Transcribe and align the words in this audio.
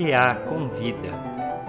EA 0.00 0.32
Convida, 0.46 1.10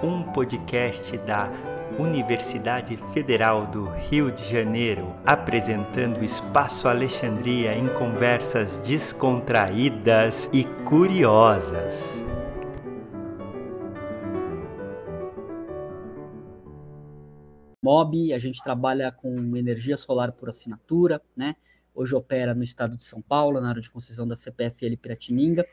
um 0.04 0.22
podcast 0.22 1.18
da 1.18 1.50
Universidade 1.98 2.96
Federal 3.12 3.66
do 3.66 3.86
Rio 3.90 4.30
de 4.30 4.48
Janeiro, 4.48 5.12
apresentando 5.26 6.20
o 6.20 6.24
Espaço 6.24 6.86
Alexandria 6.86 7.74
em 7.74 7.92
conversas 7.92 8.76
descontraídas 8.86 10.48
e 10.52 10.62
curiosas. 10.88 12.24
MOB, 17.82 18.32
a 18.32 18.38
gente 18.38 18.62
trabalha 18.62 19.10
com 19.10 19.56
energia 19.56 19.96
solar 19.96 20.30
por 20.30 20.48
assinatura, 20.48 21.20
né? 21.36 21.56
Hoje 21.92 22.14
opera 22.14 22.54
no 22.54 22.62
estado 22.62 22.96
de 22.96 23.02
São 23.02 23.20
Paulo, 23.20 23.60
na 23.60 23.70
área 23.70 23.82
de 23.82 23.90
concessão 23.90 24.24
da 24.24 24.36
CPFL 24.36 24.96
Piratininga 25.02 25.66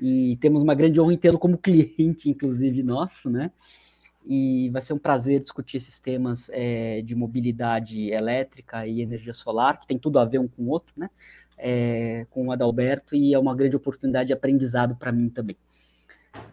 e 0.00 0.36
temos 0.36 0.62
uma 0.62 0.74
grande 0.74 1.00
honra 1.00 1.14
em 1.14 1.18
tê-lo 1.18 1.38
como 1.38 1.56
cliente, 1.58 2.28
inclusive 2.28 2.82
nosso, 2.82 3.30
né? 3.30 3.50
E 4.28 4.68
vai 4.70 4.82
ser 4.82 4.92
um 4.92 4.98
prazer 4.98 5.40
discutir 5.40 5.76
esses 5.76 6.00
temas 6.00 6.50
é, 6.52 7.00
de 7.02 7.14
mobilidade 7.14 8.10
elétrica 8.10 8.86
e 8.86 9.00
energia 9.00 9.32
solar, 9.32 9.78
que 9.78 9.86
tem 9.86 9.98
tudo 9.98 10.18
a 10.18 10.24
ver 10.24 10.40
um 10.40 10.48
com 10.48 10.64
o 10.64 10.68
outro, 10.68 10.92
né? 10.96 11.08
É, 11.56 12.26
com 12.30 12.48
o 12.48 12.52
Adalberto, 12.52 13.14
e 13.14 13.32
é 13.32 13.38
uma 13.38 13.54
grande 13.54 13.76
oportunidade 13.76 14.28
de 14.28 14.32
aprendizado 14.32 14.96
para 14.96 15.12
mim 15.12 15.28
também. 15.28 15.56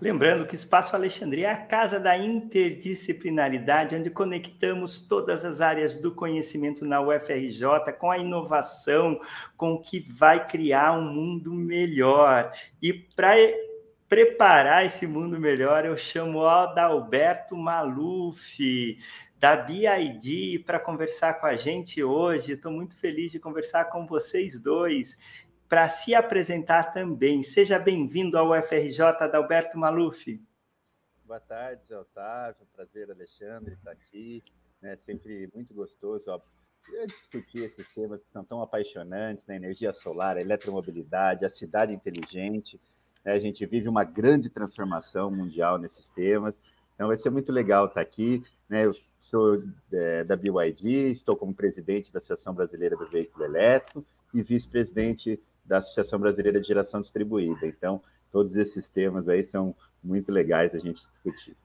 Lembrando 0.02 0.46
que 0.46 0.56
Espaço 0.56 0.96
Alexandria 0.96 1.48
é 1.48 1.52
a 1.52 1.66
casa 1.66 2.00
da 2.00 2.18
interdisciplinaridade, 2.18 3.96
onde 3.96 4.10
conectamos 4.10 5.08
todas 5.08 5.46
as 5.46 5.62
áreas 5.62 5.96
do 5.96 6.14
conhecimento 6.14 6.84
na 6.84 7.00
UFRJ 7.02 7.94
com 7.98 8.12
a 8.12 8.18
inovação, 8.18 9.20
com 9.56 9.74
o 9.74 9.82
que 9.82 10.00
vai 10.00 10.46
criar 10.46 10.92
um 10.92 11.04
mundo 11.04 11.54
melhor. 11.54 12.52
E 12.82 12.94
para 12.94 13.36
preparar 14.10 14.86
esse 14.86 15.08
mundo 15.08 15.40
melhor, 15.40 15.86
eu 15.86 15.96
chamo 15.96 16.40
o 16.40 16.48
Adalberto 16.48 17.56
Maluf, 17.56 18.98
da 19.40 19.56
BID, 19.56 20.60
para 20.66 20.80
conversar 20.80 21.34
com 21.34 21.46
a 21.46 21.56
gente 21.56 22.04
hoje. 22.04 22.54
Estou 22.54 22.72
muito 22.72 22.96
feliz 22.96 23.32
de 23.32 23.40
conversar 23.40 23.86
com 23.86 24.06
vocês 24.06 24.60
dois 24.60 25.18
para 25.74 25.90
se 25.90 26.14
apresentar 26.14 26.94
também. 26.94 27.42
Seja 27.42 27.80
bem-vindo 27.80 28.38
ao 28.38 28.52
UFRJ, 28.52 29.02
Adalberto 29.20 29.76
Maluf. 29.76 30.40
Boa 31.26 31.40
tarde, 31.40 31.82
Zé 31.88 31.98
Otávio. 31.98 32.68
Prazer, 32.76 33.10
Alexandre, 33.10 33.74
estar 33.74 33.90
aqui. 33.90 34.44
É 34.84 34.96
sempre 34.98 35.50
muito 35.52 35.74
gostoso 35.74 36.30
ó, 36.30 36.40
discutir 37.08 37.64
esses 37.64 37.92
temas 37.92 38.24
que 38.24 38.30
são 38.30 38.44
tão 38.46 38.62
apaixonantes, 38.62 39.44
né? 39.48 39.56
energia 39.56 39.92
solar, 39.92 40.38
eletromobilidade, 40.38 41.44
a 41.44 41.50
cidade 41.50 41.92
inteligente. 41.92 42.80
Né? 43.26 43.34
A 43.34 43.40
gente 43.40 43.66
vive 43.66 43.90
uma 43.90 44.04
grande 44.04 44.52
transformação 44.52 45.32
mundial 45.32 45.80
nesses 45.80 46.08
temas. 46.08 46.62
Então, 46.94 47.08
vai 47.08 47.18
ser 47.18 47.32
muito 47.32 47.52
legal 47.52 47.88
estar 47.88 48.02
aqui. 48.02 48.44
Né? 48.70 48.86
Eu 48.86 48.94
sou 49.20 49.64
é, 49.92 50.24
da 50.24 50.36
BYD, 50.36 51.10
estou 51.10 51.36
como 51.36 51.52
presidente 51.52 52.14
da 52.14 52.20
Associação 52.20 52.54
Brasileira 52.54 52.96
do 52.96 53.10
Veículo 53.10 53.44
Elétrico 53.44 54.06
e 54.32 54.44
vice-presidente 54.44 55.42
da 55.66 55.78
Associação 55.78 56.20
Brasileira 56.20 56.60
de 56.60 56.68
Geração 56.68 57.02
Distribuída. 57.02 57.66
Então, 57.66 58.02
todos 58.32 58.56
esses 58.56 58.90
temas 58.90 59.30
aí 59.30 59.44
são 59.44 59.76
muito 60.04 60.32
legais 60.32 60.74
a 60.74 60.80
gente 60.80 61.02
discutir. 61.12 61.56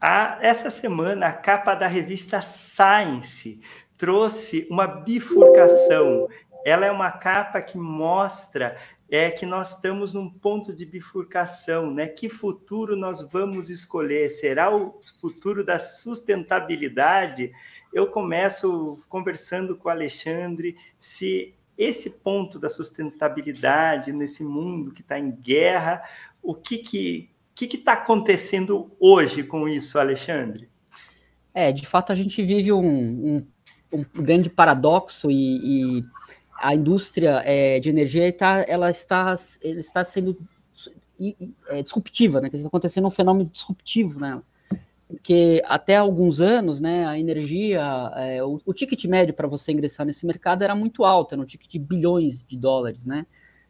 Ah, 0.00 0.38
essa 0.40 0.68
semana, 0.68 1.28
a 1.28 1.32
capa 1.32 1.74
da 1.74 1.86
revista 1.86 2.40
Science 2.40 3.60
trouxe 3.96 4.66
uma 4.68 4.86
bifurcação. 4.86 6.28
Ela 6.64 6.86
é 6.86 6.90
uma 6.90 7.10
capa 7.12 7.62
que 7.62 7.78
mostra 7.78 8.76
é 9.12 9.30
que 9.30 9.44
nós 9.44 9.76
estamos 9.76 10.14
num 10.14 10.30
ponto 10.30 10.74
de 10.74 10.86
bifurcação, 10.86 11.90
né? 11.92 12.06
Que 12.06 12.30
futuro 12.30 12.96
nós 12.96 13.20
vamos 13.30 13.68
escolher? 13.68 14.30
Será 14.30 14.74
o 14.74 15.02
futuro 15.20 15.62
da 15.62 15.78
sustentabilidade? 15.78 17.52
Eu 17.92 18.06
começo 18.06 18.98
conversando 19.10 19.76
com 19.76 19.90
o 19.90 19.92
Alexandre 19.92 20.78
se 20.98 21.54
esse 21.76 22.18
ponto 22.20 22.58
da 22.58 22.68
sustentabilidade 22.68 24.12
nesse 24.12 24.44
mundo 24.44 24.92
que 24.92 25.00
está 25.00 25.18
em 25.18 25.30
guerra, 25.30 26.02
o 26.42 26.54
que 26.54 26.78
que 26.78 27.28
que 27.54 27.76
está 27.76 27.92
acontecendo 27.92 28.90
hoje 28.98 29.42
com 29.42 29.68
isso, 29.68 29.98
Alexandre? 29.98 30.68
É, 31.54 31.70
de 31.70 31.86
fato 31.86 32.10
a 32.10 32.14
gente 32.14 32.42
vive 32.42 32.72
um, 32.72 32.82
um, 32.82 33.46
um 33.92 34.22
grande 34.22 34.48
paradoxo 34.48 35.30
e, 35.30 35.98
e 35.98 36.04
a 36.58 36.74
indústria 36.74 37.42
é, 37.44 37.78
de 37.78 37.90
energia 37.90 38.26
está, 38.26 38.64
ela 38.66 38.90
está, 38.90 39.34
está 39.62 40.02
sendo 40.02 40.36
é, 41.68 41.82
disruptiva, 41.82 42.40
né? 42.40 42.48
Está 42.52 42.68
acontecendo 42.68 43.06
um 43.06 43.10
fenômeno 43.10 43.50
disruptivo 43.50 44.18
nela 44.18 44.42
porque 45.12 45.62
até 45.66 45.96
alguns 45.96 46.40
anos, 46.40 46.80
né, 46.80 47.06
a 47.06 47.18
energia, 47.18 47.82
é, 48.16 48.42
o, 48.42 48.58
o, 48.64 48.72
ticket 48.72 49.04
médio 49.04 49.34
para 49.34 49.46
você 49.46 49.70
ingressar 49.70 50.06
nesse 50.06 50.24
mercado 50.24 50.64
era 50.64 50.74
muito 50.74 51.04
alto, 51.04 51.34
era 51.34 51.42
um 51.42 51.44
ticket 51.44 51.70
de 51.70 51.78
bilhões 51.78 52.42
de 52.42 52.56
dólares, 52.56 53.04
né? 53.04 53.26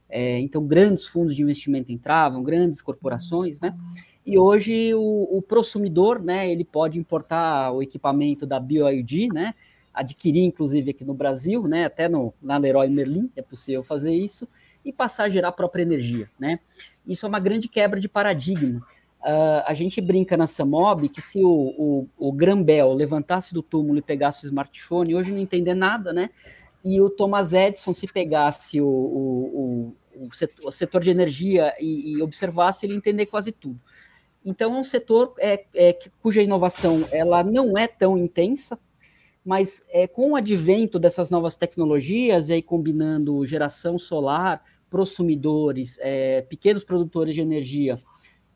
É, 0.08 0.38
então, 0.38 0.64
grandes 0.64 1.04
fundos 1.04 1.34
de 1.34 1.42
investimento 1.42 1.91
entravam, 1.91 2.44
grandes 2.44 2.81
corporações, 2.81 3.60
né? 3.60 3.76
E 4.25 4.38
hoje 4.38 4.94
o, 4.94 5.36
o 5.36 5.42
prosumidor, 5.42 6.22
né, 6.22 6.48
ele 6.48 6.64
pode 6.64 6.97
importar 6.97 7.72
o 7.72 7.82
equipamento 7.82 8.47
da 8.47 8.60
BioID, 8.60 9.26
né? 9.32 9.52
Adquirir, 9.92 10.44
inclusive, 10.44 10.92
aqui 10.92 11.04
no 11.04 11.12
Brasil, 11.12 11.66
né? 11.66 11.86
Até 11.86 12.08
no, 12.08 12.32
na 12.41 12.56
Leroy 12.56 12.88
Merlin 12.88 13.28
é 13.34 13.42
possível 13.42 13.82
fazer 13.82 14.12
isso 14.12 14.47
e 14.84 14.92
passar 14.92 15.25
a 15.25 15.28
gerar 15.28 15.48
a 15.48 15.52
própria 15.52 15.82
energia, 15.82 16.31
né? 16.38 16.60
Isso 17.04 17.26
é 17.26 17.28
uma 17.28 17.41
grande 17.41 17.69
quebra 17.69 17.98
de 17.98 18.08
paradigma 18.08 18.81
Uh, 19.22 19.62
a 19.66 19.72
gente 19.72 20.00
brinca 20.00 20.37
na 20.37 20.49
Samob 20.49 21.09
que 21.09 21.21
se 21.21 21.44
o, 21.44 21.49
o, 21.49 22.09
o 22.19 22.33
Grambel 22.33 22.93
levantasse 22.93 23.55
do 23.55 23.62
túmulo 23.62 24.00
e 24.00 24.03
pegasse 24.03 24.44
o 24.44 24.49
smartphone, 24.49 25.15
hoje 25.15 25.31
não 25.31 25.38
entender 25.38 25.75
nada, 25.75 26.12
né? 26.12 26.31
E 26.84 27.00
o 27.00 27.09
Thomas 27.09 27.53
Edison, 27.53 27.94
se 27.94 28.09
pegasse 28.09 28.81
o, 28.81 28.87
o, 28.87 29.97
o 30.27 30.34
setor, 30.34 30.72
setor 30.72 31.00
de 31.03 31.11
energia 31.11 31.72
e, 31.81 32.15
e, 32.15 32.22
observasse, 32.22 32.84
ele 32.84 32.97
entender 32.97 33.27
quase 33.27 33.53
tudo. 33.53 33.81
Então, 34.44 34.75
é 34.75 34.81
um 34.81 34.84
setor 34.84 35.34
é, 35.38 35.65
é, 35.72 35.97
cuja 36.21 36.43
inovação 36.43 37.06
ela 37.12 37.44
não 37.44 37.78
é 37.78 37.87
tão 37.87 38.19
intensa, 38.19 38.77
mas 39.44 39.84
é, 39.91 40.09
com 40.09 40.32
o 40.32 40.37
advento 40.37 40.99
dessas 40.99 41.31
novas 41.31 41.55
tecnologias, 41.55 42.49
e 42.49 42.55
aí 42.55 42.62
combinando 42.62 43.47
geração 43.47 43.99
solar, 43.99 44.65
prosumidores, 44.91 45.97
é, 46.00 46.43
pequenos 46.43 46.82
produtores 46.82 47.37
de 47.37 47.41
energia, 47.41 48.03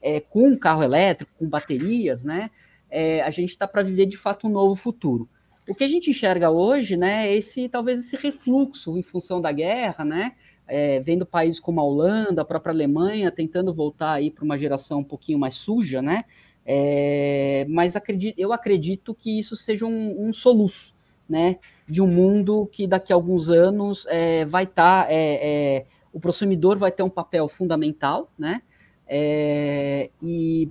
é, 0.07 0.21
com 0.21 0.51
um 0.51 0.57
carro 0.57 0.85
elétrico, 0.85 1.33
com 1.37 1.49
baterias, 1.49 2.23
né, 2.23 2.49
é, 2.89 3.23
a 3.23 3.31
gente 3.31 3.51
está 3.51 3.67
para 3.67 3.83
viver 3.83 4.07
de 4.07 4.17
fato 4.17 4.47
um 4.47 4.51
novo 4.51 4.77
futuro. 4.77 5.29
O 5.69 5.75
que 5.75 5.83
a 5.83 5.89
gente 5.89 6.11
enxerga 6.11 6.49
hoje, 6.49 6.97
né, 6.97 7.29
é 7.29 7.35
esse 7.35 7.69
talvez 7.69 7.99
esse 7.99 8.15
refluxo 8.15 8.97
em 8.97 9.03
função 9.03 9.41
da 9.41 9.51
guerra, 9.51 10.05
né, 10.05 10.35
é, 10.69 11.01
vendo 11.01 11.27
países 11.27 11.59
como 11.59 11.81
a 11.81 11.85
Holanda, 11.85 12.43
a 12.43 12.45
própria 12.45 12.73
Alemanha 12.73 13.33
tentando 13.33 13.75
voltar 13.75 14.13
aí 14.13 14.31
para 14.31 14.45
uma 14.45 14.57
geração 14.57 15.01
um 15.01 15.05
pouquinho 15.05 15.41
mais 15.41 15.57
suja, 15.57 16.01
né, 16.01 16.23
é, 16.65 17.67
mas 17.69 17.97
acredito, 17.97 18.39
eu 18.39 18.53
acredito 18.53 19.13
que 19.13 19.37
isso 19.37 19.57
seja 19.57 19.87
um, 19.87 20.29
um 20.29 20.33
soluço, 20.33 20.95
né, 21.29 21.57
de 21.89 22.01
um 22.01 22.07
mundo 22.07 22.69
que 22.71 22.87
daqui 22.87 23.13
a 23.13 23.17
alguns 23.17 23.51
anos 23.51 24.07
é, 24.09 24.45
vai 24.45 24.63
estar, 24.63 25.07
tá, 25.07 25.13
é, 25.13 25.41
é, 25.43 25.87
o 26.13 26.21
consumidor 26.21 26.79
vai 26.79 26.93
ter 26.93 27.03
um 27.03 27.11
papel 27.11 27.49
fundamental, 27.49 28.31
né, 28.39 28.63
é, 29.07 30.11
e 30.23 30.69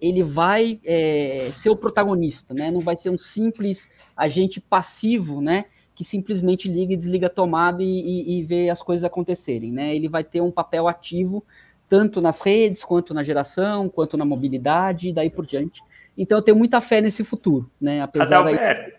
ele 0.00 0.22
vai 0.22 0.80
é, 0.84 1.48
ser 1.52 1.70
o 1.70 1.76
protagonista, 1.76 2.52
né? 2.52 2.70
Não 2.70 2.80
vai 2.80 2.96
ser 2.96 3.10
um 3.10 3.18
simples 3.18 3.88
agente 4.16 4.60
passivo, 4.60 5.40
né? 5.40 5.66
Que 5.94 6.04
simplesmente 6.04 6.68
liga 6.68 6.92
e 6.92 6.96
desliga 6.96 7.26
a 7.28 7.30
tomada 7.30 7.82
e, 7.82 7.86
e, 7.86 8.38
e 8.38 8.42
vê 8.42 8.68
as 8.68 8.82
coisas 8.82 9.04
acontecerem, 9.04 9.72
né? 9.72 9.94
Ele 9.94 10.08
vai 10.08 10.24
ter 10.24 10.40
um 10.40 10.50
papel 10.50 10.88
ativo 10.88 11.44
tanto 11.88 12.20
nas 12.20 12.40
redes, 12.40 12.82
quanto 12.82 13.14
na 13.14 13.22
geração, 13.22 13.88
quanto 13.88 14.16
na 14.16 14.24
mobilidade, 14.24 15.10
e 15.10 15.12
daí 15.12 15.30
por 15.30 15.46
diante. 15.46 15.82
Então 16.16 16.38
eu 16.38 16.42
tenho 16.42 16.56
muita 16.56 16.80
fé 16.80 17.00
nesse 17.00 17.22
futuro, 17.24 17.70
né? 17.80 18.00
Apesar 18.00 18.40
Adalberto, 18.40 18.90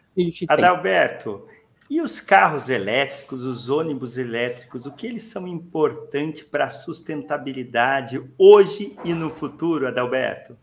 da... 0.48 0.54
Adalberto 0.54 1.48
e 1.90 2.02
os 2.02 2.20
carros 2.20 2.70
elétricos, 2.70 3.44
os 3.44 3.70
ônibus 3.70 4.18
elétricos, 4.18 4.86
o 4.86 4.92
que 4.92 5.06
eles 5.06 5.24
são 5.24 5.48
importantes 5.48 6.44
para 6.44 6.66
a 6.66 6.70
sustentabilidade 6.70 8.24
hoje 8.38 8.98
e 9.04 9.14
no 9.14 9.30
futuro, 9.30 9.88
Adalberto? 9.88 10.58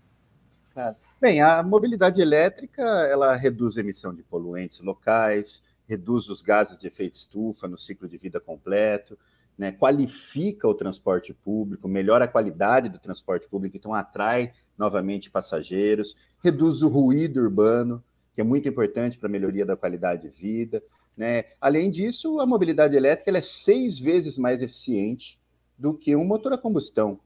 Bem, 1.20 1.40
a 1.40 1.62
mobilidade 1.62 2.20
elétrica 2.20 2.82
ela 2.82 3.36
reduz 3.36 3.76
a 3.76 3.80
emissão 3.80 4.14
de 4.14 4.22
poluentes 4.22 4.80
locais, 4.80 5.62
reduz 5.86 6.28
os 6.28 6.42
gases 6.42 6.78
de 6.78 6.86
efeito 6.86 7.14
estufa 7.14 7.68
no 7.68 7.78
ciclo 7.78 8.08
de 8.08 8.16
vida 8.16 8.40
completo, 8.40 9.16
né, 9.56 9.70
qualifica 9.70 10.66
o 10.66 10.74
transporte 10.74 11.32
público, 11.32 11.86
melhora 11.86 12.24
a 12.24 12.28
qualidade 12.28 12.88
do 12.88 12.98
transporte 12.98 13.46
público, 13.46 13.76
então 13.76 13.94
atrai 13.94 14.52
novamente 14.76 15.30
passageiros, 15.30 16.16
reduz 16.42 16.82
o 16.82 16.88
ruído 16.88 17.40
urbano, 17.40 18.02
que 18.34 18.40
é 18.40 18.44
muito 18.44 18.68
importante 18.68 19.18
para 19.18 19.28
a 19.28 19.30
melhoria 19.30 19.66
da 19.66 19.76
qualidade 19.76 20.22
de 20.22 20.28
vida, 20.30 20.82
né? 21.16 21.44
Além 21.60 21.90
disso, 21.90 22.40
a 22.40 22.46
mobilidade 22.46 22.96
elétrica 22.96 23.36
é 23.36 23.42
seis 23.42 23.98
vezes 23.98 24.38
mais 24.38 24.62
eficiente 24.62 25.38
do 25.78 25.94
que 25.94 26.16
um 26.16 26.24
motor 26.24 26.52
a 26.52 26.58
combustão. 26.58 27.18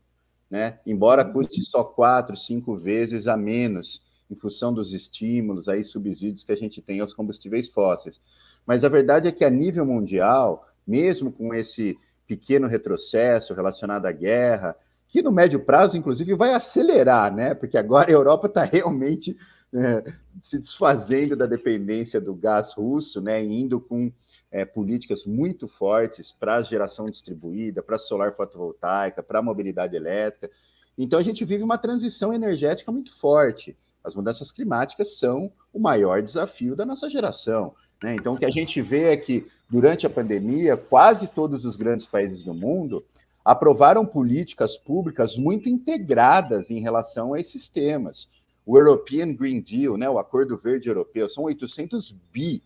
né? 0.48 0.78
embora 0.86 1.24
custe 1.24 1.60
só 1.64 1.82
quatro, 1.82 2.36
cinco 2.36 2.76
vezes 2.76 3.26
a 3.26 3.36
menos, 3.36 4.00
em 4.30 4.34
função 4.36 4.72
dos 4.72 4.94
estímulos, 4.94 5.68
aí, 5.68 5.82
subsídios 5.82 6.44
que 6.44 6.52
a 6.52 6.56
gente 6.56 6.80
tem 6.80 7.00
aos 7.00 7.12
combustíveis 7.12 7.68
fósseis. 7.68 8.20
Mas 8.64 8.84
a 8.84 8.88
verdade 8.88 9.28
é 9.28 9.32
que, 9.32 9.44
a 9.44 9.50
nível 9.50 9.84
mundial, 9.84 10.66
mesmo 10.86 11.32
com 11.32 11.54
esse 11.54 11.98
pequeno 12.26 12.66
retrocesso 12.66 13.54
relacionado 13.54 14.06
à 14.06 14.12
guerra, 14.12 14.76
que 15.08 15.22
no 15.22 15.30
médio 15.30 15.60
prazo, 15.60 15.96
inclusive, 15.96 16.34
vai 16.34 16.52
acelerar, 16.52 17.32
né? 17.34 17.54
Porque 17.54 17.78
agora 17.78 18.10
a 18.10 18.12
Europa 18.12 18.48
está 18.48 18.62
realmente 18.64 19.36
é, 19.76 20.12
se 20.40 20.58
desfazendo 20.58 21.36
da 21.36 21.46
dependência 21.46 22.20
do 22.20 22.34
gás 22.34 22.72
russo, 22.72 23.20
né? 23.20 23.44
Indo 23.44 23.80
com 23.80 24.10
é, 24.50 24.64
políticas 24.64 25.24
muito 25.24 25.68
fortes 25.68 26.32
para 26.32 26.56
a 26.56 26.62
geração 26.62 27.06
distribuída, 27.06 27.82
para 27.82 27.98
solar 27.98 28.34
fotovoltaica, 28.34 29.22
para 29.22 29.40
a 29.40 29.42
mobilidade 29.42 29.94
elétrica. 29.94 30.50
Então 30.96 31.18
a 31.18 31.22
gente 31.22 31.44
vive 31.44 31.62
uma 31.62 31.78
transição 31.78 32.32
energética 32.32 32.90
muito 32.90 33.14
forte. 33.18 33.76
As 34.02 34.14
mudanças 34.14 34.50
climáticas 34.50 35.18
são 35.18 35.52
o 35.72 35.80
maior 35.80 36.22
desafio 36.22 36.74
da 36.74 36.86
nossa 36.86 37.10
geração. 37.10 37.74
Né? 38.02 38.14
Então, 38.14 38.34
o 38.34 38.38
que 38.38 38.44
a 38.44 38.50
gente 38.50 38.80
vê 38.80 39.12
é 39.12 39.16
que, 39.16 39.46
durante 39.68 40.06
a 40.06 40.10
pandemia, 40.10 40.76
quase 40.76 41.26
todos 41.26 41.64
os 41.64 41.76
grandes 41.76 42.06
países 42.06 42.42
do 42.42 42.54
mundo 42.54 43.04
aprovaram 43.44 44.06
políticas 44.06 44.76
públicas 44.76 45.36
muito 45.36 45.68
integradas 45.68 46.70
em 46.70 46.80
relação 46.80 47.34
a 47.34 47.40
esses 47.40 47.68
temas. 47.68 48.28
O 48.66 48.76
European 48.76 49.32
Green 49.32 49.60
Deal, 49.60 49.96
né, 49.96 50.10
o 50.10 50.18
Acordo 50.18 50.58
Verde 50.58 50.88
Europeu, 50.88 51.28
são 51.28 51.44
800 51.44 52.14
bi. 52.32 52.62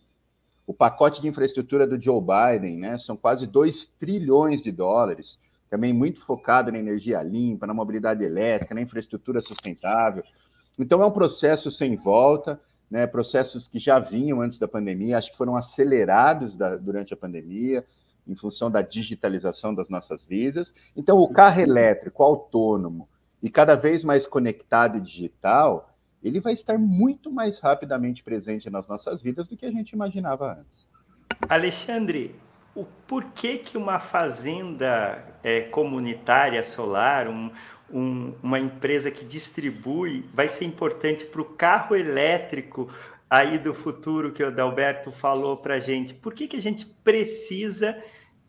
O 0.67 0.73
pacote 0.73 1.21
de 1.21 1.27
infraestrutura 1.27 1.85
do 1.85 2.01
Joe 2.01 2.19
Biden, 2.19 2.77
né, 2.77 2.97
são 2.97 3.15
quase 3.15 3.45
2 3.45 3.85
trilhões 3.99 4.61
de 4.61 4.71
dólares, 4.71 5.39
também 5.69 5.93
muito 5.93 6.19
focado 6.25 6.71
na 6.71 6.79
energia 6.79 7.21
limpa, 7.21 7.67
na 7.67 7.73
mobilidade 7.73 8.23
elétrica, 8.23 8.75
na 8.75 8.81
infraestrutura 8.81 9.41
sustentável. 9.41 10.23
Então, 10.77 11.01
é 11.01 11.05
um 11.05 11.11
processo 11.11 11.69
sem 11.69 11.95
volta 11.95 12.59
né, 12.91 13.07
processos 13.07 13.69
que 13.69 13.79
já 13.79 13.97
vinham 13.97 14.41
antes 14.41 14.59
da 14.59 14.67
pandemia, 14.67 15.17
acho 15.17 15.31
que 15.31 15.37
foram 15.37 15.55
acelerados 15.55 16.57
da, 16.57 16.75
durante 16.75 17.13
a 17.13 17.17
pandemia, 17.17 17.85
em 18.27 18.35
função 18.35 18.69
da 18.69 18.81
digitalização 18.81 19.73
das 19.73 19.89
nossas 19.89 20.25
vidas. 20.25 20.73
Então, 20.95 21.17
o 21.17 21.29
carro 21.29 21.61
elétrico 21.61 22.21
autônomo 22.21 23.07
e 23.41 23.49
cada 23.49 23.75
vez 23.75 24.03
mais 24.03 24.27
conectado 24.27 24.97
e 24.97 25.01
digital, 25.01 25.90
ele 26.23 26.39
vai 26.39 26.53
estar 26.53 26.77
muito 26.77 27.31
mais 27.31 27.59
rapidamente 27.59 28.23
presente 28.23 28.69
nas 28.69 28.87
nossas 28.87 29.21
vidas 29.21 29.47
do 29.47 29.57
que 29.57 29.65
a 29.65 29.71
gente 29.71 29.91
imaginava 29.91 30.59
antes. 30.59 30.87
Alexandre, 31.49 32.35
o 32.75 32.85
porquê 33.07 33.57
que 33.57 33.77
uma 33.77 33.99
fazenda 33.99 35.23
é, 35.43 35.61
comunitária 35.61 36.61
solar, 36.63 37.27
um, 37.27 37.51
um, 37.91 38.33
uma 38.41 38.59
empresa 38.59 39.11
que 39.11 39.25
distribui, 39.25 40.29
vai 40.33 40.47
ser 40.47 40.65
importante 40.65 41.25
para 41.25 41.41
o 41.41 41.45
carro 41.45 41.95
elétrico 41.95 42.89
aí 43.29 43.57
do 43.57 43.73
futuro 43.73 44.31
que 44.31 44.43
o 44.43 44.47
Adalberto 44.47 45.11
falou 45.11 45.57
para 45.57 45.75
a 45.75 45.79
gente. 45.79 46.13
Por 46.13 46.33
que, 46.33 46.47
que 46.47 46.57
a 46.57 46.61
gente 46.61 46.85
precisa 46.85 48.01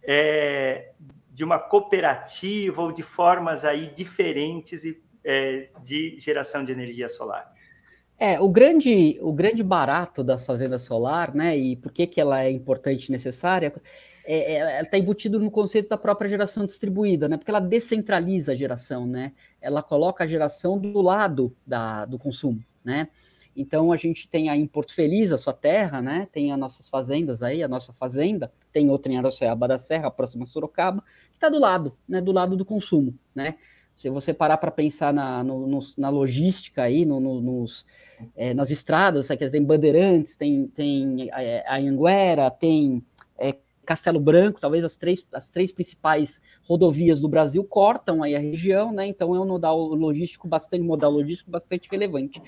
é, 0.02 0.92
de 1.30 1.44
uma 1.44 1.58
cooperativa 1.58 2.82
ou 2.82 2.92
de 2.92 3.02
formas 3.02 3.64
aí 3.64 3.92
diferentes 3.94 4.82
é, 5.25 5.68
de 5.82 6.16
geração 6.18 6.64
de 6.64 6.72
energia 6.72 7.08
solar? 7.08 7.52
É, 8.24 8.40
o 8.40 8.48
grande, 8.48 9.19
o 9.20 9.32
grande 9.32 9.64
barato 9.64 10.22
da 10.22 10.38
fazenda 10.38 10.78
solar, 10.78 11.34
né, 11.34 11.58
e 11.58 11.74
por 11.74 11.90
que, 11.90 12.06
que 12.06 12.20
ela 12.20 12.44
é 12.44 12.48
importante 12.52 13.08
e 13.08 13.10
necessária, 13.10 13.74
é, 14.24 14.36
é, 14.36 14.54
ela 14.58 14.82
está 14.82 14.96
embutido 14.96 15.40
no 15.40 15.50
conceito 15.50 15.88
da 15.88 15.96
própria 15.96 16.30
geração 16.30 16.64
distribuída, 16.64 17.28
né? 17.28 17.36
Porque 17.36 17.50
ela 17.50 17.58
descentraliza 17.58 18.52
a 18.52 18.54
geração, 18.54 19.08
né? 19.08 19.32
Ela 19.60 19.82
coloca 19.82 20.22
a 20.22 20.26
geração 20.28 20.78
do 20.78 21.00
lado 21.00 21.52
da, 21.66 22.04
do 22.04 22.16
consumo, 22.16 22.64
né? 22.84 23.08
Então 23.56 23.90
a 23.90 23.96
gente 23.96 24.28
tem 24.28 24.48
aí 24.48 24.60
em 24.60 24.68
Porto 24.68 24.94
Feliz 24.94 25.32
a 25.32 25.36
sua 25.36 25.52
terra, 25.52 26.00
né? 26.00 26.28
Tem 26.30 26.52
as 26.52 26.58
nossas 26.60 26.88
fazendas 26.88 27.42
aí, 27.42 27.60
a 27.60 27.66
nossa 27.66 27.92
fazenda, 27.92 28.52
tem 28.72 28.88
outra 28.88 29.12
em 29.12 29.18
Araçoiaba 29.18 29.66
da 29.66 29.78
Serra, 29.78 30.12
próxima 30.12 30.44
a 30.44 30.46
Sorocaba, 30.46 31.02
que 31.02 31.38
está 31.38 31.48
do 31.48 31.58
lado, 31.58 31.98
né? 32.08 32.20
Do 32.20 32.30
lado 32.30 32.56
do 32.56 32.64
consumo, 32.64 33.18
né? 33.34 33.56
Se 34.02 34.10
você 34.10 34.34
parar 34.34 34.56
para 34.56 34.72
pensar 34.72 35.14
na, 35.14 35.44
no, 35.44 35.64
no, 35.64 35.78
na 35.96 36.08
logística 36.08 36.82
aí, 36.82 37.04
no, 37.04 37.20
nos, 37.20 37.87
é, 38.34 38.52
nas 38.52 38.69
estradas, 38.69 39.28
quer 39.28 39.37
dizer, 39.37 39.52
tem 39.52 39.64
Bandeirantes, 39.64 40.34
tem, 40.34 40.66
tem 40.66 41.31
é, 41.32 41.64
a 41.69 41.76
Anguera, 41.76 42.50
tem 42.50 43.00
é, 43.38 43.54
Castelo 43.87 44.19
Branco, 44.19 44.60
talvez 44.60 44.84
as 44.84 44.96
três, 44.96 45.25
as 45.32 45.52
três 45.52 45.70
principais 45.70 46.43
rodovias 46.64 47.20
do 47.20 47.28
Brasil 47.28 47.62
cortam 47.62 48.25
aí 48.25 48.34
a 48.34 48.40
região, 48.40 48.93
né? 48.93 49.06
Então 49.06 49.37
é 49.37 49.40
um 49.40 49.46
modal 49.46 49.78
logístico 49.78 50.49
bastante 50.49 50.82
modal 50.82 51.12
logístico 51.12 51.52
bastante 51.52 51.88
relevante. 51.88 52.43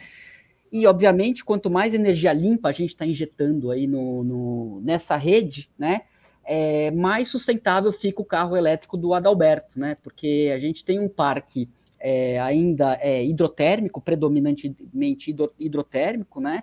E 0.72 0.88
obviamente, 0.88 1.44
quanto 1.44 1.70
mais 1.70 1.94
energia 1.94 2.32
limpa 2.32 2.70
a 2.70 2.72
gente 2.72 2.90
está 2.90 3.06
injetando 3.06 3.70
aí 3.70 3.86
no, 3.86 4.24
no, 4.24 4.80
nessa 4.80 5.14
rede, 5.14 5.70
né? 5.78 6.00
É, 6.44 6.90
mais 6.90 7.28
sustentável 7.28 7.92
fica 7.92 8.20
o 8.20 8.24
carro 8.24 8.56
elétrico 8.56 8.96
do 8.96 9.14
Adalberto, 9.14 9.78
né? 9.78 9.96
Porque 10.02 10.52
a 10.54 10.58
gente 10.58 10.84
tem 10.84 11.00
um 11.00 11.08
parque 11.08 11.68
é, 11.98 12.38
ainda 12.38 12.98
é, 13.00 13.24
hidrotérmico, 13.24 14.00
predominantemente 14.00 15.34
hidrotérmico, 15.58 16.40
né? 16.40 16.62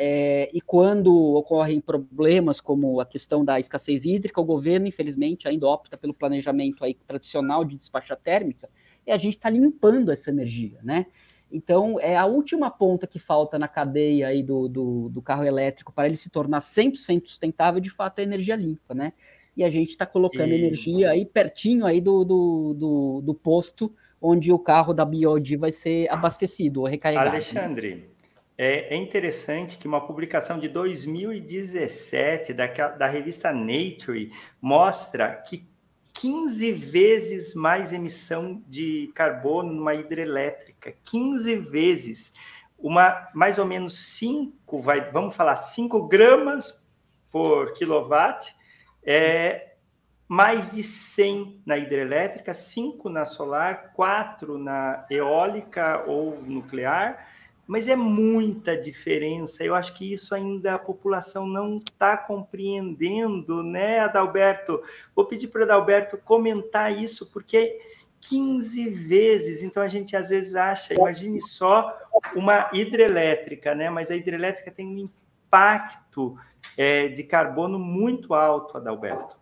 É, 0.00 0.48
e 0.54 0.60
quando 0.60 1.12
ocorrem 1.34 1.80
problemas 1.80 2.60
como 2.60 3.00
a 3.00 3.04
questão 3.04 3.44
da 3.44 3.58
escassez 3.58 4.04
hídrica, 4.04 4.40
o 4.40 4.44
governo, 4.44 4.86
infelizmente, 4.86 5.48
ainda 5.48 5.66
opta 5.66 5.98
pelo 5.98 6.14
planejamento 6.14 6.84
aí 6.84 6.94
tradicional 6.94 7.64
de 7.64 7.76
despachar 7.76 8.16
térmica, 8.16 8.70
e 9.04 9.10
a 9.10 9.16
gente 9.16 9.36
está 9.36 9.50
limpando 9.50 10.12
essa 10.12 10.30
energia, 10.30 10.78
né? 10.84 11.06
Então, 11.50 11.98
é 11.98 12.16
a 12.16 12.26
última 12.26 12.70
ponta 12.70 13.06
que 13.06 13.18
falta 13.18 13.58
na 13.58 13.66
cadeia 13.66 14.28
aí 14.28 14.42
do, 14.42 14.68
do, 14.68 15.08
do 15.08 15.22
carro 15.22 15.44
elétrico 15.44 15.92
para 15.92 16.06
ele 16.06 16.16
se 16.16 16.30
tornar 16.30 16.58
100% 16.58 17.26
sustentável, 17.26 17.80
de 17.80 17.90
fato, 17.90 18.18
é 18.18 18.22
a 18.22 18.24
energia 18.24 18.54
limpa, 18.54 18.94
né? 18.94 19.12
E 19.56 19.64
a 19.64 19.70
gente 19.70 19.88
está 19.88 20.06
colocando 20.06 20.52
e... 20.52 20.54
energia 20.54 21.10
aí 21.10 21.24
pertinho 21.24 21.86
aí 21.86 22.00
do, 22.00 22.24
do, 22.24 22.74
do, 22.74 23.20
do, 23.22 23.34
posto 23.34 23.92
onde 24.20 24.52
o 24.52 24.58
carro 24.58 24.92
da 24.92 25.04
Biodi 25.04 25.56
vai 25.56 25.72
ser 25.72 26.08
abastecido 26.10 26.82
ou 26.82 26.86
recarregado. 26.86 27.30
Alexandre, 27.30 28.10
é, 28.56 28.94
é, 28.94 28.96
interessante 28.96 29.78
que 29.78 29.88
uma 29.88 30.06
publicação 30.06 30.58
de 30.58 30.68
2017 30.68 32.52
da, 32.52 32.66
da 32.66 33.06
revista 33.06 33.52
Nature 33.52 34.32
mostra 34.60 35.28
que 35.28 35.66
15 36.20 36.72
vezes 36.72 37.54
mais 37.54 37.92
emissão 37.92 38.60
de 38.66 39.10
carbono 39.14 39.72
numa 39.72 39.94
hidrelétrica, 39.94 40.92
15 41.04 41.54
vezes, 41.56 42.34
uma 42.76 43.28
mais 43.32 43.58
ou 43.58 43.64
menos 43.64 44.16
5, 44.16 44.78
vai, 44.82 45.12
vamos 45.12 45.36
falar 45.36 45.56
5 45.56 46.08
gramas 46.08 46.84
por 47.30 47.72
quilowatt, 47.74 48.52
é, 49.04 49.74
mais 50.26 50.68
de 50.70 50.82
100 50.82 51.62
na 51.64 51.78
hidrelétrica, 51.78 52.52
5 52.52 53.08
na 53.08 53.24
solar, 53.24 53.92
4 53.94 54.58
na 54.58 55.06
eólica 55.08 56.02
ou 56.04 56.42
nuclear, 56.42 57.27
mas 57.68 57.86
é 57.86 57.94
muita 57.94 58.74
diferença. 58.74 59.62
Eu 59.62 59.74
acho 59.74 59.92
que 59.92 60.10
isso 60.10 60.34
ainda 60.34 60.74
a 60.74 60.78
população 60.78 61.46
não 61.46 61.76
está 61.76 62.16
compreendendo, 62.16 63.62
né, 63.62 64.00
Adalberto? 64.00 64.82
Vou 65.14 65.26
pedir 65.26 65.48
para 65.48 65.60
o 65.60 65.64
Adalberto 65.64 66.16
comentar 66.16 66.90
isso, 66.90 67.30
porque 67.30 67.78
15 68.22 68.88
vezes, 68.88 69.62
então 69.62 69.82
a 69.82 69.86
gente 69.86 70.16
às 70.16 70.30
vezes 70.30 70.56
acha, 70.56 70.94
imagine 70.94 71.42
só 71.42 71.94
uma 72.34 72.70
hidrelétrica, 72.72 73.74
né? 73.74 73.90
Mas 73.90 74.10
a 74.10 74.16
hidrelétrica 74.16 74.70
tem 74.70 74.86
um 74.86 74.98
impacto 75.46 76.38
é, 76.74 77.08
de 77.08 77.22
carbono 77.22 77.78
muito 77.78 78.32
alto, 78.32 78.78
Adalberto. 78.78 79.36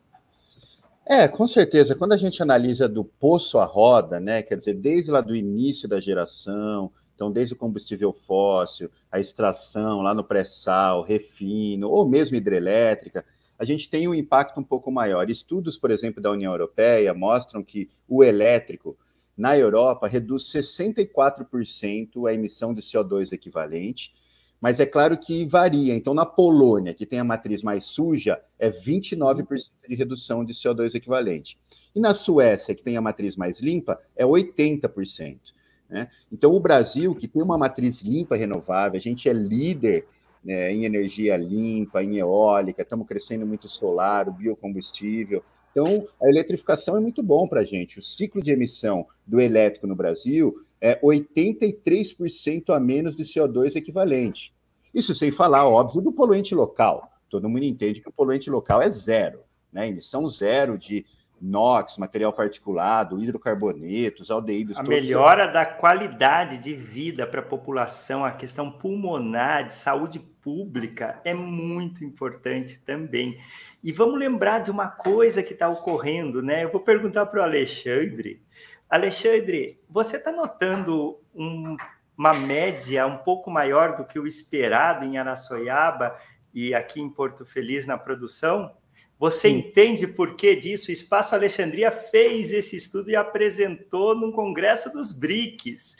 É, 1.06 1.28
com 1.28 1.46
certeza. 1.46 1.94
Quando 1.94 2.12
a 2.12 2.16
gente 2.16 2.42
analisa 2.42 2.88
do 2.88 3.04
poço 3.04 3.58
à 3.58 3.64
roda, 3.64 4.18
né? 4.18 4.42
Quer 4.42 4.56
dizer, 4.56 4.74
desde 4.74 5.12
lá 5.12 5.20
do 5.20 5.36
início 5.36 5.88
da 5.88 6.00
geração, 6.00 6.90
então, 7.16 7.32
desde 7.32 7.54
o 7.54 7.56
combustível 7.56 8.12
fóssil, 8.12 8.90
a 9.10 9.18
extração 9.18 10.02
lá 10.02 10.14
no 10.14 10.22
pré-sal, 10.22 11.02
refino, 11.02 11.88
ou 11.88 12.06
mesmo 12.06 12.36
hidrelétrica, 12.36 13.24
a 13.58 13.64
gente 13.64 13.88
tem 13.88 14.06
um 14.06 14.14
impacto 14.14 14.60
um 14.60 14.62
pouco 14.62 14.92
maior. 14.92 15.30
Estudos, 15.30 15.78
por 15.78 15.90
exemplo, 15.90 16.22
da 16.22 16.30
União 16.30 16.52
Europeia 16.52 17.14
mostram 17.14 17.64
que 17.64 17.88
o 18.06 18.22
elétrico 18.22 18.98
na 19.34 19.56
Europa 19.56 20.06
reduz 20.06 20.42
64% 20.44 22.28
a 22.28 22.34
emissão 22.34 22.74
de 22.74 22.82
CO2 22.82 23.32
equivalente, 23.32 24.12
mas 24.60 24.78
é 24.78 24.84
claro 24.84 25.16
que 25.16 25.46
varia. 25.46 25.94
Então, 25.94 26.12
na 26.12 26.26
Polônia, 26.26 26.92
que 26.92 27.06
tem 27.06 27.18
a 27.18 27.24
matriz 27.24 27.62
mais 27.62 27.84
suja, 27.84 28.38
é 28.58 28.70
29% 28.70 29.70
de 29.88 29.94
redução 29.94 30.44
de 30.44 30.52
CO2 30.52 30.94
equivalente. 30.94 31.58
E 31.94 32.00
na 32.00 32.12
Suécia, 32.12 32.74
que 32.74 32.82
tem 32.82 32.98
a 32.98 33.00
matriz 33.00 33.36
mais 33.36 33.58
limpa, 33.58 33.98
é 34.14 34.24
80%. 34.24 35.55
Né? 35.88 36.08
Então, 36.32 36.52
o 36.52 36.60
Brasil, 36.60 37.14
que 37.14 37.28
tem 37.28 37.42
uma 37.42 37.58
matriz 37.58 38.02
limpa 38.02 38.36
renovável, 38.36 38.98
a 38.98 39.02
gente 39.02 39.28
é 39.28 39.32
líder 39.32 40.06
né, 40.44 40.72
em 40.72 40.84
energia 40.84 41.36
limpa, 41.36 42.02
em 42.02 42.16
eólica, 42.16 42.82
estamos 42.82 43.06
crescendo 43.06 43.46
muito 43.46 43.68
solar, 43.68 44.28
o 44.28 44.32
biocombustível, 44.32 45.42
Então, 45.70 46.06
a 46.22 46.28
eletrificação 46.28 46.96
é 46.96 47.00
muito 47.00 47.22
bom 47.22 47.46
para 47.46 47.60
a 47.60 47.64
gente. 47.64 47.98
O 47.98 48.02
ciclo 48.02 48.42
de 48.42 48.50
emissão 48.50 49.06
do 49.26 49.40
elétrico 49.40 49.86
no 49.86 49.96
Brasil 49.96 50.54
é 50.80 50.98
83% 51.00 52.70
a 52.70 52.80
menos 52.80 53.16
de 53.16 53.24
CO2 53.24 53.76
equivalente. 53.76 54.54
Isso 54.94 55.14
sem 55.14 55.30
falar, 55.30 55.68
óbvio, 55.68 56.00
do 56.00 56.12
poluente 56.12 56.54
local. 56.54 57.10
Todo 57.28 57.48
mundo 57.48 57.64
entende 57.64 58.00
que 58.00 58.08
o 58.08 58.12
poluente 58.12 58.48
local 58.48 58.80
é 58.80 58.88
zero, 58.88 59.40
né? 59.72 59.88
Emissão 59.88 60.26
zero 60.28 60.78
de 60.78 61.04
NOx, 61.40 61.98
material 61.98 62.32
particulado, 62.32 63.22
hidrocarbonetos, 63.22 64.30
aldeídos. 64.30 64.78
A 64.78 64.82
melhora 64.82 65.46
da 65.46 65.66
qualidade 65.66 66.58
de 66.58 66.74
vida 66.74 67.26
para 67.26 67.40
a 67.40 67.44
população, 67.44 68.24
a 68.24 68.32
questão 68.32 68.70
pulmonar, 68.70 69.66
de 69.66 69.74
saúde 69.74 70.18
pública 70.18 71.20
é 71.24 71.34
muito 71.34 72.04
importante 72.04 72.80
também. 72.84 73.38
E 73.82 73.92
vamos 73.92 74.18
lembrar 74.18 74.60
de 74.60 74.70
uma 74.70 74.88
coisa 74.88 75.42
que 75.42 75.52
está 75.52 75.68
ocorrendo, 75.68 76.42
né? 76.42 76.64
Eu 76.64 76.72
vou 76.72 76.80
perguntar 76.80 77.26
para 77.26 77.40
o 77.40 77.44
Alexandre. 77.44 78.42
Alexandre, 78.88 79.80
você 79.88 80.16
está 80.16 80.32
notando 80.32 81.20
um, 81.34 81.76
uma 82.16 82.32
média 82.32 83.06
um 83.06 83.18
pouco 83.18 83.50
maior 83.50 83.94
do 83.94 84.04
que 84.04 84.18
o 84.18 84.26
esperado 84.26 85.04
em 85.04 85.18
Araçoiaba 85.18 86.16
e 86.54 86.74
aqui 86.74 87.00
em 87.00 87.10
Porto 87.10 87.44
Feliz 87.44 87.86
na 87.86 87.98
produção? 87.98 88.72
Você 89.18 89.48
Sim. 89.48 89.58
entende 89.58 90.06
por 90.06 90.36
que 90.36 90.54
disso? 90.54 90.90
O 90.90 90.92
Espaço 90.92 91.34
Alexandria 91.34 91.90
fez 91.90 92.52
esse 92.52 92.76
estudo 92.76 93.10
e 93.10 93.16
apresentou 93.16 94.14
no 94.14 94.32
Congresso 94.32 94.92
dos 94.92 95.12
BRICS. 95.12 95.96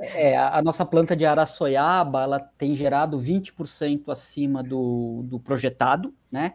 É, 0.00 0.36
a 0.36 0.62
nossa 0.62 0.84
planta 0.84 1.14
de 1.14 1.24
Araçoiaba, 1.24 2.22
ela 2.22 2.40
tem 2.40 2.74
gerado 2.74 3.18
20% 3.18 4.08
acima 4.08 4.62
do, 4.62 5.22
do 5.24 5.38
projetado, 5.38 6.14
né? 6.32 6.54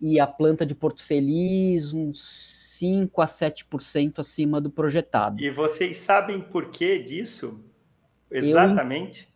E 0.00 0.20
a 0.20 0.26
planta 0.26 0.66
de 0.66 0.74
Porto 0.74 1.02
Feliz, 1.02 1.92
uns 1.92 2.22
5 2.78 3.22
a 3.22 3.24
7% 3.24 4.18
acima 4.18 4.60
do 4.60 4.70
projetado. 4.70 5.40
E 5.40 5.50
vocês 5.50 5.96
sabem 5.98 6.40
por 6.40 6.70
que 6.70 6.98
disso? 6.98 7.64
Exatamente? 8.30 9.22
eu 9.22 9.35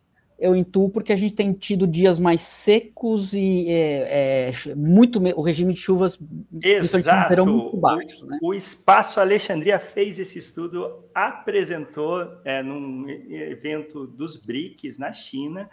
intuo 0.55 0.89
porque 0.89 1.13
a 1.13 1.15
gente 1.15 1.35
tem 1.35 1.53
tido 1.53 1.85
dias 1.85 2.19
mais 2.19 2.41
secos 2.41 3.33
e 3.33 3.67
é, 3.69 4.49
é, 4.49 4.75
muito 4.75 5.21
o 5.35 5.41
regime 5.41 5.73
de 5.73 5.79
chuvas 5.79 6.19
Exato. 6.61 7.45
muito 7.45 7.77
baixo. 7.77 8.25
O, 8.25 8.27
né? 8.27 8.39
o 8.41 8.53
Espaço 8.53 9.19
Alexandria 9.19 9.79
fez 9.79 10.17
esse 10.17 10.39
estudo, 10.39 11.05
apresentou 11.13 12.27
é, 12.43 12.63
num 12.63 13.07
evento 13.07 14.07
dos 14.07 14.35
BRICS 14.35 14.97
na 14.97 15.13
China 15.13 15.69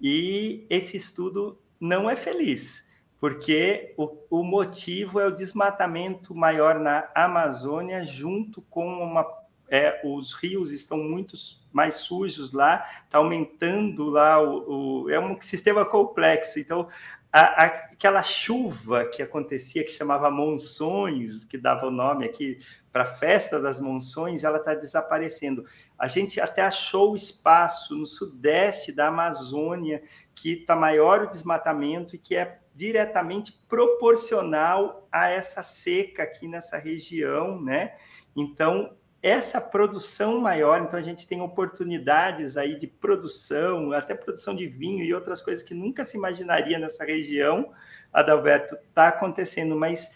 e 0.00 0.66
esse 0.70 0.96
estudo 0.96 1.58
não 1.78 2.08
é 2.08 2.16
feliz, 2.16 2.82
porque 3.20 3.94
o, 3.96 4.16
o 4.30 4.42
motivo 4.42 5.20
é 5.20 5.26
o 5.26 5.34
desmatamento 5.34 6.34
maior 6.34 6.80
na 6.80 7.08
Amazônia 7.14 8.02
junto 8.02 8.62
com 8.62 8.86
uma 8.86 9.24
é, 9.68 10.00
os 10.04 10.32
rios 10.32 10.72
estão 10.72 10.98
muito 10.98 11.36
mais 11.72 11.96
sujos 11.96 12.52
lá, 12.52 12.86
está 13.04 13.18
aumentando 13.18 14.08
lá 14.08 14.40
o, 14.42 15.02
o, 15.04 15.10
é 15.10 15.18
um 15.18 15.40
sistema 15.42 15.84
complexo. 15.84 16.58
Então, 16.58 16.88
a, 17.32 17.40
a, 17.40 17.66
aquela 17.66 18.22
chuva 18.22 19.04
que 19.04 19.22
acontecia, 19.22 19.84
que 19.84 19.90
chamava 19.90 20.30
monções, 20.30 21.44
que 21.44 21.58
dava 21.58 21.86
o 21.86 21.90
nome 21.90 22.24
aqui 22.24 22.58
para 22.92 23.02
a 23.02 23.06
festa 23.06 23.60
das 23.60 23.78
monções, 23.78 24.42
ela 24.42 24.56
está 24.56 24.74
desaparecendo. 24.74 25.64
A 25.98 26.06
gente 26.06 26.40
até 26.40 26.62
achou 26.62 27.14
espaço 27.14 27.94
no 27.94 28.06
sudeste 28.06 28.90
da 28.90 29.08
Amazônia 29.08 30.02
que 30.34 30.52
está 30.52 30.74
maior 30.74 31.24
o 31.24 31.30
desmatamento 31.30 32.16
e 32.16 32.18
que 32.18 32.34
é 32.34 32.58
diretamente 32.74 33.52
proporcional 33.68 35.06
a 35.10 35.28
essa 35.28 35.62
seca 35.62 36.22
aqui 36.22 36.46
nessa 36.46 36.78
região, 36.78 37.60
né? 37.60 37.96
Então, 38.34 38.94
essa 39.22 39.60
produção 39.60 40.40
maior, 40.40 40.82
então 40.82 40.98
a 40.98 41.02
gente 41.02 41.26
tem 41.26 41.40
oportunidades 41.40 42.56
aí 42.56 42.76
de 42.76 42.86
produção, 42.86 43.92
até 43.92 44.14
produção 44.14 44.54
de 44.54 44.66
vinho 44.66 45.04
e 45.04 45.14
outras 45.14 45.42
coisas 45.42 45.64
que 45.64 45.74
nunca 45.74 46.04
se 46.04 46.16
imaginaria 46.16 46.78
nessa 46.78 47.04
região, 47.04 47.72
Adalberto, 48.12 48.76
está 48.88 49.08
acontecendo, 49.08 49.74
mas 49.74 50.14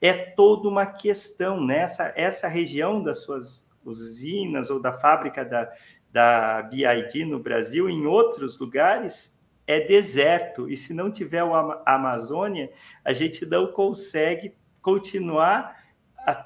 é 0.00 0.12
toda 0.12 0.68
uma 0.68 0.86
questão, 0.86 1.64
nessa 1.64 2.04
né? 2.04 2.12
essa 2.16 2.48
região 2.48 3.02
das 3.02 3.22
suas 3.22 3.70
usinas 3.84 4.70
ou 4.70 4.80
da 4.80 4.92
fábrica 4.92 5.44
da, 5.44 5.72
da 6.10 6.62
BID 6.62 7.24
no 7.24 7.38
Brasil, 7.38 7.88
em 7.88 8.06
outros 8.06 8.58
lugares, 8.58 9.40
é 9.66 9.80
deserto, 9.80 10.68
e 10.68 10.76
se 10.76 10.92
não 10.92 11.10
tiver 11.10 11.42
a 11.42 11.82
Amazônia, 11.86 12.70
a 13.04 13.12
gente 13.12 13.46
não 13.46 13.68
consegue 13.68 14.54
continuar 14.80 15.81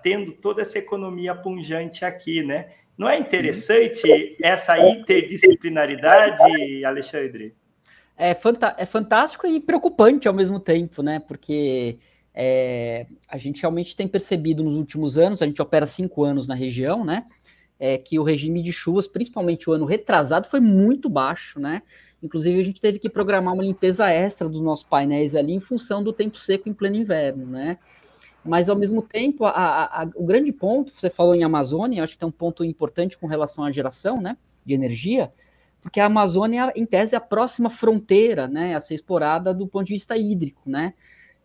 tendo 0.02 0.33
toda 0.33 0.62
essa 0.62 0.78
economia 0.78 1.35
punjante 1.35 2.04
aqui, 2.04 2.42
né? 2.42 2.68
Não 2.97 3.09
é 3.09 3.18
interessante 3.18 4.37
essa 4.42 4.78
interdisciplinaridade, 4.78 6.85
Alexandre? 6.85 7.54
É, 8.16 8.35
é 8.78 8.87
fantástico 8.87 9.47
e 9.47 9.61
preocupante 9.61 10.26
ao 10.26 10.33
mesmo 10.33 10.59
tempo, 10.59 11.02
né? 11.02 11.21
Porque 11.21 11.99
é, 12.35 13.06
a 13.28 13.37
gente 13.37 13.61
realmente 13.61 13.95
tem 13.95 14.09
percebido 14.09 14.62
nos 14.62 14.75
últimos 14.75 15.18
anos, 15.18 15.42
a 15.42 15.47
gente 15.47 15.61
opera 15.61 15.87
cinco 15.87 16.25
anos 16.25 16.49
na 16.49 16.54
região, 16.54 17.04
né? 17.04 17.26
É, 17.78 17.99
que 17.99 18.18
o 18.18 18.23
regime 18.23 18.62
de 18.62 18.73
chuvas, 18.73 19.06
principalmente 19.06 19.68
o 19.68 19.73
ano 19.75 19.85
retrasado, 19.85 20.47
foi 20.47 20.61
muito 20.61 21.11
baixo, 21.11 21.61
né? 21.61 21.83
Inclusive, 22.23 22.59
a 22.59 22.64
gente 22.64 22.80
teve 22.80 22.99
que 22.99 23.11
programar 23.11 23.52
uma 23.52 23.62
limpeza 23.62 24.11
extra 24.11 24.49
dos 24.49 24.62
nossos 24.62 24.85
painéis 24.85 25.35
ali 25.35 25.52
em 25.52 25.61
função 25.61 26.02
do 26.02 26.12
tempo 26.12 26.38
seco 26.38 26.68
em 26.68 26.73
pleno 26.73 26.97
inverno, 26.97 27.47
né? 27.47 27.78
Mas, 28.47 28.69
ao 28.69 28.76
mesmo 28.76 29.03
tempo, 29.03 29.45
a, 29.45 30.03
a, 30.03 30.09
o 30.15 30.25
grande 30.25 30.53
ponto, 30.53 30.93
você 30.95 31.11
falou 31.11 31.35
em 31.35 31.45
Amazônia, 31.45 32.03
acho 32.03 32.15
que 32.15 32.21
tem 32.21 32.29
um 32.29 32.33
ponto 32.33 32.65
importante 32.65 33.19
com 33.19 33.26
relação 33.26 33.65
à 33.65 33.73
geração 33.73 34.21
né, 34.21 34.37
de 34.65 34.75
energia, 34.75 35.33
porque 35.81 36.00
a 36.00 36.07
Amazônia, 36.07 36.73
em 36.75 36.85
tese, 36.85 37.15
é 37.15 37.19
a 37.19 37.21
próxima 37.21 37.71
fronteira 37.71 38.49
né, 38.49 38.75
a 38.75 38.81
ser 38.81 38.95
explorada 38.95 39.55
do 39.55 39.69
ponto 39.69 39.87
de 39.87 39.95
vista 39.95 40.17
hídrico. 40.17 40.69
Né? 40.69 40.95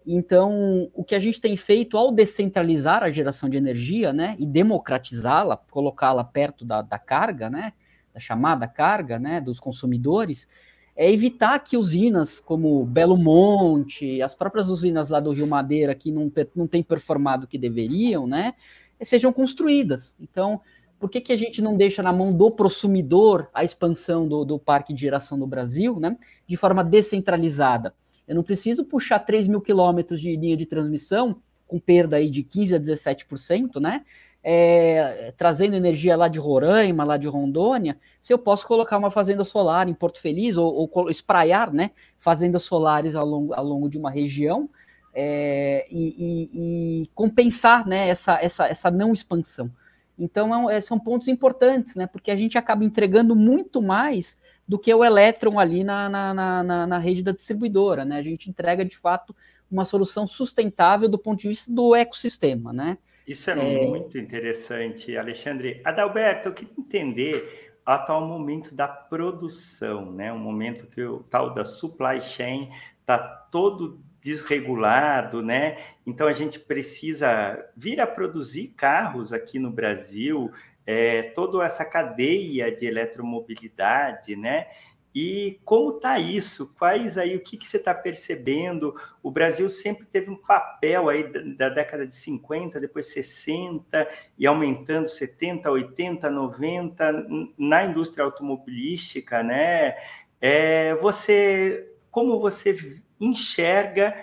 Então, 0.06 0.90
o 0.96 1.04
que 1.04 1.14
a 1.14 1.20
gente 1.20 1.40
tem 1.40 1.56
feito 1.56 1.96
ao 1.96 2.12
descentralizar 2.12 3.04
a 3.04 3.12
geração 3.12 3.48
de 3.48 3.58
energia 3.58 4.12
né, 4.12 4.36
e 4.40 4.46
democratizá-la, 4.48 5.58
colocá-la 5.58 6.24
perto 6.24 6.66
da, 6.66 6.82
da 6.82 6.98
carga, 6.98 7.50
né, 7.50 7.74
da 8.14 8.20
chamada 8.20 8.68
carga 8.68 9.20
né, 9.20 9.40
dos 9.40 9.60
consumidores, 9.60 10.48
é 10.96 11.12
evitar 11.12 11.60
que 11.60 11.78
usinas 11.78 12.40
como 12.40 12.86
Belo 12.86 13.18
Monte, 13.18 14.22
as 14.22 14.36
próprias 14.36 14.70
usinas 14.70 15.10
lá 15.10 15.20
do 15.20 15.32
Rio 15.32 15.48
Madeira, 15.48 15.96
que 15.96 16.12
não, 16.12 16.32
não 16.56 16.68
têm 16.68 16.84
performado 16.84 17.46
o 17.46 17.48
que 17.48 17.58
deveriam, 17.58 18.28
né, 18.28 18.54
sejam 19.02 19.32
construídas. 19.32 20.16
Então, 20.20 20.62
por 21.00 21.10
que, 21.10 21.20
que 21.20 21.34
a 21.34 21.36
gente 21.36 21.62
não 21.62 21.76
deixa 21.76 22.04
na 22.04 22.14
mão 22.14 22.32
do 22.32 22.52
consumidor 22.52 23.50
a 23.54 23.64
expansão 23.64 24.28
do, 24.28 24.46
do 24.46 24.60
parque 24.60 24.94
de 24.94 25.02
geração 25.02 25.38
no 25.38 25.48
Brasil, 25.48 26.00
né, 26.00 26.18
de 26.46 26.56
forma 26.56 26.84
descentralizada? 26.84 27.94
Eu 28.28 28.36
não 28.36 28.44
preciso 28.44 28.86
puxar 28.86 29.20
3 29.20 29.48
mil 29.48 29.62
quilômetros 29.62 30.22
de 30.22 30.36
linha 30.36 30.56
de 30.56 30.66
transmissão, 30.66 31.42
com 31.68 31.80
perda 31.80 32.18
aí 32.18 32.30
de 32.30 32.44
15% 32.44 32.76
a 32.76 32.80
17%, 32.80 33.80
né? 33.80 34.04
É, 34.44 35.34
trazendo 35.38 35.76
energia 35.76 36.16
lá 36.16 36.28
de 36.28 36.40
Roraima, 36.40 37.04
lá 37.04 37.18
de 37.18 37.28
Rondônia, 37.28 37.98
se 38.20 38.34
eu 38.34 38.40
posso 38.40 38.66
colocar 38.68 38.98
uma 38.98 39.12
fazenda 39.12 39.44
solar 39.44 39.88
em 39.88 39.94
Porto 39.94 40.20
Feliz 40.20 40.58
ou, 40.58 40.90
ou 40.92 41.10
espraiar 41.10 41.72
né, 41.72 41.92
fazendas 42.18 42.64
solares 42.64 43.16
ao 43.16 43.26
longo, 43.26 43.54
ao 43.54 43.64
longo 43.64 43.90
de 43.90 43.98
uma 43.98 44.10
região 44.10 44.70
é, 45.14 45.86
e, 45.92 46.16
e, 46.18 47.04
e, 47.04 47.08
compensar 47.14 47.88
né, 47.88 48.08
essa, 48.08 48.40
essa, 48.42 48.68
essa 48.68 48.90
não 48.90 49.14
expansão. 49.14 49.72
Então, 50.18 50.70
é, 50.70 50.80
são 50.80 51.00
pontos 51.00 51.28
importantes, 51.28 51.96
né, 51.96 52.08
porque 52.08 52.32
a 52.32 52.36
gente 52.36 52.58
acaba 52.58 52.84
entregando 52.84 53.36
muito 53.36 53.82
mais 53.82 54.40
do 54.68 54.78
que 54.78 54.94
o 54.94 55.04
elétron 55.04 55.60
ali 55.60 55.84
na, 55.84 56.10
na, 56.10 56.64
na, 56.64 56.88
na 56.88 56.98
rede 56.98 57.24
da 57.24 57.32
distribuidora. 57.32 58.06
Né? 58.06 58.18
A 58.18 58.22
gente 58.22 58.50
entrega, 58.50 58.86
de 58.86 58.98
fato, 58.98 59.36
uma 59.70 59.84
solução 59.84 60.26
sustentável 60.26 61.10
do 61.10 61.18
ponto 61.18 61.42
de 61.42 61.48
vista 61.50 61.72
do 61.72 61.96
ecossistema. 61.96 62.72
Né? 62.72 62.98
Isso 63.32 63.50
é, 63.50 63.54
é, 63.54 63.88
muito 63.88 64.18
interessante, 64.18 65.16
Alexandre. 65.16 65.80
Adalberto, 65.86 66.50
eu 66.50 66.54
queria 66.54 66.74
entender 66.78 67.74
o 67.88 67.90
atual 67.90 68.28
momento 68.28 68.76
da 68.76 68.90
produção, 68.90 70.12
né? 70.12 70.34
Um 70.34 70.38
momento 70.38 70.86
que 70.86 71.02
o 71.02 71.24
tal 71.24 71.54
da 71.54 71.64
supply 71.64 72.20
chain 72.20 72.70
está 73.00 73.18
todo 73.18 74.04
desregulado, 74.20 75.42
né? 75.42 75.78
Então 76.06 76.28
a 76.28 76.34
gente 76.34 76.60
precisa 76.60 77.58
vir 77.74 78.02
a 78.02 78.06
produzir 78.06 78.68
carros 78.76 79.32
aqui 79.32 79.58
no 79.58 79.72
Brasil, 79.72 80.52
é, 80.86 81.22
toda 81.22 81.64
essa 81.64 81.86
cadeia 81.86 82.70
de 82.70 82.86
eletromobilidade, 82.86 84.36
né? 84.36 84.68
E 85.14 85.60
como 85.66 85.98
está 85.98 86.18
isso? 86.20 86.74
Quais 86.76 87.18
aí, 87.18 87.36
o 87.36 87.42
que, 87.42 87.58
que 87.58 87.68
você 87.68 87.78
está 87.78 87.94
percebendo? 87.94 88.96
O 89.22 89.30
Brasil 89.30 89.68
sempre 89.70 90.06
teve 90.06 90.32
um 90.32 90.38
papel 90.38 91.10
aí 91.10 91.32
da, 91.32 91.68
da, 91.68 91.76
década 91.76 92.08
de 92.08 92.16
50, 92.16 92.80
depois 92.80 93.08
60, 93.08 94.08
e 94.38 94.48
aumentando 94.48 95.10
70, 95.10 95.70
80, 95.70 96.30
90 96.30 97.28
na 97.58 97.84
indústria 97.84 98.24
automobilística, 98.24 99.44
né? 99.44 99.96
É, 100.40 100.96
você, 100.96 101.92
como 102.10 102.40
você 102.40 103.02
enxerga 103.20 104.16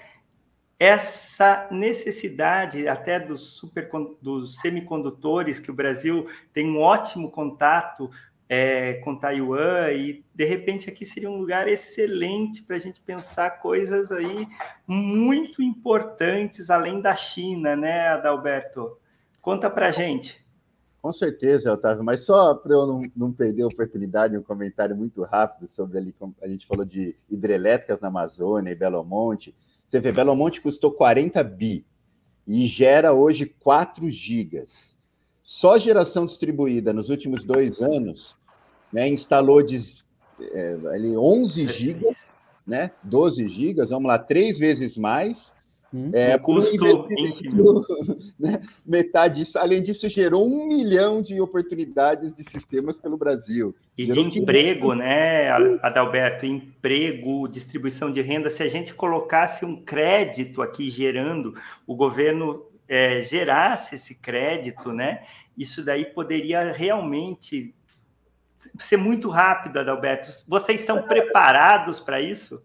essa 0.78 1.68
necessidade 1.71 2.87
até 2.87 3.18
dos, 3.18 3.59
super, 3.59 3.90
dos 4.23 4.61
semicondutores, 4.61 5.59
que 5.59 5.71
o 5.71 5.75
Brasil 5.75 6.28
tem 6.52 6.71
um 6.71 6.80
ótimo 6.80 7.30
contato 7.30 8.11
é, 8.49 8.95
com 9.05 9.14
Taiwan, 9.14 9.93
e 9.93 10.25
de 10.35 10.45
repente 10.45 10.88
aqui 10.88 11.05
seria 11.05 11.31
um 11.31 11.38
lugar 11.38 11.69
excelente 11.69 12.62
para 12.62 12.76
a 12.76 12.78
gente 12.78 13.00
pensar 13.00 13.61
coisas 13.61 14.11
aí 14.11 14.49
muito 14.87 15.62
importantes 15.62 16.71
além 16.71 17.00
da 17.00 17.14
China, 17.14 17.76
né, 17.76 18.09
Adalberto? 18.09 18.97
Conta 19.43 19.69
para 19.69 19.90
gente. 19.90 20.43
Com 21.00 21.12
certeza, 21.12 21.73
Otávio, 21.73 22.02
mas 22.02 22.23
só 22.25 22.55
para 22.55 22.73
eu 22.73 22.87
não, 22.87 23.02
não, 23.14 23.33
perder 23.33 23.62
a 23.62 23.69
oportunidade, 23.69 24.37
um 24.37 24.43
comentário 24.43 24.97
muito 24.97 25.23
rápido 25.23 25.69
sobre 25.69 25.99
ali, 25.99 26.14
a 26.43 26.49
gente 26.49 26.67
falou 26.67 26.85
de 26.85 27.14
hidrelétricas 27.31 28.00
na 28.00 28.09
Amazônia 28.09 28.73
e 28.73 28.75
Belo 28.75 29.05
Monte. 29.05 29.55
Você 29.88 30.00
vê, 30.00 30.11
Belo 30.11 30.35
Monte 30.35 30.61
custou 30.61 30.90
40 30.90 31.43
bi 31.45 31.87
e 32.47 32.67
gera 32.67 33.12
hoje 33.12 33.47
4 33.61 34.11
gigas. 34.11 34.99
Só 35.43 35.78
geração 35.78 36.26
distribuída 36.26 36.93
nos 36.93 37.09
últimos 37.11 37.45
dois 37.45 37.81
anos 37.81 38.38
né, 38.92 39.09
instalou 39.09 39.62
de, 39.62 39.78
é, 40.40 40.78
ali 40.92 41.16
11 41.16 41.66
gigas, 41.68 42.16
né, 42.66 42.90
12 43.02 43.49
gigas, 43.49 43.90
vamos 43.90 44.09
lá, 44.09 44.18
três 44.18 44.59
vezes 44.59 44.97
mais, 44.97 45.54
Hum, 45.92 46.11
é, 46.12 46.37
custo 46.38 47.09
né, 48.38 48.61
metade 48.85 49.37
disso. 49.37 49.59
Além 49.59 49.83
disso, 49.83 50.09
gerou 50.09 50.47
um 50.47 50.66
milhão 50.66 51.23
de 51.23 51.40
oportunidades 51.40 52.35
de 52.35 52.45
sistemas 52.45 52.99
pelo 52.99 53.16
Brasil. 53.16 53.75
E 53.97 54.04
gerou 54.04 54.28
de 54.28 54.38
emprego, 54.38 54.92
que... 54.92 54.99
né, 54.99 55.50
Adalberto? 55.83 56.45
Emprego, 56.45 57.49
distribuição 57.49 58.12
de 58.12 58.21
renda. 58.21 58.50
Se 58.50 58.62
a 58.62 58.68
gente 58.68 58.92
colocasse 58.92 59.64
um 59.64 59.83
crédito 59.83 60.61
aqui 60.61 60.90
gerando, 60.90 61.54
o 61.87 61.97
governo 61.97 62.66
é, 62.87 63.23
gerasse 63.23 63.95
esse 63.95 64.14
crédito, 64.16 64.92
né? 64.92 65.23
Isso 65.57 65.83
daí 65.83 66.04
poderia 66.04 66.71
realmente 66.71 67.75
ser 68.78 68.96
muito 68.96 69.28
rápido, 69.28 69.78
Adalberto. 69.78 70.28
Vocês 70.46 70.80
estão 70.80 71.02
preparados 71.02 72.00
para 72.00 72.20
isso? 72.20 72.62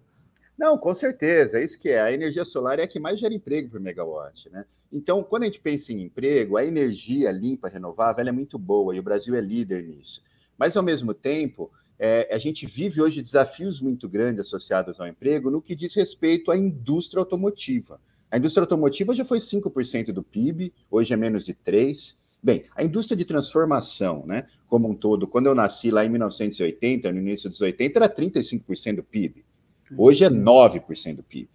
Não, 0.58 0.78
com 0.78 0.94
certeza, 0.94 1.58
é 1.60 1.64
isso 1.64 1.80
que 1.80 1.90
é. 1.90 2.02
A 2.02 2.12
energia 2.12 2.46
solar 2.46 2.80
é 2.80 2.84
a 2.84 2.88
que 2.88 3.00
mais 3.00 3.20
gera 3.20 3.34
emprego 3.34 3.70
por 3.70 3.80
megawatt, 3.80 4.50
né? 4.50 4.66
Então, 4.92 5.24
quando 5.24 5.44
a 5.44 5.46
gente 5.48 5.60
pensa 5.60 5.92
em 5.92 6.04
emprego, 6.04 6.56
a 6.56 6.64
energia 6.64 7.32
limpa, 7.32 7.68
renovável, 7.68 8.28
é 8.28 8.32
muito 8.32 8.60
boa 8.60 8.96
e 8.96 9.00
o 9.00 9.04
Brasil 9.04 9.34
é 9.34 9.42
líder 9.42 9.84
nisso. 9.84 10.22
Mas, 10.56 10.78
ao 10.78 10.84
mesmo 10.84 11.16
tempo, 11.16 11.72
é, 11.98 12.30
a 12.32 12.38
gente 12.38 12.68
vive 12.68 13.02
hoje 13.02 13.22
desafios 13.22 13.82
muito 13.82 14.08
grandes 14.08 14.42
associados 14.42 15.00
ao 15.00 15.08
emprego 15.08 15.50
no 15.50 15.62
que 15.62 15.76
diz 15.76 15.96
respeito 15.96 16.52
à 16.52 16.58
indústria 16.58 17.20
automotiva. 17.20 18.00
A 18.30 18.38
indústria 18.38 18.62
automotiva 18.62 19.16
já 19.16 19.26
foi 19.26 19.40
5% 19.40 20.12
do 20.12 20.22
PIB, 20.22 20.72
hoje 20.92 21.14
é 21.14 21.18
menos 21.18 21.46
de 21.46 21.54
3%. 21.56 22.16
Bem, 22.44 22.66
a 22.76 22.84
indústria 22.84 23.16
de 23.16 23.24
transformação, 23.24 24.26
né, 24.26 24.48
como 24.68 24.90
um 24.90 24.94
todo, 24.94 25.26
quando 25.26 25.46
eu 25.46 25.56
nasci 25.56 25.90
lá 25.90 26.06
em 26.06 26.10
1980, 26.10 27.10
no 27.10 27.20
início 27.20 27.50
dos 27.50 27.62
80, 27.62 27.98
era 27.98 28.10
35% 28.14 28.98
do 28.98 29.04
PIB. 29.04 29.46
Hoje 29.98 30.26
é 30.26 30.30
9% 30.30 31.16
do 31.16 31.24
PIB. 31.24 31.50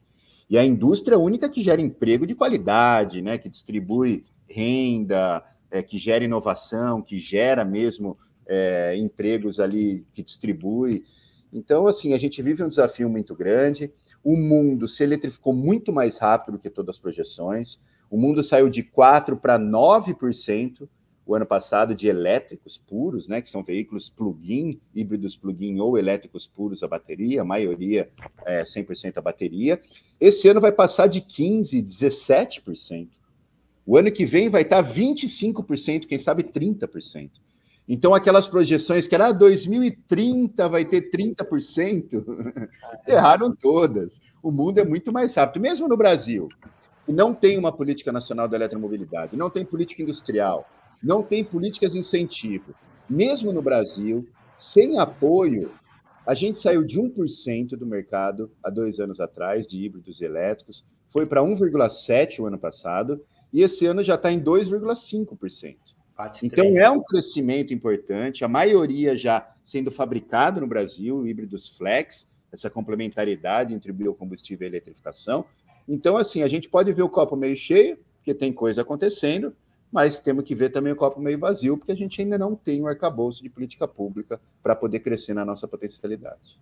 E 0.49 0.57
a 0.57 0.65
indústria 0.65 1.15
é 1.15 1.19
única 1.19 1.51
que 1.51 1.63
gera 1.63 1.83
emprego 1.83 2.27
de 2.27 2.35
qualidade, 2.35 3.21
né, 3.21 3.37
que 3.37 3.51
distribui 3.51 4.25
renda, 4.49 5.45
é, 5.71 5.83
que 5.83 5.99
gera 5.99 6.25
inovação, 6.25 7.03
que 7.03 7.19
gera 7.19 7.67
mesmo 7.67 8.17
é, 8.47 8.97
empregos 8.97 9.61
ali, 9.61 10.07
que 10.15 10.23
distribui. 10.23 11.05
Então, 11.53 11.87
assim, 11.87 12.15
a 12.15 12.19
gente 12.19 12.41
vive 12.43 12.63
um 12.63 12.69
desafio 12.69 13.11
muito 13.11 13.35
grande. 13.35 13.93
O 14.25 14.35
mundo 14.37 14.89
se 14.89 15.03
eletrificou 15.03 15.53
muito 15.53 15.93
mais 15.93 16.19
rápido 16.19 16.53
do 16.53 16.59
que 16.59 16.71
todas 16.71 16.97
as 16.97 17.01
projeções. 17.01 17.79
O 18.11 18.17
mundo 18.17 18.43
saiu 18.43 18.69
de 18.69 18.83
4% 18.83 19.39
para 19.39 19.59
9% 19.59 20.89
o 21.29 21.35
ano 21.35 21.45
passado 21.45 21.95
de 21.95 22.09
elétricos 22.09 22.79
puros, 22.79 23.29
né, 23.29 23.43
que 23.43 23.51
são 23.51 23.63
veículos 23.63 24.09
plug-in, 24.09 24.81
híbridos 24.95 25.37
plug-in 25.37 25.79
ou 25.79 25.99
elétricos 25.99 26.47
puros 26.47 26.83
a 26.83 26.89
bateria, 26.89 27.43
a 27.43 27.45
maioria 27.45 28.09
é 28.47 28.63
100% 28.63 29.19
a 29.19 29.21
bateria. 29.21 29.79
Esse 30.19 30.49
ano 30.49 30.59
vai 30.59 30.73
passar 30.73 31.07
de 31.07 31.21
15%, 31.21 31.85
17%. 31.85 33.09
O 33.85 33.99
ano 33.99 34.11
que 34.11 34.25
vem 34.25 34.49
vai 34.49 34.63
estar 34.63 34.83
25%, 34.83 36.07
quem 36.07 36.19
sabe 36.19 36.45
30%. 36.45 37.31
Então, 37.87 38.15
aquelas 38.15 38.47
projeções 38.47 39.07
que 39.07 39.15
era 39.15 39.33
2030 39.33 40.65
ah, 40.65 40.69
vai 40.69 40.85
ter 40.85 41.11
30%, 41.11 42.69
erraram 43.07 43.55
todas. 43.55 44.21
O 44.43 44.51
mundo 44.51 44.79
é 44.79 44.85
muito 44.85 45.13
mais 45.13 45.35
rápido, 45.35 45.63
mesmo 45.63 45.89
no 45.89 45.97
Brasil. 45.97 46.49
Não 47.13 47.35
tem 47.35 47.59
uma 47.59 47.73
política 47.73 48.13
nacional 48.13 48.49
da 48.49 48.57
eletromobilidade, 48.57 49.37
não 49.37 49.51
tem 49.51 49.65
política 49.65 50.03
industrial, 50.03 50.69
não 51.03 51.23
tem 51.23 51.45
políticas 51.45 51.93
de 51.93 51.99
incentivo. 51.99 52.75
Mesmo 53.09 53.53
no 53.53 53.63
Brasil, 53.63 54.29
sem 54.59 54.99
apoio, 54.99 55.71
a 56.27 56.35
gente 56.35 56.59
saiu 56.59 56.85
de 56.85 57.01
1% 57.01 57.71
do 57.71 57.87
mercado 57.87 58.51
há 58.63 58.69
dois 58.69 59.01
anos 59.01 59.19
atrás, 59.19 59.67
de 59.67 59.83
híbridos 59.83 60.21
elétricos, 60.21 60.85
foi 61.11 61.25
para 61.25 61.41
1,7% 61.41 62.41
o 62.41 62.47
ano 62.47 62.59
passado, 62.59 63.25
e 63.53 63.63
esse 63.63 63.87
ano 63.87 64.03
já 64.03 64.17
está 64.17 64.31
em 64.31 64.43
2,5%. 64.43 65.77
Então 66.43 66.67
é 66.77 66.91
um 66.91 67.01
crescimento 67.01 67.73
importante, 67.73 68.45
a 68.45 68.49
maioria 68.49 69.17
já 69.17 69.55
sendo 69.63 69.91
fabricado 69.91 70.61
no 70.61 70.67
Brasil, 70.67 71.27
híbridos 71.27 71.69
flex, 71.69 72.27
essa 72.53 72.69
complementariedade 72.69 73.73
entre 73.73 73.93
biocombustível 73.93 74.67
e 74.67 74.71
eletrificação. 74.71 75.45
Então, 75.89 76.17
assim, 76.17 76.43
a 76.43 76.49
gente 76.49 76.69
pode 76.69 76.93
ver 76.93 77.03
o 77.03 77.09
copo 77.09 77.35
meio 77.35 77.57
cheio, 77.57 77.99
porque 78.17 78.35
tem 78.35 78.53
coisa 78.53 78.83
acontecendo, 78.83 79.55
mas 79.91 80.21
temos 80.21 80.45
que 80.45 80.55
ver 80.55 80.71
também 80.71 80.93
o 80.93 80.97
copo 80.97 81.19
meio 81.19 81.39
vazio, 81.39 81.79
porque 81.79 81.93
a 81.93 81.97
gente 81.97 82.21
ainda 82.21 82.37
não 82.37 82.55
tem 82.55 82.83
um 82.83 82.87
arcabouço 82.87 83.43
de 83.43 83.49
política 83.49 83.89
pública 83.89 84.39
para 84.63 84.77
poder 84.77 85.01
crescer 85.01 85.33
na 85.33 85.45
nossa 85.45 85.67
potencialidade. 85.67 86.59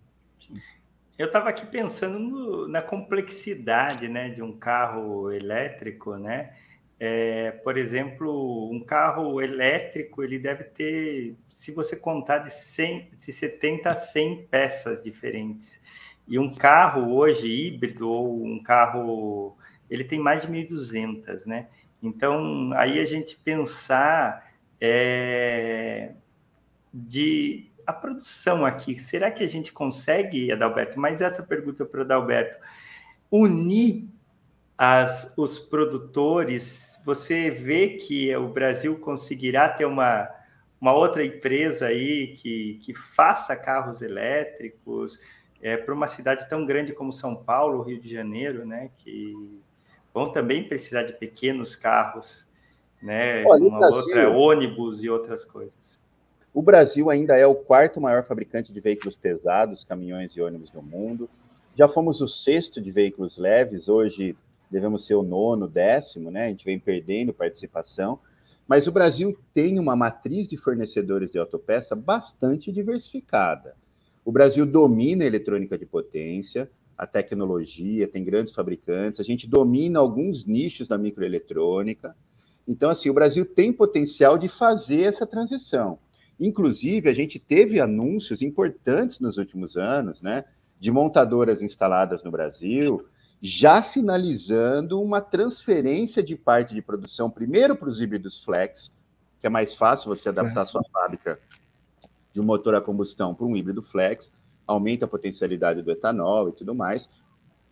Eu 1.17 1.27
estava 1.27 1.49
aqui 1.49 1.65
pensando 1.65 2.19
no, 2.19 2.67
na 2.67 2.81
complexidade 2.81 4.07
né, 4.07 4.29
de 4.29 4.41
um 4.41 4.55
carro 4.55 5.31
elétrico, 5.31 6.15
né? 6.15 6.53
É, 6.99 7.51
por 7.51 7.77
exemplo, 7.77 8.71
um 8.71 8.79
carro 8.79 9.41
elétrico 9.41 10.23
ele 10.23 10.39
deve 10.39 10.63
ter, 10.63 11.35
se 11.49 11.71
você 11.71 11.95
contar 11.95 12.39
de, 12.39 12.51
100, 12.51 13.11
de 13.17 13.31
70 13.31 13.89
a 13.89 13.95
100 13.95 14.47
peças 14.47 15.03
diferentes. 15.03 15.81
E 16.27 16.37
um 16.37 16.53
carro 16.53 17.15
hoje 17.15 17.47
híbrido 17.47 18.09
ou 18.09 18.45
um 18.45 18.61
carro, 18.61 19.57
ele 19.89 20.03
tem 20.03 20.19
mais 20.19 20.41
de 20.41 20.47
1.200, 20.47 21.45
né? 21.45 21.67
Então, 22.03 22.71
aí 22.73 22.99
a 22.99 23.05
gente 23.05 23.37
pensar 23.37 24.51
é, 24.79 26.11
de 26.93 27.71
a 27.85 27.93
produção 27.93 28.65
aqui, 28.65 28.99
será 28.99 29.31
que 29.31 29.43
a 29.43 29.47
gente 29.47 29.71
consegue, 29.71 30.51
Adalberto? 30.51 30.99
Mas 30.99 31.21
essa 31.21 31.41
pergunta 31.41 31.85
para 31.85 31.99
o 31.99 32.03
Adalberto, 32.03 32.57
unir 33.31 34.09
as, 34.77 35.33
os 35.37 35.57
produtores, 35.57 36.99
você 37.05 37.49
vê 37.49 37.91
que 37.91 38.35
o 38.35 38.49
Brasil 38.49 38.99
conseguirá 38.99 39.69
ter 39.69 39.85
uma, 39.85 40.29
uma 40.81 40.93
outra 40.93 41.25
empresa 41.25 41.87
aí 41.87 42.35
que, 42.35 42.79
que 42.83 42.93
faça 42.93 43.55
carros 43.55 44.01
elétricos 44.01 45.17
é, 45.61 45.75
para 45.77 45.93
uma 45.93 46.07
cidade 46.07 46.47
tão 46.49 46.65
grande 46.65 46.93
como 46.93 47.11
São 47.11 47.35
Paulo, 47.35 47.81
Rio 47.81 47.99
de 47.99 48.11
Janeiro, 48.11 48.65
né? 48.65 48.89
Que 48.97 49.59
vão 50.13 50.31
também 50.31 50.67
precisar 50.67 51.03
de 51.03 51.13
pequenos 51.13 51.75
carros, 51.75 52.45
né? 53.01 53.43
Olha, 53.45 53.63
uma 53.63 53.79
Brasil, 53.79 53.97
outra 53.97 54.29
ônibus 54.29 55.03
e 55.03 55.09
outras 55.09 55.45
coisas. 55.45 55.75
O 56.53 56.61
Brasil 56.61 57.09
ainda 57.09 57.35
é 57.35 57.45
o 57.45 57.55
quarto 57.55 58.01
maior 58.01 58.25
fabricante 58.25 58.73
de 58.73 58.79
veículos 58.79 59.15
pesados, 59.15 59.83
caminhões 59.83 60.33
e 60.33 60.41
ônibus 60.41 60.69
do 60.69 60.81
mundo. 60.81 61.29
Já 61.75 61.87
fomos 61.87 62.21
o 62.21 62.27
sexto 62.27 62.81
de 62.81 62.91
veículos 62.91 63.37
leves, 63.37 63.87
hoje 63.87 64.35
devemos 64.69 65.05
ser 65.05 65.15
o 65.15 65.23
nono, 65.23 65.67
décimo, 65.67 66.31
né? 66.31 66.45
A 66.45 66.49
gente 66.49 66.65
vem 66.65 66.79
perdendo 66.79 67.33
participação. 67.33 68.19
Mas 68.67 68.85
o 68.85 68.91
Brasil 68.91 69.37
tem 69.53 69.79
uma 69.79 69.95
matriz 69.95 70.47
de 70.47 70.57
fornecedores 70.57 71.31
de 71.31 71.37
autopeça 71.37 71.95
bastante 71.95 72.71
diversificada. 72.71 73.75
O 74.27 74.31
Brasil 74.33 74.65
domina 74.65 75.23
a 75.23 75.25
eletrônica 75.25 75.77
de 75.77 75.85
potência, 75.85 76.69
a 76.97 77.07
tecnologia, 77.07 78.09
tem 78.09 78.25
grandes 78.25 78.53
fabricantes, 78.53 79.21
a 79.21 79.23
gente 79.23 79.47
domina 79.47 79.99
alguns 79.99 80.45
nichos 80.45 80.85
da 80.85 80.97
microeletrônica. 80.97 82.13
Então, 82.67 82.89
assim, 82.89 83.09
o 83.09 83.13
Brasil 83.13 83.45
tem 83.45 83.71
potencial 83.71 84.37
de 84.37 84.49
fazer 84.49 85.03
essa 85.03 85.25
transição. 85.25 85.97
Inclusive, 86.37 87.07
a 87.07 87.13
gente 87.13 87.39
teve 87.39 87.79
anúncios 87.79 88.41
importantes 88.41 89.21
nos 89.21 89.37
últimos 89.37 89.77
anos, 89.77 90.21
né, 90.21 90.43
de 90.77 90.91
montadoras 90.91 91.61
instaladas 91.61 92.21
no 92.21 92.29
Brasil, 92.29 93.07
já 93.41 93.81
sinalizando 93.81 95.01
uma 95.01 95.21
transferência 95.21 96.21
de 96.21 96.35
parte 96.35 96.73
de 96.73 96.81
produção, 96.81 97.29
primeiro 97.29 97.77
para 97.77 97.87
os 97.87 98.01
híbridos 98.01 98.43
flex, 98.43 98.91
que 99.39 99.47
é 99.47 99.49
mais 99.49 99.73
fácil 99.73 100.13
você 100.13 100.27
adaptar 100.27 100.63
a 100.63 100.65
sua 100.65 100.83
fábrica 100.91 101.39
de 102.37 102.41
um 102.41 102.45
motor 102.45 102.75
a 102.75 102.81
combustão 102.81 103.33
para 103.33 103.47
um 103.47 103.57
híbrido 103.57 103.81
flex, 103.81 104.31
aumenta 104.67 105.05
a 105.05 105.07
potencialidade 105.07 105.81
do 105.81 105.89
etanol 105.89 106.49
e 106.49 106.51
tudo 106.51 106.75
mais. 106.75 107.09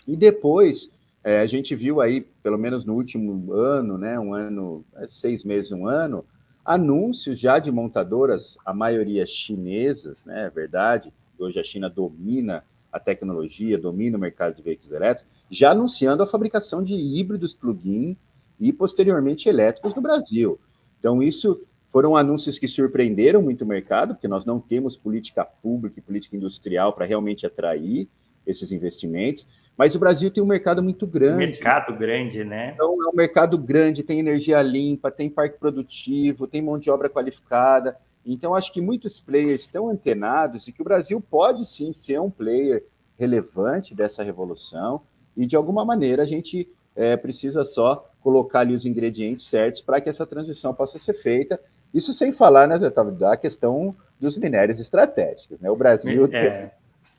E 0.07 0.17
depois 0.17 0.91
é, 1.23 1.39
a 1.39 1.45
gente 1.45 1.75
viu 1.75 2.01
aí, 2.01 2.21
pelo 2.41 2.57
menos 2.57 2.83
no 2.83 2.95
último 2.95 3.53
ano, 3.53 3.95
né, 3.95 4.19
um 4.19 4.33
ano, 4.33 4.83
é, 4.95 5.07
seis 5.07 5.43
meses, 5.43 5.71
um 5.71 5.85
ano, 5.85 6.25
anúncios 6.65 7.39
já 7.39 7.59
de 7.59 7.71
montadoras, 7.71 8.57
a 8.65 8.73
maioria 8.73 9.23
chinesas, 9.27 10.25
né, 10.25 10.47
é 10.47 10.49
verdade, 10.49 11.13
hoje 11.37 11.59
a 11.59 11.63
China 11.63 11.87
domina 11.87 12.63
a 12.91 12.99
tecnologia, 12.99 13.77
domina 13.77 14.17
o 14.17 14.19
mercado 14.19 14.55
de 14.55 14.63
veículos 14.63 14.91
elétricos, 14.91 15.31
já 15.51 15.73
anunciando 15.73 16.23
a 16.23 16.27
fabricação 16.27 16.83
de 16.83 16.95
híbridos 16.95 17.53
plug-in 17.53 18.17
e 18.59 18.73
posteriormente 18.73 19.47
elétricos 19.47 19.93
no 19.93 20.01
Brasil. 20.01 20.59
Então, 20.99 21.21
isso 21.21 21.61
foram 21.95 22.13
anúncios 22.13 22.59
que 22.59 22.67
surpreenderam 22.67 23.41
muito 23.41 23.63
o 23.63 23.65
mercado, 23.65 24.15
porque 24.15 24.27
nós 24.27 24.45
não 24.45 24.59
temos 24.59 24.97
política 24.97 25.45
pública 25.45 25.97
e 25.97 26.01
política 26.01 26.35
industrial 26.35 26.91
para 26.91 27.05
realmente 27.05 27.45
atrair 27.45 28.09
esses 28.45 28.69
investimentos. 28.73 29.47
Mas 29.77 29.95
o 29.95 29.99
Brasil 29.99 30.29
tem 30.29 30.43
um 30.43 30.45
mercado 30.45 30.83
muito 30.83 31.07
grande. 31.07 31.37
Mercado 31.37 31.97
grande, 31.97 32.43
né? 32.43 32.73
Então, 32.73 32.91
é 33.01 33.07
um 33.07 33.15
mercado 33.15 33.57
grande, 33.57 34.03
tem 34.03 34.19
energia 34.19 34.61
limpa, 34.61 35.09
tem 35.09 35.29
parque 35.29 35.57
produtivo, 35.57 36.47
tem 36.47 36.61
mão 36.61 36.77
de 36.77 36.89
obra 36.89 37.07
qualificada. 37.09 37.95
Então, 38.25 38.53
acho 38.53 38.73
que 38.73 38.81
muitos 38.81 39.21
players 39.21 39.61
estão 39.61 39.87
antenados 39.87 40.67
e 40.67 40.73
que 40.73 40.81
o 40.81 40.85
Brasil 40.85 41.21
pode 41.21 41.65
sim 41.65 41.93
ser 41.93 42.19
um 42.19 42.29
player 42.29 42.83
relevante 43.17 43.95
dessa 43.95 44.21
revolução. 44.21 44.99
E, 45.37 45.45
de 45.45 45.55
alguma 45.55 45.85
maneira, 45.85 46.23
a 46.23 46.27
gente 46.27 46.67
é, 46.93 47.15
precisa 47.15 47.63
só 47.63 48.11
colocar 48.19 48.59
ali 48.59 48.75
os 48.75 48.85
ingredientes 48.85 49.45
certos 49.45 49.81
para 49.81 50.01
que 50.01 50.09
essa 50.09 50.27
transição 50.27 50.73
possa 50.73 50.99
ser 50.99 51.13
feita. 51.13 51.57
Isso 51.95 52.11
sem 52.11 52.33
falar, 52.33 52.67
né, 52.67 52.77
Zé 52.77 52.89
da 52.89 53.37
questão 53.37 53.95
dos 54.19 54.37
minérios 54.37 54.81
estratégicos. 54.81 55.57
Né? 55.61 55.71
O 55.71 55.77
Brasil 55.77 56.25
é. 56.25 56.27
tem 56.27 56.71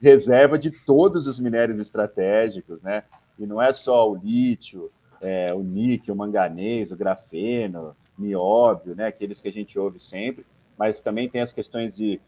reserva 0.03 0.59
de 0.59 0.71
todos 0.71 1.27
os 1.27 1.41
minérios 1.41 1.81
estratégicos, 1.81 2.83
né? 2.83 3.05
E 3.39 3.47
não 3.47 3.61
é 3.61 3.73
só 3.73 4.11
o 4.11 4.15
lítio, 4.15 4.91
é, 5.23 5.55
o 5.55 5.63
níquel, 5.63 6.15
o 6.15 6.19
manganês, 6.19 6.93
o 6.93 6.97
grafeno, 6.97 7.97
nióbio, 8.19 8.95
né? 8.95 9.07
Aqueles 9.07 9.41
que 9.41 9.49
a 9.49 9.53
gente 9.53 9.79
ouve 9.79 9.99
sempre, 9.99 10.45
mas 10.77 11.01
também 11.01 11.27
tem 11.27 11.41
as 11.41 11.55
questões 11.55 11.97
de 11.97 12.21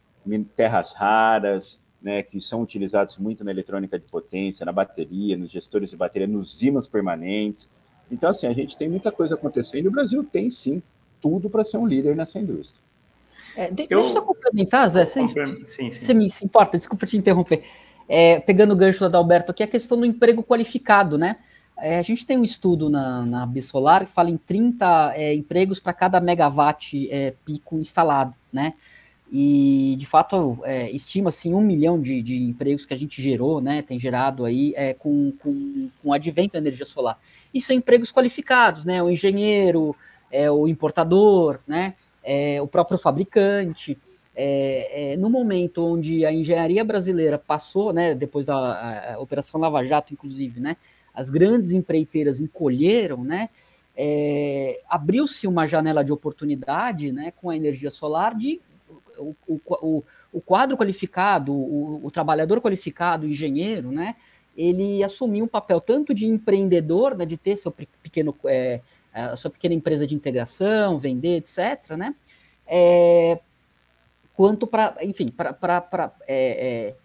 terras 0.57 0.95
raras, 0.95 1.79
né? 2.01 2.23
Que 2.23 2.41
são 2.41 2.63
utilizados 2.63 3.19
muito 3.19 3.45
na 3.45 3.51
eletrônica 3.51 3.99
de 3.99 4.07
potência, 4.07 4.65
na 4.65 4.73
bateria, 4.73 5.37
nos 5.37 5.51
gestores 5.51 5.91
de 5.91 5.97
bateria, 5.99 6.27
nos 6.27 6.63
ímãs 6.63 6.89
permanentes. 6.89 7.69
Então, 8.11 8.31
assim, 8.31 8.47
a 8.47 8.55
gente 8.55 8.79
tem 8.79 8.89
muita 8.89 9.13
coisa 9.13 9.35
acontecendo 9.35 9.85
e 9.85 9.89
o 9.89 9.93
Brasil 9.93 10.25
tem 10.25 10.51
sim 10.51 10.83
tudo 11.21 11.49
para 11.51 11.65
ser 11.65 11.77
um 11.77 11.87
líder 11.87 12.17
nessa 12.17 12.39
indústria. 12.39 12.81
É, 13.57 13.71
de, 13.71 13.83
eu, 13.85 13.87
deixa 13.89 13.95
eu 13.95 14.05
só 14.05 14.23
complementar, 14.23 14.89
Zé. 14.89 15.05
Você, 15.05 15.27
sim, 15.29 15.67
sim. 15.67 15.91
você 15.91 16.15
me 16.15 16.31
se 16.31 16.45
importa, 16.45 16.79
desculpa 16.79 17.07
te 17.07 17.17
interromper. 17.17 17.65
É, 18.09 18.41
pegando 18.41 18.73
o 18.73 18.77
gancho 18.77 19.09
da 19.09 19.19
Alberto 19.19 19.51
aqui, 19.51 19.63
a 19.63 19.67
questão 19.67 19.99
do 19.99 20.07
emprego 20.07 20.43
qualificado, 20.43 21.19
né? 21.19 21.37
É, 21.77 21.99
a 21.99 22.03
gente 22.03 22.27
tem 22.27 22.37
um 22.37 22.45
estudo 22.45 22.91
na, 22.91 23.25
na 23.25 23.47
Bisolar 23.47 24.05
que 24.05 24.13
fala 24.13 24.31
em 24.31 24.37
30 24.37 25.13
é, 25.15 25.35
empregos 25.35 25.79
para 25.79 25.93
cada 25.93 26.21
megawatt 26.21 27.09
é, 27.11 27.35
pico 27.45 27.79
instalado, 27.79 28.35
né? 28.53 28.75
E, 29.31 29.95
de 29.99 30.07
fato, 30.07 30.59
é, 30.65 30.91
estima-se 30.91 31.53
um 31.53 31.61
milhão 31.61 32.01
de, 32.01 32.23
de, 32.23 32.43
empregos 32.43 32.87
que 32.87 32.95
a 32.95 32.97
gente 32.97 33.21
gerou, 33.21 33.61
né? 33.61 33.83
Tem 33.83 34.01
gerado 34.01 34.45
aí 34.45 34.73
é, 34.75 34.95
com, 34.95 35.33
com, 35.39 35.91
com 36.03 36.09
o 36.09 36.13
advento 36.15 36.55
da 36.55 36.59
energia 36.59 36.87
solar. 36.87 37.19
E 37.53 37.61
são 37.61 37.77
empregos 37.77 38.11
qualificados, 38.11 38.85
né? 38.85 39.03
O 39.03 39.11
engenheiro, 39.11 39.95
é, 40.31 40.51
o 40.51 40.69
importador, 40.69 41.59
né? 41.67 41.95
é, 42.29 42.61
o 42.61 42.67
próprio 42.67 42.99
fabricante. 42.99 43.97
É, 44.37 45.13
é, 45.13 45.17
no 45.17 45.31
momento 45.31 45.85
onde 45.85 46.25
a 46.25 46.33
engenharia 46.33 46.85
brasileira 46.85 47.39
passou, 47.39 47.93
né, 47.93 48.15
depois 48.15 48.47
da 48.47 49.17
Operação 49.19 49.61
Lava 49.61 49.83
Jato, 49.83 50.13
inclusive, 50.13 50.61
né, 50.61 50.77
as 51.13 51.29
grandes 51.29 51.73
empreiteiras 51.73 52.39
encolheram, 52.39 53.25
né, 53.25 53.49
é, 53.97 54.81
abriu-se 54.89 55.47
uma 55.49 55.67
janela 55.67 56.05
de 56.05 56.13
oportunidade 56.13 57.11
né, 57.11 57.33
com 57.33 57.51
a 57.51 57.57
energia 57.57 57.91
solar 57.91 58.37
de 58.37 58.61
o, 59.19 59.35
o, 59.49 60.05
o 60.33 60.41
quadro 60.41 60.77
qualificado, 60.77 61.53
o, 61.53 62.07
o, 62.07 62.11
trabalhador 62.11 62.61
qualificado, 62.61 63.27
o 63.27 63.29
engenheiro, 63.29 63.91
né, 63.91 64.15
ele 64.57 65.03
assumiu 65.03 65.47
um 65.47 65.49
papel 65.49 65.81
tanto 65.81 66.15
de 66.15 66.27
empreendedor, 66.27 67.17
né, 67.17 67.25
de 67.25 67.37
ter 67.37 67.57
seu 67.57 67.73
pequeno 67.73 68.37
é, 68.45 68.81
a 69.13 69.37
sua 69.37 69.51
pequena 69.51 69.75
empresa 69.75 70.07
de 70.07 70.15
integração, 70.15 70.99
vender, 70.99 71.37
etc., 71.39 71.97
né? 71.97 72.15
É, 72.67 73.41
quanto 74.35 74.67
para, 74.67 74.97
enfim, 75.03 75.29
para 75.29 76.15
é, 76.27 76.37
é, 76.89 76.97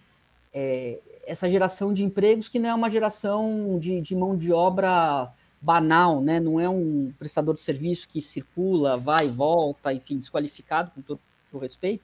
é, 0.53 0.99
essa 1.25 1.49
geração 1.49 1.93
de 1.93 2.03
empregos 2.03 2.49
que 2.49 2.59
não 2.59 2.69
é 2.69 2.73
uma 2.73 2.89
geração 2.89 3.79
de, 3.79 4.01
de, 4.01 4.15
mão 4.15 4.37
de 4.37 4.51
obra 4.51 5.31
banal, 5.59 6.21
né? 6.21 6.39
Não 6.39 6.59
é 6.59 6.69
um 6.69 7.11
prestador 7.17 7.55
de 7.55 7.63
serviço 7.63 8.07
que 8.07 8.21
circula, 8.21 8.97
vai 8.97 9.25
e 9.25 9.29
volta, 9.29 9.93
enfim, 9.93 10.17
desqualificado 10.17 10.91
com 10.91 11.01
todo 11.01 11.19
o 11.51 11.57
respeito, 11.57 12.03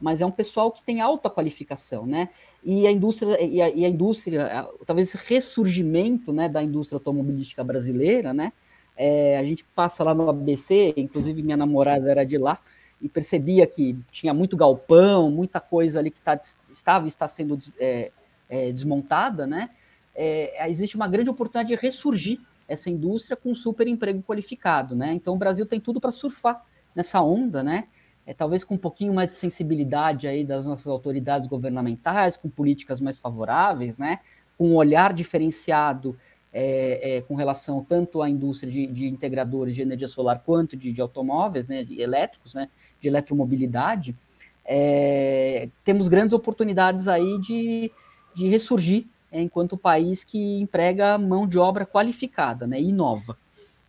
mas 0.00 0.20
é 0.20 0.26
um 0.26 0.30
pessoal 0.30 0.72
que 0.72 0.82
tem 0.82 1.00
alta 1.00 1.28
qualificação, 1.28 2.06
né? 2.06 2.30
E 2.64 2.86
a 2.86 2.90
indústria, 2.90 3.40
e 3.42 3.60
a, 3.60 3.68
e 3.68 3.84
a 3.84 3.88
indústria, 3.88 4.66
talvez 4.86 5.08
esse 5.08 5.18
ressurgimento, 5.24 6.32
né, 6.32 6.48
da 6.48 6.62
indústria 6.62 6.96
automobilística 6.96 7.62
brasileira, 7.62 8.32
né? 8.32 8.52
É, 8.96 9.38
a 9.38 9.44
gente 9.44 9.64
passa 9.74 10.04
lá 10.04 10.14
no 10.14 10.28
ABC, 10.28 10.94
inclusive 10.96 11.42
minha 11.42 11.56
namorada 11.56 12.10
era 12.10 12.24
de 12.24 12.38
lá, 12.38 12.58
e 13.00 13.08
percebia 13.08 13.66
que 13.66 13.98
tinha 14.10 14.32
muito 14.32 14.56
galpão, 14.56 15.30
muita 15.30 15.60
coisa 15.60 15.98
ali 15.98 16.10
que 16.10 16.20
tá, 16.20 16.40
estava 16.70 17.04
e 17.04 17.08
está 17.08 17.26
sendo 17.28 17.58
é, 17.78 18.10
é, 18.48 18.72
desmontada, 18.72 19.46
né? 19.46 19.70
É, 20.14 20.68
existe 20.68 20.94
uma 20.94 21.08
grande 21.08 21.28
oportunidade 21.28 21.68
de 21.68 21.74
ressurgir 21.74 22.40
essa 22.68 22.88
indústria 22.88 23.36
com 23.36 23.54
super 23.54 23.86
emprego 23.86 24.22
qualificado, 24.22 24.94
né? 24.94 25.12
Então 25.12 25.34
o 25.34 25.38
Brasil 25.38 25.66
tem 25.66 25.80
tudo 25.80 26.00
para 26.00 26.10
surfar 26.10 26.64
nessa 26.94 27.20
onda, 27.20 27.62
né? 27.62 27.88
É, 28.26 28.32
talvez 28.32 28.64
com 28.64 28.74
um 28.74 28.78
pouquinho 28.78 29.12
mais 29.12 29.28
de 29.28 29.36
sensibilidade 29.36 30.26
aí 30.26 30.44
das 30.44 30.66
nossas 30.66 30.86
autoridades 30.86 31.46
governamentais, 31.46 32.36
com 32.36 32.48
políticas 32.48 33.00
mais 33.00 33.18
favoráveis, 33.18 33.98
né? 33.98 34.20
Com 34.56 34.68
um 34.68 34.76
olhar 34.76 35.12
diferenciado 35.12 36.16
é, 36.56 37.16
é, 37.16 37.20
com 37.22 37.34
relação 37.34 37.84
tanto 37.84 38.22
à 38.22 38.30
indústria 38.30 38.70
de, 38.70 38.86
de, 38.86 39.06
integradores 39.08 39.74
de 39.74 39.82
energia 39.82 40.06
solar 40.06 40.40
quanto 40.46 40.76
de, 40.76 40.92
de 40.92 41.00
automóveis, 41.00 41.68
né, 41.68 41.82
de 41.82 42.00
elétricos, 42.00 42.54
né, 42.54 42.68
de 43.00 43.08
eletromobilidade, 43.08 44.16
é, 44.64 45.68
temos 45.82 46.06
grandes 46.06 46.32
oportunidades 46.32 47.08
aí 47.08 47.40
de, 47.40 47.90
de 48.32 48.46
ressurgir 48.46 49.04
é, 49.32 49.42
enquanto 49.42 49.76
país 49.76 50.22
que 50.22 50.60
emprega 50.60 51.18
mão 51.18 51.44
de 51.44 51.58
obra 51.58 51.84
qualificada, 51.84 52.68
né, 52.68 52.80
inova. 52.80 53.36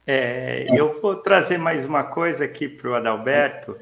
É, 0.08 0.68
eu 0.70 1.00
vou 1.00 1.16
trazer 1.18 1.60
mais 1.60 1.86
uma 1.86 2.04
coisa 2.04 2.46
aqui 2.46 2.68
para 2.68 2.90
o 2.90 2.96
Adalberto. 2.96 3.78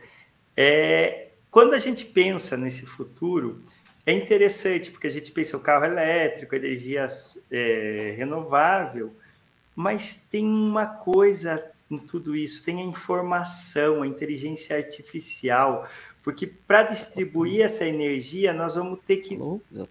É, 0.57 1.29
quando 1.49 1.73
a 1.73 1.79
gente 1.79 2.03
pensa 2.03 2.57
nesse 2.57 2.85
futuro, 2.85 3.61
é 4.05 4.11
interessante, 4.11 4.91
porque 4.91 5.07
a 5.07 5.09
gente 5.09 5.31
pensa 5.31 5.55
o 5.55 5.61
carro 5.61 5.85
elétrico, 5.85 6.55
energia 6.55 7.07
é, 7.49 8.13
renovável, 8.17 9.13
mas 9.75 10.25
tem 10.29 10.45
uma 10.45 10.85
coisa 10.85 11.71
em 11.89 11.97
tudo 11.97 12.35
isso, 12.35 12.63
tem 12.63 12.81
a 12.81 12.85
informação, 12.85 14.01
a 14.01 14.07
inteligência 14.07 14.75
artificial, 14.75 15.87
porque 16.23 16.47
para 16.47 16.83
distribuir 16.83 17.61
essa 17.61 17.85
energia, 17.85 18.51
nós 18.51 18.75
vamos 18.75 18.99
ter 19.05 19.17
que 19.17 19.37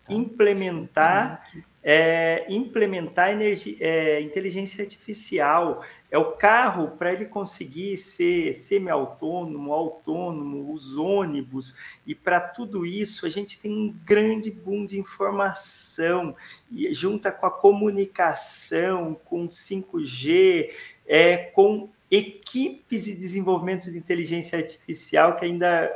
implementar 0.08 1.48
é, 1.82 2.46
implementar 2.48 3.30
energia, 3.30 3.76
é, 3.80 4.20
inteligência 4.20 4.82
artificial. 4.82 5.84
É 6.10 6.18
o 6.18 6.32
carro 6.32 6.92
para 6.98 7.12
ele 7.12 7.24
conseguir 7.24 7.96
ser 7.96 8.54
semi-autônomo, 8.54 9.72
autônomo, 9.72 10.72
os 10.72 10.96
ônibus. 10.96 11.74
E 12.06 12.14
para 12.14 12.40
tudo 12.40 12.86
isso, 12.86 13.26
a 13.26 13.30
gente 13.30 13.58
tem 13.58 13.72
um 13.72 13.96
grande 14.04 14.50
boom 14.50 14.86
de 14.86 14.98
informação, 14.98 16.36
e 16.70 16.92
junta 16.92 17.32
com 17.32 17.46
a 17.46 17.50
comunicação, 17.50 19.18
com 19.24 19.48
5G, 19.48 20.70
é, 21.06 21.36
com 21.36 21.88
equipes 22.10 23.06
de 23.06 23.16
desenvolvimento 23.16 23.90
de 23.90 23.96
inteligência 23.96 24.58
artificial 24.58 25.34
que 25.34 25.46
ainda, 25.46 25.90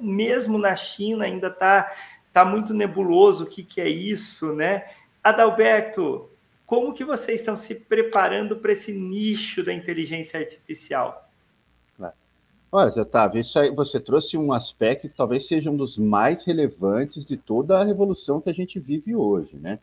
mesmo 0.00 0.58
na 0.58 0.74
China, 0.74 1.24
ainda 1.24 1.46
está 1.46 1.92
tá 2.32 2.44
muito 2.44 2.74
nebuloso 2.74 3.44
o 3.44 3.46
que, 3.46 3.62
que 3.62 3.80
é 3.80 3.88
isso, 3.88 4.52
né? 4.54 4.84
Adalberto, 5.22 6.30
como 6.66 6.94
que 6.94 7.04
vocês 7.04 7.40
estão 7.40 7.56
se 7.56 7.74
preparando 7.74 8.56
para 8.56 8.72
esse 8.72 8.92
nicho 8.92 9.62
da 9.62 9.72
inteligência 9.72 10.38
artificial? 10.38 11.30
Olha, 12.72 12.88
Zé 12.90 13.00
Otávio, 13.00 13.40
isso 13.40 13.58
aí, 13.58 13.74
você 13.74 13.98
trouxe 13.98 14.38
um 14.38 14.52
aspecto 14.52 15.08
que 15.08 15.16
talvez 15.16 15.44
seja 15.44 15.68
um 15.68 15.76
dos 15.76 15.98
mais 15.98 16.44
relevantes 16.44 17.26
de 17.26 17.36
toda 17.36 17.80
a 17.80 17.84
revolução 17.84 18.40
que 18.40 18.48
a 18.48 18.54
gente 18.54 18.78
vive 18.78 19.12
hoje, 19.12 19.56
né? 19.56 19.80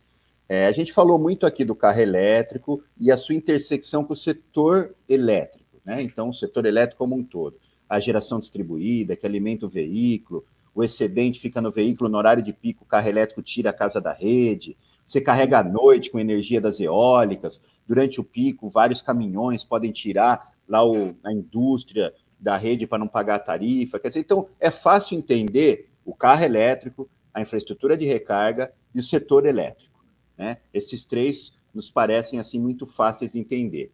É, 0.48 0.68
a 0.68 0.72
gente 0.72 0.94
falou 0.94 1.20
muito 1.20 1.46
aqui 1.46 1.66
do 1.66 1.76
carro 1.76 2.00
elétrico 2.00 2.82
e 2.98 3.12
a 3.12 3.18
sua 3.18 3.36
intersecção 3.36 4.06
com 4.06 4.14
o 4.14 4.16
setor 4.16 4.96
elétrico, 5.10 5.66
né? 5.84 6.02
Então, 6.02 6.30
o 6.30 6.34
setor 6.34 6.66
elétrico 6.66 7.00
como 7.00 7.14
um 7.14 7.24
todo. 7.24 7.58
A 7.90 8.00
geração 8.00 8.40
distribuída, 8.40 9.18
que 9.18 9.26
alimenta 9.26 9.66
o 9.66 9.70
veículo, 9.70 10.46
o 10.74 10.82
excedente 10.82 11.42
fica 11.42 11.60
no 11.60 11.72
veículo 11.72 12.10
no 12.10 12.18
horário 12.18 12.42
de 12.42 12.54
pico, 12.54 12.86
o 12.86 12.88
carro 12.88 13.10
elétrico 13.10 13.42
tira 13.42 13.72
a 13.72 13.74
casa 13.74 14.00
da 14.00 14.14
rede, 14.14 14.78
Você 15.08 15.22
carrega 15.22 15.60
à 15.60 15.64
noite 15.64 16.12
com 16.12 16.20
energia 16.20 16.60
das 16.60 16.82
eólicas, 16.82 17.62
durante 17.88 18.20
o 18.20 18.24
pico, 18.24 18.70
vários 18.70 19.02
caminhões 19.02 19.64
podem 19.64 19.92
tirar 19.94 20.54
lá 20.68 20.86
o, 20.86 21.16
a 21.24 21.32
indústria 21.32 22.14
da 22.38 22.58
rede 22.58 22.86
para 22.86 23.00
não 23.00 23.08
pagar 23.08 23.36
a 23.36 23.40
tarifa. 23.40 23.98
Quer 24.00 24.10
dizer, 24.10 24.20
então 24.20 24.50
é 24.60 24.70
fácil 24.70 25.18
entender 25.18 25.90
o 26.06 26.14
carro 26.14 26.44
elétrico, 26.44 27.10
a 27.34 27.42
infraestrutura 27.42 27.98
de 27.98 28.06
recarga 28.06 28.74
e 28.94 29.00
o 29.00 29.04
setor 29.04 29.46
elétrico. 29.46 30.04
Né? 30.38 30.58
Esses 30.74 31.06
três 31.06 31.54
nos 31.74 31.90
parecem 31.90 32.40
assim 32.40 32.60
muito 32.60 32.86
fáceis 32.86 33.32
de 33.32 33.40
entender. 33.40 33.92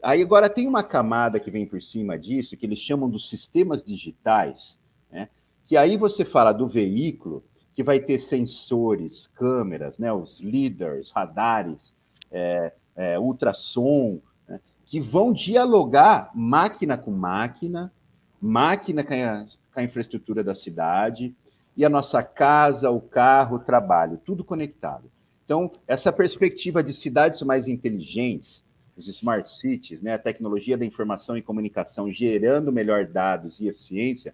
Aí 0.00 0.22
agora 0.22 0.48
tem 0.48 0.68
uma 0.68 0.84
camada 0.84 1.40
que 1.40 1.50
vem 1.50 1.66
por 1.66 1.82
cima 1.82 2.16
disso, 2.16 2.56
que 2.56 2.64
eles 2.66 2.78
chamam 2.78 3.10
dos 3.10 3.28
sistemas 3.28 3.82
digitais, 3.82 4.78
né? 5.10 5.28
que 5.66 5.76
aí 5.76 5.96
você 5.96 6.24
fala 6.24 6.52
do 6.52 6.68
veículo, 6.68 7.42
que 7.74 7.82
vai 7.82 8.00
ter 8.00 8.18
sensores, 8.18 9.26
câmeras, 9.26 9.98
né? 9.98 10.12
os 10.12 10.40
lidars, 10.40 11.10
radares, 11.10 11.94
é, 12.30 12.72
é, 12.94 13.18
ultrassom, 13.18 14.20
né? 14.48 14.60
que 14.86 15.00
vão 15.00 15.32
dialogar 15.32 16.30
máquina 16.34 16.96
com 16.96 17.10
máquina, 17.10 17.92
máquina 18.40 19.02
com 19.02 19.14
a, 19.14 19.46
com 19.72 19.80
a 19.80 19.82
infraestrutura 19.82 20.44
da 20.44 20.54
cidade, 20.54 21.34
e 21.76 21.84
a 21.84 21.88
nossa 21.88 22.22
casa, 22.22 22.90
o 22.90 23.00
carro, 23.00 23.56
o 23.56 23.60
trabalho, 23.60 24.20
tudo 24.24 24.44
conectado. 24.44 25.10
Então, 25.44 25.70
essa 25.86 26.12
perspectiva 26.12 26.82
de 26.82 26.92
cidades 26.92 27.42
mais 27.42 27.66
inteligentes, 27.66 28.64
os 28.96 29.08
smart 29.08 29.50
cities, 29.50 30.00
né, 30.00 30.14
a 30.14 30.18
tecnologia 30.18 30.78
da 30.78 30.84
informação 30.84 31.36
e 31.36 31.42
comunicação 31.42 32.08
gerando 32.10 32.72
melhor 32.72 33.06
dados 33.06 33.58
e 33.60 33.66
eficiência, 33.66 34.32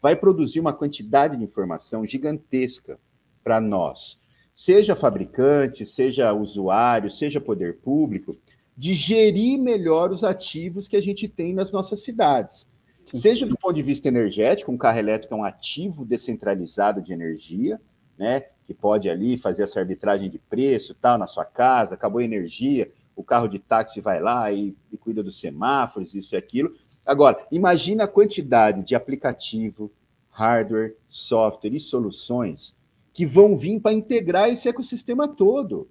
vai 0.00 0.16
produzir 0.16 0.60
uma 0.60 0.72
quantidade 0.72 1.36
de 1.36 1.44
informação 1.44 2.06
gigantesca 2.06 2.98
para 3.42 3.60
nós, 3.60 4.20
seja 4.52 4.96
fabricante, 4.96 5.86
seja 5.86 6.32
usuário, 6.32 7.10
seja 7.10 7.40
poder 7.40 7.78
público, 7.78 8.36
de 8.76 8.94
gerir 8.94 9.58
melhor 9.58 10.12
os 10.12 10.22
ativos 10.22 10.86
que 10.86 10.96
a 10.96 11.02
gente 11.02 11.28
tem 11.28 11.52
nas 11.52 11.72
nossas 11.72 12.02
cidades. 12.02 12.66
Seja 13.06 13.46
do 13.46 13.56
ponto 13.56 13.74
de 13.74 13.82
vista 13.82 14.06
energético, 14.08 14.70
um 14.70 14.76
carro 14.76 14.98
elétrico 14.98 15.34
é 15.34 15.36
um 15.36 15.44
ativo 15.44 16.04
descentralizado 16.04 17.00
de 17.00 17.12
energia, 17.12 17.80
né, 18.18 18.44
que 18.64 18.74
pode 18.74 19.08
ali 19.08 19.38
fazer 19.38 19.62
essa 19.62 19.80
arbitragem 19.80 20.28
de 20.28 20.38
preço, 20.38 20.94
tal, 20.94 21.16
na 21.16 21.26
sua 21.26 21.44
casa, 21.44 21.94
acabou 21.94 22.20
a 22.20 22.24
energia, 22.24 22.90
o 23.16 23.24
carro 23.24 23.48
de 23.48 23.58
táxi 23.58 24.00
vai 24.00 24.20
lá 24.20 24.52
e, 24.52 24.76
e 24.92 24.96
cuida 24.96 25.22
dos 25.22 25.40
semáforos, 25.40 26.14
isso 26.14 26.34
e 26.34 26.38
aquilo. 26.38 26.74
Agora, 27.08 27.38
imagina 27.50 28.04
a 28.04 28.06
quantidade 28.06 28.82
de 28.82 28.94
aplicativo, 28.94 29.90
hardware, 30.28 30.94
software 31.08 31.72
e 31.72 31.80
soluções 31.80 32.76
que 33.14 33.24
vão 33.24 33.56
vir 33.56 33.80
para 33.80 33.94
integrar 33.94 34.50
esse 34.50 34.68
ecossistema 34.68 35.26
todo, 35.26 35.88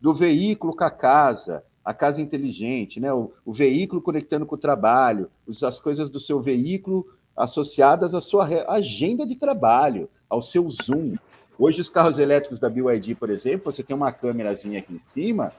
do 0.00 0.14
veículo 0.14 0.76
com 0.76 0.84
a 0.84 0.90
casa, 0.92 1.64
a 1.84 1.92
casa 1.92 2.20
inteligente, 2.20 3.00
né? 3.00 3.12
O, 3.12 3.32
o, 3.44 3.52
veículo 3.52 4.00
conectando 4.00 4.46
com 4.46 4.54
o 4.54 4.58
trabalho, 4.58 5.28
as 5.60 5.80
coisas 5.80 6.08
do 6.08 6.20
seu 6.20 6.40
veículo 6.40 7.04
associadas 7.36 8.14
à 8.14 8.20
sua 8.20 8.46
agenda 8.68 9.26
de 9.26 9.34
trabalho, 9.34 10.08
ao 10.30 10.40
seu 10.40 10.70
Zoom. 10.70 11.14
Hoje, 11.58 11.80
os 11.80 11.90
carros 11.90 12.20
elétricos 12.20 12.60
da 12.60 12.70
BYD, 12.70 13.16
por 13.16 13.28
exemplo, 13.28 13.72
você 13.72 13.82
tem 13.82 13.96
uma 13.96 14.12
câmerazinha 14.12 14.78
aqui 14.78 14.94
em 14.94 14.98
cima 14.98 15.52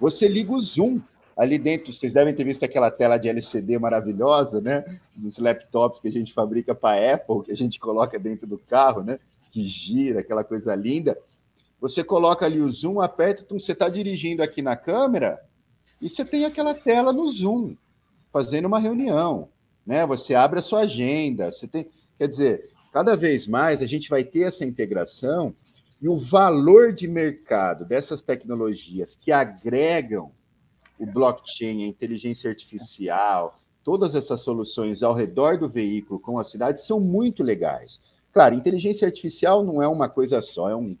você 0.00 0.28
liga 0.28 0.52
o 0.52 0.60
Zoom 0.60 1.00
ali 1.36 1.58
dentro. 1.58 1.92
Vocês 1.92 2.12
devem 2.12 2.34
ter 2.34 2.44
visto 2.44 2.64
aquela 2.64 2.90
tela 2.90 3.18
de 3.18 3.28
LCD 3.28 3.78
maravilhosa, 3.78 4.60
né? 4.60 4.84
Dos 5.14 5.38
laptops 5.38 6.00
que 6.00 6.08
a 6.08 6.12
gente 6.12 6.32
fabrica 6.32 6.74
para 6.74 7.14
Apple, 7.14 7.42
que 7.44 7.52
a 7.52 7.56
gente 7.56 7.78
coloca 7.78 8.18
dentro 8.18 8.46
do 8.46 8.58
carro, 8.58 9.02
né? 9.02 9.18
Que 9.50 9.66
gira, 9.66 10.20
aquela 10.20 10.44
coisa 10.44 10.74
linda. 10.74 11.18
Você 11.80 12.02
coloca 12.02 12.46
ali 12.46 12.60
o 12.60 12.70
Zoom, 12.70 13.00
aperta, 13.00 13.42
então 13.42 13.58
você 13.58 13.72
está 13.72 13.88
dirigindo 13.88 14.42
aqui 14.42 14.62
na 14.62 14.76
câmera 14.76 15.40
e 16.00 16.08
você 16.08 16.24
tem 16.24 16.44
aquela 16.44 16.74
tela 16.74 17.12
no 17.12 17.28
Zoom, 17.30 17.76
fazendo 18.32 18.66
uma 18.66 18.78
reunião, 18.78 19.48
né? 19.86 20.06
Você 20.06 20.34
abre 20.34 20.60
a 20.60 20.62
sua 20.62 20.80
agenda, 20.80 21.50
você 21.50 21.68
tem, 21.68 21.88
quer 22.18 22.28
dizer, 22.28 22.70
cada 22.92 23.16
vez 23.16 23.46
mais 23.46 23.82
a 23.82 23.86
gente 23.86 24.08
vai 24.08 24.24
ter 24.24 24.42
essa 24.42 24.64
integração 24.64 25.54
e 26.00 26.08
o 26.08 26.16
valor 26.16 26.92
de 26.92 27.06
mercado 27.06 27.84
dessas 27.84 28.22
tecnologias 28.22 29.14
que 29.14 29.32
agregam 29.32 30.32
o 30.98 31.06
blockchain, 31.06 31.84
a 31.84 31.88
inteligência 31.88 32.50
artificial, 32.50 33.58
todas 33.82 34.14
essas 34.14 34.40
soluções 34.40 35.02
ao 35.02 35.14
redor 35.14 35.58
do 35.58 35.68
veículo 35.68 36.20
com 36.20 36.38
a 36.38 36.44
cidade 36.44 36.84
são 36.84 37.00
muito 37.00 37.42
legais. 37.42 38.00
Claro, 38.32 38.54
inteligência 38.54 39.06
artificial 39.06 39.64
não 39.64 39.82
é 39.82 39.88
uma 39.88 40.08
coisa 40.08 40.40
só, 40.40 40.70
é 40.70 40.76
um 40.76 40.96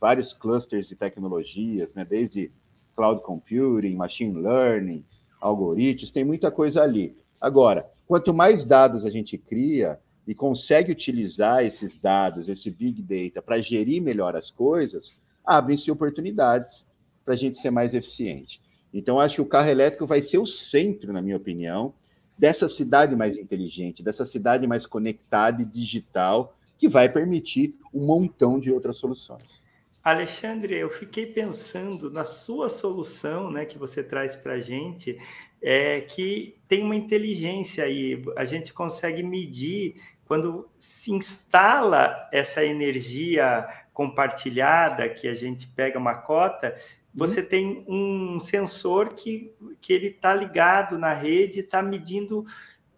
vários 0.00 0.32
clusters 0.32 0.88
de 0.88 0.94
tecnologias, 0.94 1.92
né? 1.94 2.04
Desde 2.04 2.52
cloud 2.94 3.22
computing, 3.22 3.96
machine 3.96 4.40
learning, 4.40 5.04
algoritmos, 5.40 6.12
tem 6.12 6.24
muita 6.24 6.50
coisa 6.50 6.82
ali. 6.82 7.16
Agora, 7.40 7.90
quanto 8.06 8.32
mais 8.32 8.64
dados 8.64 9.04
a 9.04 9.10
gente 9.10 9.36
cria, 9.36 9.98
e 10.30 10.34
consegue 10.34 10.92
utilizar 10.92 11.64
esses 11.64 11.98
dados, 11.98 12.48
esse 12.48 12.70
big 12.70 13.02
data, 13.02 13.42
para 13.42 13.58
gerir 13.58 14.00
melhor 14.00 14.36
as 14.36 14.48
coisas, 14.48 15.12
abrem-se 15.44 15.90
oportunidades 15.90 16.86
para 17.24 17.34
a 17.34 17.36
gente 17.36 17.58
ser 17.58 17.72
mais 17.72 17.94
eficiente. 17.94 18.60
Então, 18.92 19.20
acho 19.20 19.36
que 19.36 19.40
o 19.40 19.46
carro 19.46 19.68
elétrico 19.68 20.06
vai 20.06 20.20
ser 20.20 20.38
o 20.38 20.46
centro, 20.46 21.12
na 21.12 21.22
minha 21.22 21.36
opinião, 21.36 21.94
dessa 22.36 22.68
cidade 22.68 23.14
mais 23.14 23.36
inteligente, 23.36 24.02
dessa 24.02 24.24
cidade 24.24 24.66
mais 24.66 24.86
conectada 24.86 25.62
e 25.62 25.66
digital, 25.66 26.56
que 26.78 26.88
vai 26.88 27.08
permitir 27.08 27.74
um 27.92 28.06
montão 28.06 28.58
de 28.58 28.72
outras 28.72 28.96
soluções. 28.96 29.62
Alexandre, 30.02 30.74
eu 30.74 30.88
fiquei 30.88 31.26
pensando 31.26 32.10
na 32.10 32.24
sua 32.24 32.70
solução, 32.70 33.50
né, 33.50 33.66
que 33.66 33.76
você 33.76 34.02
traz 34.02 34.34
para 34.34 34.54
a 34.54 34.60
gente, 34.60 35.18
é 35.60 36.00
que 36.00 36.56
tem 36.66 36.82
uma 36.82 36.96
inteligência 36.96 37.84
aí, 37.84 38.24
a 38.34 38.46
gente 38.46 38.72
consegue 38.72 39.22
medir 39.22 39.96
quando 40.24 40.66
se 40.78 41.12
instala 41.12 42.28
essa 42.32 42.64
energia 42.64 43.68
compartilhada, 43.92 45.08
que 45.08 45.28
a 45.28 45.34
gente 45.34 45.66
pega 45.66 45.98
uma 45.98 46.14
cota, 46.14 46.74
você 47.14 47.40
uhum. 47.40 47.46
tem 47.46 47.84
um 47.88 48.40
sensor 48.40 49.14
que, 49.14 49.52
que 49.80 49.92
ele 49.92 50.08
está 50.08 50.32
ligado 50.34 50.98
na 50.98 51.12
rede, 51.12 51.60
está 51.60 51.82
medindo 51.82 52.44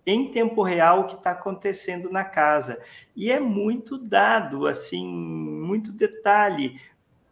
em 0.04 0.30
tempo 0.30 0.62
real 0.62 1.00
o 1.00 1.06
que 1.06 1.14
está 1.14 1.30
acontecendo 1.30 2.10
na 2.10 2.24
casa. 2.24 2.78
E 3.14 3.30
é 3.30 3.40
muito 3.40 3.96
dado, 3.96 4.66
assim, 4.66 5.06
muito 5.06 5.92
detalhe. 5.92 6.80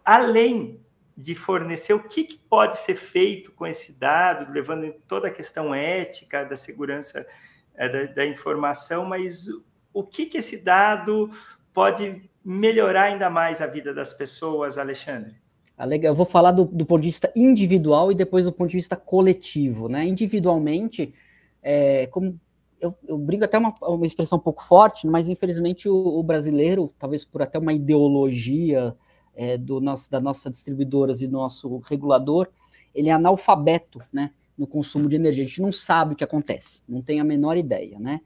Além 0.05 0.81
de 1.17 1.35
fornecer 1.35 1.93
o 1.93 2.03
que, 2.03 2.25
que 2.25 2.39
pode 2.39 2.79
ser 2.79 2.95
feito 2.95 3.53
com 3.53 3.67
esse 3.67 3.93
dado, 3.93 4.51
levando 4.51 4.85
em 4.85 4.93
toda 5.07 5.29
a 5.29 5.31
questão 5.31 5.75
ética 5.75 6.45
da 6.45 6.57
segurança 6.57 7.27
é, 7.75 7.89
da, 7.89 8.13
da 8.13 8.27
informação, 8.27 9.05
mas 9.05 9.47
o 9.93 10.03
que, 10.03 10.27
que 10.27 10.39
esse 10.39 10.65
dado 10.65 11.31
pode 11.75 12.31
melhorar 12.43 13.03
ainda 13.03 13.29
mais 13.29 13.61
a 13.61 13.67
vida 13.67 13.93
das 13.93 14.15
pessoas, 14.15 14.79
Alexandre? 14.79 15.37
Legal. 15.85 16.13
Eu 16.13 16.17
vou 16.17 16.27
falar 16.27 16.53
do, 16.53 16.65
do, 16.65 16.85
ponto 16.85 17.01
de 17.01 17.09
vista 17.09 17.33
individual 17.35 18.13
e 18.13 18.15
depois 18.15 18.45
do 18.45 18.53
ponto 18.53 18.71
de 18.71 18.77
vista 18.77 18.97
coletivo. 18.97 19.89
Né? 19.89 20.07
Individualmente, 20.07 21.15
é, 21.63 22.07
como 22.07 22.39
eu, 22.81 22.95
eu 23.07 23.19
brigo 23.19 23.45
até 23.45 23.59
uma, 23.59 23.75
uma 23.83 24.07
expressão 24.07 24.39
um 24.39 24.43
pouco 24.43 24.63
forte, 24.63 25.07
mas 25.07 25.29
infelizmente 25.29 25.89
o, 25.89 25.95
o 25.95 26.23
brasileiro, 26.23 26.93
talvez 26.99 27.25
por 27.25 27.43
até 27.43 27.59
uma 27.59 27.73
ideologia 27.73 28.97
é, 29.35 29.57
do 29.59 29.81
nosso, 29.81 30.11
das 30.11 30.23
nossas 30.23 30.53
distribuidoras 30.53 31.21
e 31.21 31.29
nosso 31.29 31.79
regulador, 31.79 32.49
ele 32.95 33.09
é 33.09 33.13
analfabeto 33.13 34.01
né, 34.13 34.33
no 34.57 34.67
consumo 34.67 35.09
de 35.09 35.17
energia. 35.17 35.45
A 35.45 35.47
gente 35.47 35.63
não 35.63 35.73
sabe 35.73 36.15
o 36.15 36.17
que 36.17 36.25
acontece, 36.25 36.83
não 36.89 37.03
tem 37.03 37.21
a 37.21 37.25
menor 37.25 37.57
ideia. 37.57 37.99
Né? 37.99 38.21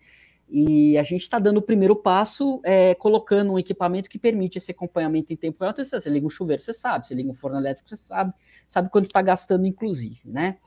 E 0.49 0.97
a 0.99 1.03
gente 1.03 1.23
está 1.23 1.39
dando 1.39 1.59
o 1.59 1.63
primeiro 1.63 1.97
passo, 1.97 2.61
é, 2.65 2.95
colocando 2.95 3.53
um 3.53 3.59
equipamento 3.59 4.09
que 4.09 4.19
permite 4.19 4.59
esse 4.59 4.71
acompanhamento 4.71 5.33
em 5.33 5.37
tempo 5.37 5.59
real. 5.61 5.73
Então, 5.73 5.85
você 5.85 6.11
liga 6.11 6.27
um 6.27 6.31
chuveiro, 6.31 6.63
você 6.63 6.73
sabe, 6.73 7.07
você 7.07 7.15
liga 7.15 7.31
um 7.31 7.35
forno 7.35 7.59
elétrico, 7.59 7.89
você 7.89 7.97
sabe, 7.97 8.33
sabe 8.67 8.91
quanto 8.91 9.07
está 9.07 9.23
gastando, 9.23 9.67
inclusive, 9.67 10.21
né? 10.25 10.59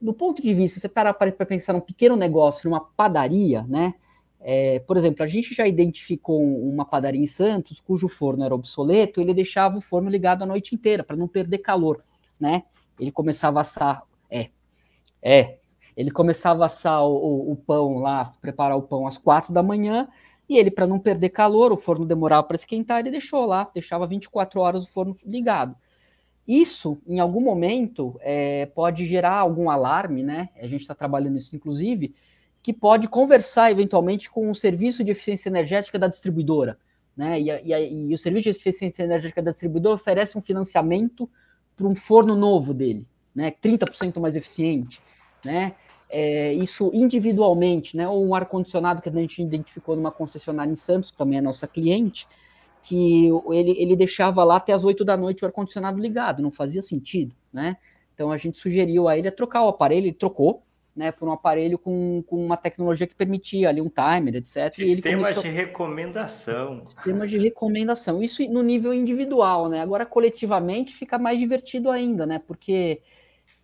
Do 0.00 0.14
ponto 0.14 0.40
de 0.40 0.54
vista, 0.54 0.80
você 0.80 0.88
parar 0.88 1.12
para 1.14 1.30
pensar 1.44 1.72
num 1.72 1.80
pequeno 1.80 2.16
negócio, 2.16 2.68
numa 2.68 2.80
padaria, 2.80 3.64
né? 3.68 3.94
É, 4.40 4.78
por 4.80 4.96
exemplo, 4.96 5.24
a 5.24 5.26
gente 5.26 5.52
já 5.52 5.66
identificou 5.66 6.40
uma 6.40 6.84
padaria 6.84 7.20
em 7.20 7.26
Santos 7.26 7.80
cujo 7.80 8.06
forno 8.06 8.44
era 8.44 8.54
obsoleto, 8.54 9.20
ele 9.20 9.34
deixava 9.34 9.76
o 9.76 9.80
forno 9.80 10.08
ligado 10.08 10.42
a 10.42 10.46
noite 10.46 10.74
inteira 10.74 11.02
para 11.02 11.16
não 11.16 11.26
perder 11.26 11.58
calor, 11.58 12.02
né? 12.38 12.62
Ele 12.98 13.10
começava 13.10 13.58
a 13.58 13.62
assar, 13.62 14.02
é, 14.30 14.50
é, 15.20 15.58
ele 15.98 16.12
começava 16.12 16.62
a 16.62 16.66
assar 16.66 17.02
o, 17.04 17.50
o, 17.50 17.56
pão 17.56 17.98
lá, 17.98 18.32
preparar 18.40 18.76
o 18.76 18.82
pão 18.82 19.04
às 19.04 19.18
quatro 19.18 19.52
da 19.52 19.64
manhã, 19.64 20.06
e 20.48 20.56
ele, 20.56 20.70
para 20.70 20.86
não 20.86 20.96
perder 20.96 21.30
calor, 21.30 21.72
o 21.72 21.76
forno 21.76 22.06
demorava 22.06 22.44
para 22.44 22.54
esquentar, 22.54 23.00
ele 23.00 23.10
deixou 23.10 23.44
lá, 23.44 23.68
deixava 23.74 24.06
24 24.06 24.60
horas 24.60 24.84
o 24.84 24.88
forno 24.88 25.12
ligado. 25.26 25.74
Isso, 26.46 26.98
em 27.04 27.18
algum 27.18 27.40
momento, 27.40 28.16
é, 28.20 28.66
pode 28.66 29.04
gerar 29.06 29.34
algum 29.34 29.68
alarme, 29.68 30.22
né? 30.22 30.50
A 30.56 30.68
gente 30.68 30.82
está 30.82 30.94
trabalhando 30.94 31.36
isso, 31.36 31.56
inclusive, 31.56 32.14
que 32.62 32.72
pode 32.72 33.08
conversar 33.08 33.72
eventualmente 33.72 34.30
com 34.30 34.48
o 34.48 34.54
serviço 34.54 35.02
de 35.02 35.10
eficiência 35.10 35.48
energética 35.48 35.98
da 35.98 36.06
distribuidora. 36.06 36.78
né? 37.16 37.40
E, 37.40 37.50
e, 37.50 38.10
e 38.10 38.14
o 38.14 38.18
serviço 38.18 38.44
de 38.44 38.50
eficiência 38.50 39.02
energética 39.02 39.42
da 39.42 39.50
distribuidora 39.50 39.96
oferece 39.96 40.38
um 40.38 40.40
financiamento 40.40 41.28
para 41.76 41.88
um 41.88 41.94
forno 41.96 42.36
novo 42.36 42.72
dele, 42.72 43.04
né? 43.34 43.50
30% 43.50 44.20
mais 44.20 44.36
eficiente, 44.36 45.02
né? 45.44 45.74
É, 46.10 46.52
isso 46.54 46.90
individualmente, 46.94 47.96
né? 47.96 48.08
Ou 48.08 48.26
um 48.26 48.34
ar-condicionado 48.34 49.02
que 49.02 49.08
a 49.08 49.12
gente 49.12 49.42
identificou 49.42 49.94
numa 49.94 50.10
concessionária 50.10 50.72
em 50.72 50.76
Santos, 50.76 51.10
também 51.10 51.38
é 51.38 51.42
nossa 51.42 51.66
cliente, 51.66 52.26
que 52.82 53.28
ele, 53.50 53.74
ele 53.78 53.94
deixava 53.94 54.42
lá 54.44 54.56
até 54.56 54.72
as 54.72 54.84
8 54.84 55.04
da 55.04 55.16
noite 55.16 55.44
o 55.44 55.46
ar-condicionado 55.46 55.98
ligado, 56.00 56.42
não 56.42 56.50
fazia 56.50 56.80
sentido, 56.80 57.34
né? 57.52 57.76
Então 58.14 58.32
a 58.32 58.36
gente 58.36 58.58
sugeriu 58.58 59.06
a 59.06 59.16
ele 59.16 59.30
trocar 59.30 59.62
o 59.64 59.68
aparelho, 59.68 60.06
ele 60.06 60.12
trocou, 60.12 60.62
né, 60.98 61.12
por 61.12 61.28
um 61.28 61.32
aparelho 61.32 61.78
com, 61.78 62.24
com 62.26 62.44
uma 62.44 62.56
tecnologia 62.56 63.06
que 63.06 63.14
permitia 63.14 63.68
ali 63.68 63.80
um 63.80 63.88
timer, 63.88 64.34
etc. 64.34 64.72
Sistemas 64.72 65.28
começou... 65.28 65.42
de 65.44 65.48
recomendação. 65.48 66.82
Sistemas 66.86 67.30
de 67.30 67.38
recomendação. 67.38 68.20
Isso 68.20 68.42
no 68.50 68.62
nível 68.64 68.92
individual, 68.92 69.68
né? 69.68 69.80
Agora, 69.80 70.04
coletivamente, 70.04 70.92
fica 70.92 71.16
mais 71.16 71.38
divertido 71.38 71.88
ainda, 71.88 72.26
né? 72.26 72.40
Porque 72.44 73.00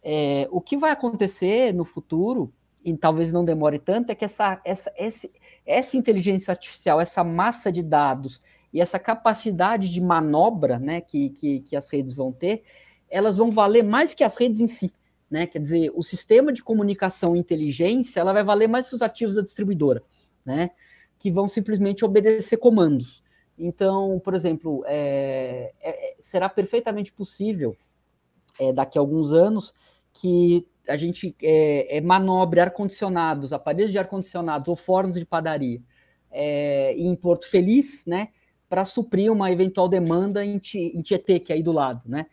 é, 0.04 0.46
o 0.50 0.60
que 0.60 0.76
vai 0.76 0.90
acontecer 0.90 1.72
no 1.72 1.84
futuro, 1.84 2.52
e 2.84 2.94
talvez 2.96 3.32
não 3.32 3.44
demore 3.44 3.78
tanto, 3.78 4.10
é 4.10 4.14
que 4.14 4.24
essa, 4.24 4.60
essa, 4.64 4.92
essa, 4.96 5.28
essa 5.64 5.96
inteligência 5.96 6.52
artificial, 6.52 7.00
essa 7.00 7.24
massa 7.24 7.72
de 7.72 7.82
dados 7.82 8.42
e 8.72 8.80
essa 8.80 8.98
capacidade 8.98 9.90
de 9.90 10.00
manobra 10.00 10.78
né, 10.78 11.00
que, 11.00 11.30
que, 11.30 11.60
que 11.60 11.74
as 11.74 11.90
redes 11.90 12.14
vão 12.14 12.30
ter, 12.30 12.62
elas 13.08 13.36
vão 13.36 13.50
valer 13.50 13.82
mais 13.82 14.14
que 14.14 14.22
as 14.22 14.36
redes 14.36 14.60
em 14.60 14.66
si 14.66 14.92
né? 15.34 15.48
Quer 15.48 15.58
dizer, 15.58 15.92
o 15.96 16.02
sistema 16.02 16.52
de 16.52 16.62
comunicação 16.62 17.34
e 17.34 17.40
inteligência 17.40 18.20
ela 18.20 18.32
vai 18.32 18.44
valer 18.44 18.68
mais 18.68 18.88
que 18.88 18.94
os 18.94 19.02
ativos 19.02 19.34
da 19.34 19.42
distribuidora, 19.42 20.00
né? 20.44 20.70
Que 21.18 21.28
vão 21.28 21.48
simplesmente 21.48 22.04
obedecer 22.04 22.56
comandos. 22.56 23.20
Então, 23.58 24.20
por 24.24 24.32
exemplo, 24.32 24.84
é, 24.86 25.72
é, 25.82 26.14
será 26.20 26.48
perfeitamente 26.48 27.12
possível 27.12 27.76
é, 28.60 28.72
daqui 28.72 28.96
a 28.96 29.00
alguns 29.00 29.32
anos 29.32 29.74
que 30.14 30.66
a 30.88 30.96
gente 30.96 31.34
é, 31.42 31.98
é 31.98 32.00
manobre 32.00 32.60
ar-condicionados, 32.60 33.52
aparelhos 33.52 33.92
de 33.92 33.98
ar-condicionados 33.98 34.68
ou 34.68 34.76
fornos 34.76 35.16
de 35.16 35.26
padaria 35.26 35.82
é, 36.30 36.94
em 36.96 37.14
Porto 37.14 37.48
Feliz, 37.48 38.04
né? 38.06 38.28
Para 38.68 38.84
suprir 38.84 39.30
uma 39.30 39.52
eventual 39.52 39.88
demanda 39.88 40.44
em, 40.44 40.60
em 40.74 41.02
Tietê, 41.02 41.38
que 41.38 41.52
é 41.52 41.56
aí 41.56 41.62
do 41.62 41.72
lado, 41.72 42.02
né? 42.06 42.26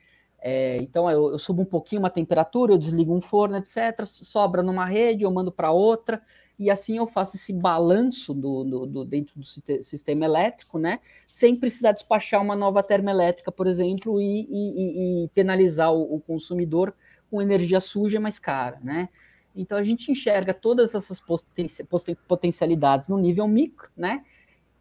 É, 0.44 0.78
então 0.78 1.10
eu, 1.10 1.34
eu, 1.34 1.40
subo 1.40 1.62
um 1.62 1.66
pouquinho 1.66 2.02
uma 2.02 2.10
temperatura, 2.10 2.74
eu 2.74 2.78
desligo 2.78 3.16
um 3.16 3.22
forno, 3.22 3.58
etc. 3.58 4.06
Sobra 4.06 4.64
numa 4.64 4.86
rede, 4.86 5.24
eu 5.24 5.30
mando 5.30 5.52
para 5.52 5.72
outra, 5.72 6.20
e 6.58 6.72
assim 6.72 6.98
eu 6.98 7.06
faço 7.06 7.36
esse 7.36 7.54
balanço 7.54 8.34
do, 8.34 8.64
do, 8.64 8.86
do, 8.88 9.06
dentro 9.06 9.40
do 9.40 9.46
sistema 9.46 10.26
elétrico, 10.26 10.80
né? 10.80 11.00
Sem 11.28 11.56
precisar 11.56 11.92
despachar 11.92 12.42
uma 12.42 12.56
nova 12.56 12.82
termoelétrica, 12.82 13.52
por 13.52 13.68
exemplo, 13.68 14.20
e, 14.20 14.48
e, 14.50 15.26
e 15.26 15.28
penalizar 15.30 15.94
o, 15.94 16.16
o, 16.16 16.20
consumidor 16.20 16.92
com 17.32 17.42
energia 17.42 17.80
suja 17.80 18.20
mais 18.20 18.38
cara, 18.38 18.78
né? 18.84 19.08
Então 19.56 19.78
a 19.78 19.84
gente 19.84 20.12
enxerga 20.12 20.54
todas 20.54 20.94
essas 20.94 21.22
potencialidades 22.28 23.08
no 23.08 23.18
nível 23.18 23.48
micro, 23.48 23.90
né? 23.96 24.24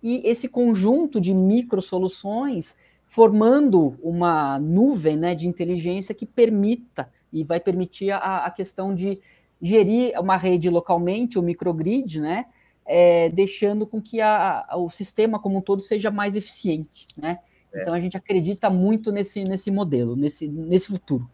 E 0.02 0.22
esse 0.28 0.48
conjunto 0.48 1.20
de 1.20 1.32
micro 1.32 1.80
soluções 1.80 2.76
formando 3.06 3.98
uma 4.02 4.58
nuvem 4.58 5.16
né, 5.16 5.34
de 5.34 5.48
inteligência 5.48 6.14
que 6.14 6.24
permita 6.24 7.10
e 7.32 7.42
vai 7.42 7.58
permitir 7.58 8.12
a, 8.12 8.46
a 8.46 8.50
questão 8.50 8.94
de 8.94 9.18
gerir 9.60 10.18
uma 10.18 10.36
rede 10.36 10.70
localmente, 10.70 11.38
o 11.38 11.42
microgrid, 11.42 12.20
né, 12.20 12.46
é, 12.86 13.28
deixando 13.28 13.86
com 13.86 14.00
que 14.00 14.20
a, 14.20 14.64
a, 14.68 14.76
o 14.76 14.88
sistema 14.88 15.38
como 15.38 15.58
um 15.58 15.60
todo 15.60 15.82
seja 15.82 16.10
mais 16.10 16.36
eficiente. 16.36 17.06
Né? 17.16 17.40
É. 17.72 17.82
Então 17.82 17.94
a 17.94 18.00
gente 18.00 18.16
acredita 18.16 18.70
muito 18.70 19.12
nesse, 19.12 19.44
nesse 19.44 19.70
modelo, 19.70 20.16
nesse, 20.16 20.48
nesse 20.48 20.86
futuro. 20.86 21.28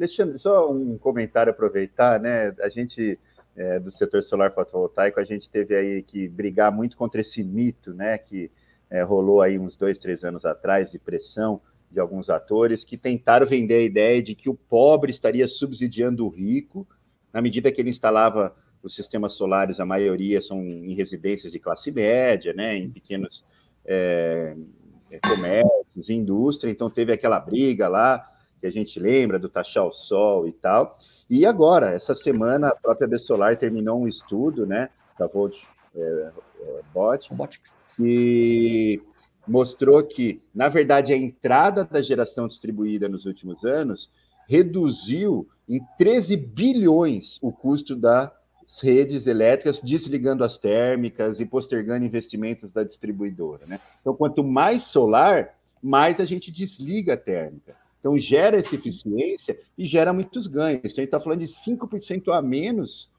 Alexandre, 0.00 0.38
só 0.38 0.70
um 0.70 0.96
comentário 0.96 1.50
aproveitar, 1.50 2.18
né? 2.18 2.54
A 2.60 2.68
gente 2.68 3.18
é, 3.56 3.78
do 3.78 3.90
setor 3.90 4.22
solar 4.22 4.52
fotovoltaico, 4.52 5.20
a 5.20 5.24
gente 5.24 5.50
teve 5.50 5.76
aí 5.76 6.02
que 6.02 6.28
brigar 6.28 6.72
muito 6.72 6.96
contra 6.96 7.20
esse 7.20 7.44
mito, 7.44 7.92
né? 7.92 8.16
Que 8.16 8.50
é, 8.88 9.02
rolou 9.02 9.42
aí 9.42 9.58
uns 9.58 9.76
dois, 9.76 9.98
três 9.98 10.24
anos 10.24 10.44
atrás 10.44 10.90
de 10.90 10.98
pressão 10.98 11.60
de 11.90 12.00
alguns 12.00 12.30
atores 12.30 12.84
que 12.84 12.96
tentaram 12.96 13.46
vender 13.46 13.74
a 13.74 13.82
ideia 13.82 14.22
de 14.22 14.34
que 14.34 14.48
o 14.48 14.54
pobre 14.54 15.10
estaria 15.10 15.46
subsidiando 15.46 16.24
o 16.24 16.28
rico 16.28 16.86
na 17.32 17.42
medida 17.42 17.70
que 17.70 17.80
ele 17.80 17.90
instalava 17.90 18.54
os 18.82 18.94
sistemas 18.94 19.34
solares, 19.34 19.78
a 19.78 19.84
maioria 19.84 20.40
são 20.40 20.62
em 20.62 20.94
residências 20.94 21.52
de 21.52 21.58
classe 21.58 21.92
média, 21.92 22.52
né, 22.52 22.76
em 22.76 22.90
pequenos 22.90 23.44
é, 23.84 24.56
é 25.10 25.18
comércios, 25.20 26.08
indústria, 26.08 26.70
então 26.70 26.88
teve 26.88 27.12
aquela 27.12 27.38
briga 27.38 27.88
lá, 27.88 28.26
que 28.60 28.66
a 28.66 28.72
gente 28.72 29.00
lembra 29.00 29.38
do 29.38 29.48
taxar 29.48 29.86
o 29.86 29.92
sol 29.92 30.46
e 30.46 30.52
tal, 30.52 30.96
e 31.30 31.46
agora, 31.46 31.92
essa 31.92 32.14
semana, 32.14 32.68
a 32.68 32.74
própria 32.74 33.06
Bessolar 33.06 33.56
terminou 33.56 34.02
um 34.02 34.08
estudo, 34.08 34.66
né, 34.66 34.90
da 35.16 35.28
Volt 35.28 35.56
é, 35.94 36.00
é, 36.00 36.80
bot, 36.92 37.30
que 37.96 39.00
mostrou 39.46 40.02
que, 40.02 40.42
na 40.52 40.68
verdade, 40.68 41.12
a 41.12 41.16
entrada 41.16 41.84
da 41.84 42.02
geração 42.02 42.48
distribuída 42.48 43.08
nos 43.08 43.26
últimos 43.26 43.64
anos 43.64 44.10
reduziu 44.48 45.48
em 45.68 45.80
13 45.96 46.36
bilhões 46.36 47.38
o 47.40 47.52
custo 47.52 47.94
das 47.94 48.32
redes 48.82 49.28
elétricas, 49.28 49.80
desligando 49.80 50.42
as 50.42 50.58
térmicas 50.58 51.38
e 51.38 51.46
postergando 51.46 52.04
investimentos 52.04 52.72
da 52.72 52.82
distribuidora. 52.82 53.66
Né? 53.66 53.78
Então, 54.00 54.16
quanto 54.16 54.42
mais 54.42 54.82
solar, 54.82 55.54
mais 55.80 56.18
a 56.18 56.24
gente 56.24 56.50
desliga 56.50 57.14
a 57.14 57.16
térmica. 57.16 57.76
Então, 58.00 58.18
gera 58.18 58.56
essa 58.56 58.74
eficiência 58.74 59.58
e 59.76 59.84
gera 59.86 60.12
muitos 60.12 60.46
ganhos. 60.46 60.78
Então, 60.78 60.86
a 60.86 60.88
gente 60.88 61.04
está 61.04 61.20
falando 61.20 61.40
de 61.40 61.46
5% 61.46 62.32
a 62.32 62.42
menos 62.42 63.10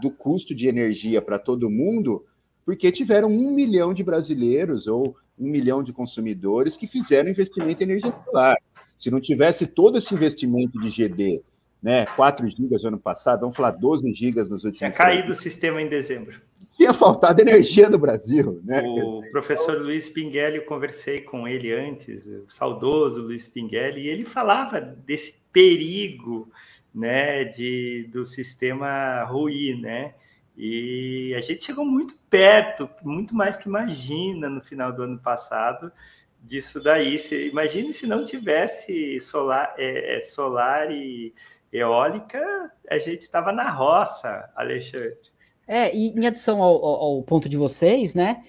do 0.00 0.10
custo 0.10 0.54
de 0.54 0.66
energia 0.66 1.20
para 1.20 1.38
todo 1.38 1.70
mundo, 1.70 2.24
porque 2.64 2.90
tiveram 2.90 3.28
um 3.28 3.52
milhão 3.52 3.92
de 3.92 4.02
brasileiros 4.02 4.86
ou 4.86 5.16
um 5.38 5.46
milhão 5.46 5.82
de 5.82 5.92
consumidores 5.92 6.76
que 6.76 6.86
fizeram 6.86 7.30
investimento 7.30 7.82
em 7.82 7.86
energia 7.86 8.14
solar. 8.14 8.56
Se 8.96 9.10
não 9.10 9.20
tivesse 9.20 9.66
todo 9.66 9.98
esse 9.98 10.14
investimento 10.14 10.80
de 10.80 10.88
GD, 10.88 11.42
né, 11.82 12.06
4 12.06 12.48
gigas 12.48 12.82
no 12.82 12.88
ano 12.88 12.98
passado, 12.98 13.40
vamos 13.40 13.56
falar 13.56 13.72
12 13.72 14.12
gigas 14.14 14.48
nos 14.48 14.64
últimos 14.64 14.78
Tinha 14.78 14.92
caído 14.92 15.24
anos, 15.24 15.38
o 15.38 15.42
sistema 15.42 15.82
em 15.82 15.88
dezembro. 15.88 16.40
Tinha 16.82 16.92
faltado 16.92 17.40
energia 17.40 17.88
no 17.88 17.96
Brasil. 17.96 18.60
Né? 18.64 18.82
O 18.82 19.20
dizer, 19.20 19.30
professor 19.30 19.74
então... 19.74 19.84
Luiz 19.84 20.08
Pinguelli, 20.08 20.56
eu 20.56 20.64
conversei 20.64 21.20
com 21.20 21.46
ele 21.46 21.72
antes, 21.72 22.26
o 22.26 22.48
saudoso 22.48 23.22
Luiz 23.22 23.46
Pinguelli, 23.46 24.00
e 24.00 24.08
ele 24.08 24.24
falava 24.24 24.80
desse 24.80 25.40
perigo 25.52 26.50
né, 26.92 27.44
de, 27.44 28.08
do 28.12 28.24
sistema 28.24 29.22
ruir, 29.22 29.80
né? 29.80 30.14
E 30.56 31.32
a 31.36 31.40
gente 31.40 31.64
chegou 31.64 31.84
muito 31.84 32.16
perto, 32.28 32.90
muito 33.04 33.32
mais 33.32 33.56
que 33.56 33.68
imagina 33.68 34.50
no 34.50 34.60
final 34.60 34.92
do 34.92 35.04
ano 35.04 35.20
passado 35.20 35.92
disso 36.40 36.82
daí. 36.82 37.16
Se, 37.16 37.46
imagine 37.46 37.92
se 37.92 38.08
não 38.08 38.24
tivesse 38.24 39.20
solar, 39.20 39.72
é, 39.78 40.16
é 40.16 40.20
solar 40.20 40.90
e 40.90 41.32
eólica, 41.72 42.72
a 42.90 42.98
gente 42.98 43.22
estava 43.22 43.52
na 43.52 43.70
roça, 43.70 44.50
Alexandre. 44.56 45.31
É, 45.72 45.96
e 45.96 46.08
em 46.10 46.26
adição 46.26 46.62
ao, 46.62 46.84
ao 46.84 47.22
ponto 47.22 47.48
de 47.48 47.56
vocês, 47.56 48.14
né? 48.14 48.44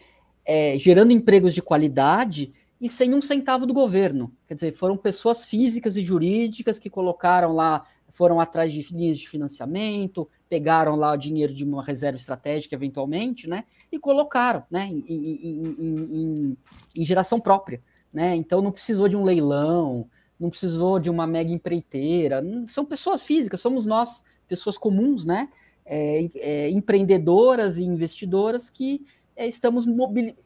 É, 0.45 0.77
gerando 0.77 1.13
empregos 1.13 1.53
de 1.53 1.61
qualidade 1.61 2.51
e 2.81 2.89
sem 2.89 3.13
um 3.13 3.21
centavo 3.21 3.65
do 3.65 3.73
governo. 3.73 4.29
Quer 4.45 4.55
dizer, 4.55 4.73
foram 4.73 4.97
pessoas 4.97 5.45
físicas 5.45 5.95
e 5.95 6.03
jurídicas 6.03 6.77
que 6.77 6.89
colocaram 6.89 7.53
lá 7.53 7.85
foram 8.13 8.39
atrás 8.39 8.71
de 8.71 8.85
linhas 8.93 9.17
de 9.17 9.27
financiamento, 9.27 10.29
pegaram 10.47 10.95
lá 10.95 11.13
o 11.13 11.17
dinheiro 11.17 11.51
de 11.51 11.63
uma 11.63 11.83
reserva 11.83 12.15
estratégica, 12.15 12.75
eventualmente, 12.75 13.49
né? 13.49 13.63
E 13.91 13.97
colocaram, 13.97 14.63
né? 14.69 14.85
Em, 14.85 15.03
em, 15.07 15.75
em, 15.79 16.57
em 16.95 17.05
geração 17.05 17.39
própria, 17.39 17.81
né? 18.13 18.35
Então 18.35 18.61
não 18.61 18.71
precisou 18.71 19.07
de 19.07 19.17
um 19.17 19.23
leilão, 19.23 20.07
não 20.39 20.49
precisou 20.49 20.99
de 20.99 21.09
uma 21.09 21.25
mega 21.25 21.51
empreiteira. 21.51 22.43
São 22.67 22.85
pessoas 22.85 23.23
físicas, 23.23 23.61
somos 23.61 23.85
nós, 23.85 24.23
pessoas 24.47 24.77
comuns, 24.77 25.25
né? 25.25 25.49
É, 25.85 26.29
é, 26.35 26.69
empreendedoras 26.69 27.77
e 27.77 27.83
investidoras 27.83 28.69
que 28.69 29.01
é, 29.35 29.47
estamos, 29.47 29.85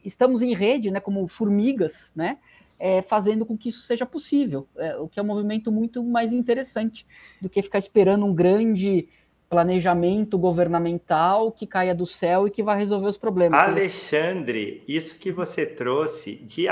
estamos 0.03 0.41
em 0.41 0.53
rede, 0.53 0.89
né? 0.89 0.99
Como 0.99 1.27
formigas, 1.27 2.11
né? 2.15 2.37
é, 2.79 3.01
fazendo 3.01 3.45
com 3.45 3.57
que 3.57 3.69
isso 3.69 3.81
seja 3.81 4.05
possível, 4.05 4.67
é, 4.77 4.95
o 4.97 5.07
que 5.07 5.19
é 5.19 5.23
um 5.23 5.25
movimento 5.25 5.71
muito 5.71 6.03
mais 6.03 6.33
interessante 6.33 7.05
do 7.41 7.49
que 7.49 7.61
ficar 7.61 7.79
esperando 7.79 8.25
um 8.25 8.33
grande 8.33 9.07
planejamento 9.49 10.37
governamental 10.37 11.51
que 11.51 11.65
caia 11.65 11.95
do 11.95 12.05
céu 12.05 12.47
e 12.47 12.51
que 12.51 12.61
vai 12.61 12.77
resolver 12.77 13.07
os 13.07 13.17
problemas. 13.17 13.59
Alexandre, 13.59 14.83
isso 14.87 15.17
que 15.17 15.31
você 15.31 15.65
trouxe 15.65 16.35
de, 16.35 16.65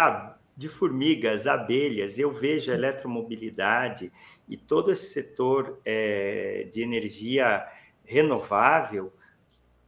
de 0.55 0.69
formigas, 0.69 1.47
abelhas, 1.47 2.19
eu 2.19 2.31
vejo 2.31 2.71
eletromobilidade 2.71 4.11
e 4.47 4.57
todo 4.57 4.91
esse 4.91 5.05
setor 5.05 5.79
é, 5.85 6.67
de 6.71 6.83
energia 6.83 7.65
renovável 8.05 9.11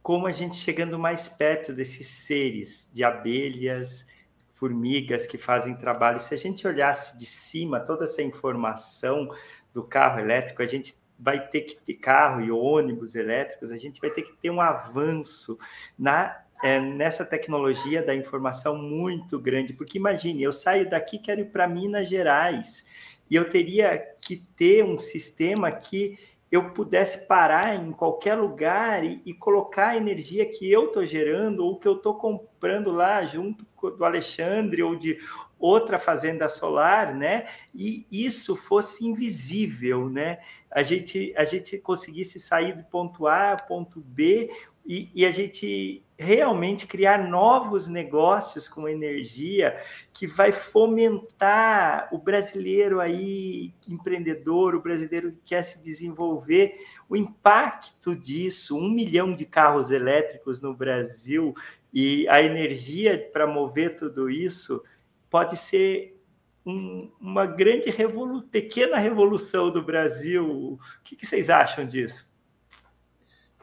como 0.02 0.26
a 0.26 0.32
gente 0.32 0.56
chegando 0.56 0.98
mais 0.98 1.28
perto 1.28 1.72
desses 1.72 2.06
seres 2.06 2.90
de 2.94 3.04
abelhas, 3.04 4.08
formigas 4.54 5.26
que 5.26 5.36
fazem 5.36 5.74
trabalho. 5.74 6.18
Se 6.18 6.34
a 6.34 6.38
gente 6.38 6.66
olhasse 6.66 7.18
de 7.18 7.26
cima 7.26 7.78
toda 7.78 8.04
essa 8.04 8.22
informação 8.22 9.28
do 9.72 9.84
carro 9.84 10.18
elétrico, 10.20 10.62
a 10.62 10.66
gente 10.66 10.96
vai 11.18 11.46
ter 11.48 11.62
que 11.62 11.76
ter 11.76 11.94
carro 11.94 12.40
e 12.40 12.50
ônibus 12.50 13.14
elétricos, 13.14 13.70
a 13.70 13.76
gente 13.76 14.00
vai 14.00 14.10
ter 14.10 14.22
que 14.22 14.36
ter 14.36 14.50
um 14.50 14.60
avanço 14.60 15.58
na 15.98 16.42
é, 16.62 16.80
nessa 16.80 17.24
tecnologia 17.24 18.02
da 18.02 18.14
informação 18.14 18.76
muito 18.76 19.38
grande, 19.38 19.72
porque 19.72 19.96
imagine, 19.96 20.42
eu 20.42 20.52
saio 20.52 20.90
daqui 20.90 21.18
quero 21.18 21.42
ir 21.42 21.50
para 21.50 21.68
Minas 21.68 22.08
Gerais 22.08 22.84
e 23.30 23.36
eu 23.36 23.48
teria 23.48 23.96
que 24.20 24.38
ter 24.56 24.84
um 24.84 24.98
sistema 24.98 25.70
que 25.70 26.18
eu 26.50 26.70
pudesse 26.70 27.26
parar 27.26 27.76
em 27.76 27.92
qualquer 27.92 28.34
lugar 28.34 29.04
e, 29.04 29.20
e 29.24 29.34
colocar 29.34 29.88
a 29.88 29.96
energia 29.96 30.46
que 30.46 30.70
eu 30.70 30.86
estou 30.86 31.04
gerando 31.04 31.64
ou 31.64 31.78
que 31.78 31.86
eu 31.86 31.96
estou 31.96 32.14
comprando 32.14 32.90
lá 32.90 33.24
junto 33.26 33.66
do 33.96 34.04
Alexandre 34.04 34.82
ou 34.82 34.96
de 34.96 35.18
outra 35.58 35.98
fazenda 35.98 36.48
solar, 36.48 37.14
né? 37.14 37.48
E 37.74 38.06
isso 38.10 38.56
fosse 38.56 39.04
invisível, 39.04 40.08
né? 40.08 40.38
A 40.70 40.82
gente, 40.82 41.34
a 41.36 41.44
gente 41.44 41.76
conseguisse 41.78 42.38
sair 42.38 42.76
do 42.76 42.84
ponto 42.84 43.26
A 43.26 43.50
ao 43.50 43.66
ponto 43.66 44.00
B 44.00 44.50
e, 44.88 45.10
e, 45.14 45.26
a 45.26 45.30
gente 45.30 46.02
realmente 46.18 46.86
criar 46.86 47.28
novos 47.28 47.88
negócios 47.88 48.66
com 48.66 48.88
energia 48.88 49.78
que 50.14 50.26
vai 50.26 50.50
fomentar 50.50 52.08
o 52.10 52.16
brasileiro 52.16 52.98
aí 52.98 53.74
empreendedor, 53.86 54.74
o 54.74 54.80
brasileiro 54.80 55.32
que 55.32 55.40
quer 55.44 55.62
se 55.62 55.82
desenvolver, 55.84 56.74
o 57.06 57.14
impacto 57.14 58.16
disso, 58.16 58.78
um 58.78 58.90
milhão 58.90 59.36
de 59.36 59.44
carros 59.44 59.90
elétricos 59.90 60.58
no 60.62 60.72
Brasil 60.74 61.54
e 61.92 62.26
a 62.28 62.40
energia 62.42 63.28
para 63.30 63.46
mover 63.46 63.96
tudo 63.96 64.30
isso 64.30 64.82
pode 65.28 65.58
ser 65.58 66.18
um, 66.64 67.10
uma 67.20 67.46
grande 67.46 67.90
revolu 67.90 68.42
pequena 68.42 68.96
revolução 68.96 69.70
do 69.70 69.82
Brasil. 69.82 70.46
O 70.46 70.78
que, 71.04 71.14
que 71.14 71.26
vocês 71.26 71.50
acham 71.50 71.86
disso? 71.86 72.27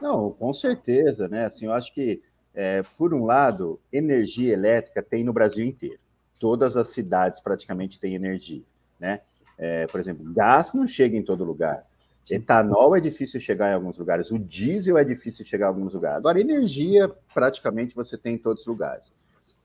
Não, 0.01 0.31
com 0.31 0.53
certeza, 0.53 1.27
né? 1.27 1.45
Assim, 1.45 1.65
eu 1.65 1.73
acho 1.73 1.93
que, 1.93 2.21
é, 2.53 2.83
por 2.97 3.13
um 3.13 3.25
lado, 3.25 3.79
energia 3.91 4.53
elétrica 4.53 5.01
tem 5.01 5.23
no 5.23 5.33
Brasil 5.33 5.65
inteiro. 5.65 5.99
Todas 6.39 6.75
as 6.75 6.89
cidades 6.89 7.39
praticamente 7.39 7.99
têm 7.99 8.15
energia, 8.15 8.63
né? 8.99 9.21
É, 9.57 9.87
por 9.87 9.99
exemplo, 9.99 10.25
gás 10.33 10.73
não 10.73 10.85
chega 10.85 11.15
em 11.15 11.23
todo 11.23 11.45
lugar. 11.45 11.85
Etanol 12.29 12.95
é 12.95 12.99
difícil 12.99 13.39
chegar 13.39 13.71
em 13.71 13.75
alguns 13.75 13.97
lugares. 13.97 14.31
O 14.31 14.39
diesel 14.39 14.97
é 14.97 15.03
difícil 15.03 15.45
chegar 15.45 15.67
em 15.67 15.69
alguns 15.69 15.93
lugares. 15.93 16.17
Agora, 16.17 16.41
energia, 16.41 17.09
praticamente 17.33 17.95
você 17.95 18.17
tem 18.17 18.35
em 18.35 18.37
todos 18.37 18.61
os 18.61 18.67
lugares. 18.67 19.13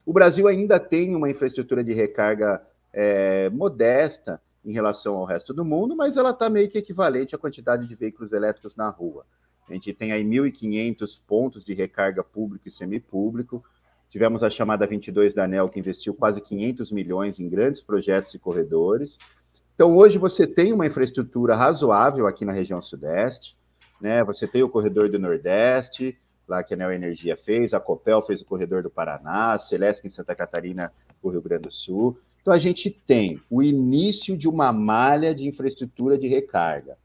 O 0.04 0.12
Brasil 0.12 0.46
ainda 0.46 0.78
tem 0.78 1.16
uma 1.16 1.30
infraestrutura 1.30 1.82
de 1.82 1.92
recarga 1.92 2.62
é, 2.92 3.48
modesta 3.50 4.40
em 4.64 4.72
relação 4.72 5.16
ao 5.16 5.24
resto 5.24 5.54
do 5.54 5.64
mundo, 5.64 5.96
mas 5.96 6.16
ela 6.16 6.30
está 6.30 6.50
meio 6.50 6.68
que 6.68 6.78
equivalente 6.78 7.34
à 7.34 7.38
quantidade 7.38 7.86
de 7.86 7.94
veículos 7.94 8.32
elétricos 8.32 8.76
na 8.76 8.90
rua. 8.90 9.24
A 9.70 9.74
gente 9.74 9.92
tem 9.92 10.10
aí 10.10 10.24
1.500 10.24 11.20
pontos 11.26 11.64
de 11.64 11.72
recarga 11.72 12.24
público 12.24 12.66
e 12.66 12.72
semipúblico. 12.72 13.64
Tivemos 14.10 14.42
a 14.42 14.50
chamada 14.50 14.84
22 14.84 15.32
da 15.32 15.44
ANEL, 15.44 15.68
que 15.68 15.78
investiu 15.78 16.12
quase 16.12 16.40
500 16.40 16.90
milhões 16.90 17.38
em 17.38 17.48
grandes 17.48 17.80
projetos 17.80 18.34
e 18.34 18.38
corredores. 18.40 19.16
Então, 19.76 19.96
hoje 19.96 20.18
você 20.18 20.44
tem 20.44 20.72
uma 20.72 20.86
infraestrutura 20.86 21.54
razoável 21.54 22.26
aqui 22.26 22.44
na 22.44 22.52
região 22.52 22.82
sudeste, 22.82 23.56
né? 24.00 24.24
Você 24.24 24.48
tem 24.48 24.62
o 24.64 24.68
corredor 24.68 25.08
do 25.08 25.18
Nordeste, 25.18 26.18
lá 26.48 26.64
que 26.64 26.74
a 26.74 26.76
Neo 26.76 26.90
Energia 26.90 27.36
fez, 27.36 27.72
a 27.72 27.78
Copel 27.78 28.20
fez 28.26 28.42
o 28.42 28.44
corredor 28.44 28.82
do 28.82 28.90
Paraná, 28.90 29.52
a 29.52 29.58
Celeste 29.58 30.04
em 30.04 30.10
Santa 30.10 30.34
Catarina, 30.34 30.92
o 31.22 31.30
Rio 31.30 31.40
Grande 31.40 31.62
do 31.62 31.72
Sul. 31.72 32.18
Então, 32.42 32.52
a 32.52 32.58
gente 32.58 32.90
tem 32.90 33.40
o 33.48 33.62
início 33.62 34.36
de 34.36 34.48
uma 34.48 34.72
malha 34.72 35.32
de 35.32 35.46
infraestrutura 35.46 36.18
de 36.18 36.26
recarga. 36.26 36.98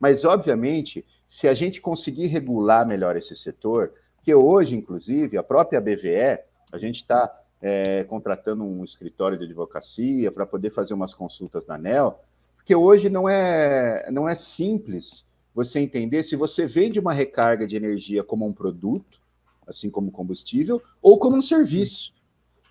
Mas, 0.00 0.24
obviamente, 0.24 1.04
se 1.26 1.48
a 1.48 1.54
gente 1.54 1.80
conseguir 1.80 2.26
regular 2.26 2.86
melhor 2.86 3.16
esse 3.16 3.34
setor, 3.36 3.92
que 4.22 4.34
hoje, 4.34 4.76
inclusive, 4.76 5.36
a 5.36 5.42
própria 5.42 5.80
BVE, 5.80 6.40
a 6.72 6.78
gente 6.78 6.96
está 6.96 7.32
é, 7.60 8.04
contratando 8.04 8.64
um 8.64 8.84
escritório 8.84 9.38
de 9.38 9.44
advocacia 9.44 10.30
para 10.30 10.46
poder 10.46 10.70
fazer 10.70 10.94
umas 10.94 11.14
consultas 11.14 11.66
na 11.66 11.74
ANEL, 11.74 12.20
porque 12.56 12.74
hoje 12.74 13.08
não 13.08 13.28
é, 13.28 14.10
não 14.10 14.28
é 14.28 14.34
simples 14.34 15.26
você 15.54 15.80
entender 15.80 16.22
se 16.22 16.36
você 16.36 16.66
vende 16.66 17.00
uma 17.00 17.12
recarga 17.12 17.66
de 17.66 17.76
energia 17.76 18.22
como 18.22 18.46
um 18.46 18.52
produto, 18.52 19.20
assim 19.66 19.88
como 19.88 20.10
combustível, 20.10 20.82
ou 21.00 21.18
como 21.18 21.36
um 21.36 21.42
serviço. 21.42 22.12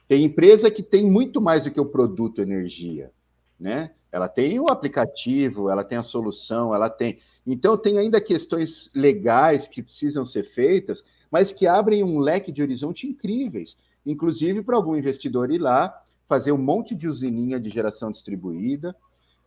Tem 0.08 0.24
empresa 0.24 0.70
que 0.70 0.84
tem 0.84 1.10
muito 1.10 1.42
mais 1.42 1.64
do 1.64 1.72
que 1.72 1.80
o 1.80 1.86
produto 1.86 2.42
energia, 2.42 3.12
né? 3.60 3.92
Ela 4.16 4.30
tem 4.30 4.62
o 4.62 4.68
aplicativo, 4.70 5.70
ela 5.70 5.84
tem 5.84 5.98
a 5.98 6.04
solução, 6.04 6.74
ela 6.74 6.90
tem. 6.90 7.20
Então, 7.46 7.78
tem 7.78 7.98
ainda 7.98 8.22
questões 8.22 8.90
legais 8.96 9.68
que 9.68 9.84
precisam 9.84 10.24
ser 10.24 10.46
feitas, 10.46 11.04
mas 11.30 11.52
que 11.52 11.68
abrem 11.68 12.02
um 12.02 12.20
leque 12.20 12.50
de 12.50 12.62
horizonte 12.62 13.06
incríveis, 13.06 13.76
inclusive 14.06 14.64
para 14.64 14.78
algum 14.78 14.96
investidor 14.96 15.52
ir 15.52 15.58
lá, 15.58 16.02
fazer 16.30 16.54
um 16.54 16.58
monte 16.58 16.96
de 16.96 17.10
usininha 17.10 17.60
de 17.60 17.70
geração 17.70 18.10
distribuída, 18.10 18.96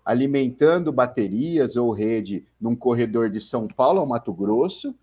alimentando 0.04 0.92
baterias 0.92 1.74
ou 1.74 1.90
rede 1.90 2.44
num 2.60 2.76
corredor 2.76 3.30
de 3.30 3.40
São 3.40 3.66
Paulo 3.68 4.00
ao 4.00 4.06
Mato 4.06 4.34
Grosso, 4.34 4.94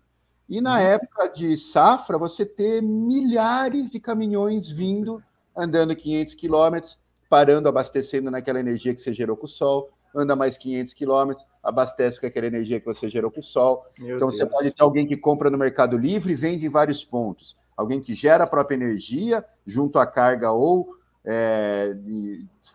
e 0.48 0.60
na 0.60 0.74
uhum. 0.74 0.80
época 0.80 1.26
de 1.26 1.58
safra, 1.58 2.16
você 2.16 2.46
ter 2.46 2.80
milhares 2.80 3.90
de 3.90 3.98
caminhões 3.98 4.70
vindo, 4.70 5.20
andando 5.56 5.96
500 5.96 6.34
quilômetros, 6.36 7.00
parando, 7.28 7.68
abastecendo 7.68 8.30
naquela 8.30 8.60
energia 8.60 8.94
que 8.94 9.00
você 9.00 9.12
gerou 9.12 9.36
com 9.36 9.46
o 9.46 9.48
sol, 9.48 9.90
anda 10.14 10.34
mais 10.34 10.56
500 10.56 10.94
quilômetros, 10.94 11.46
abastece 11.62 12.20
com 12.20 12.26
aquela 12.26 12.46
energia 12.46 12.80
que 12.80 12.86
você 12.86 13.08
gerou 13.08 13.30
com 13.30 13.40
o 13.40 13.42
sol. 13.42 13.84
Meu 13.98 14.16
então, 14.16 14.28
Deus. 14.28 14.38
você 14.38 14.46
pode 14.46 14.70
ter 14.72 14.82
alguém 14.82 15.06
que 15.06 15.16
compra 15.16 15.50
no 15.50 15.58
Mercado 15.58 15.98
Livre 15.98 16.32
e 16.32 16.36
vende 16.36 16.66
em 16.66 16.70
vários 16.70 17.04
pontos. 17.04 17.56
Alguém 17.76 18.00
que 18.00 18.14
gera 18.14 18.44
a 18.44 18.46
própria 18.46 18.74
energia 18.74 19.44
junto 19.66 19.98
à 19.98 20.06
carga 20.06 20.50
ou 20.50 20.96
é, 21.24 21.94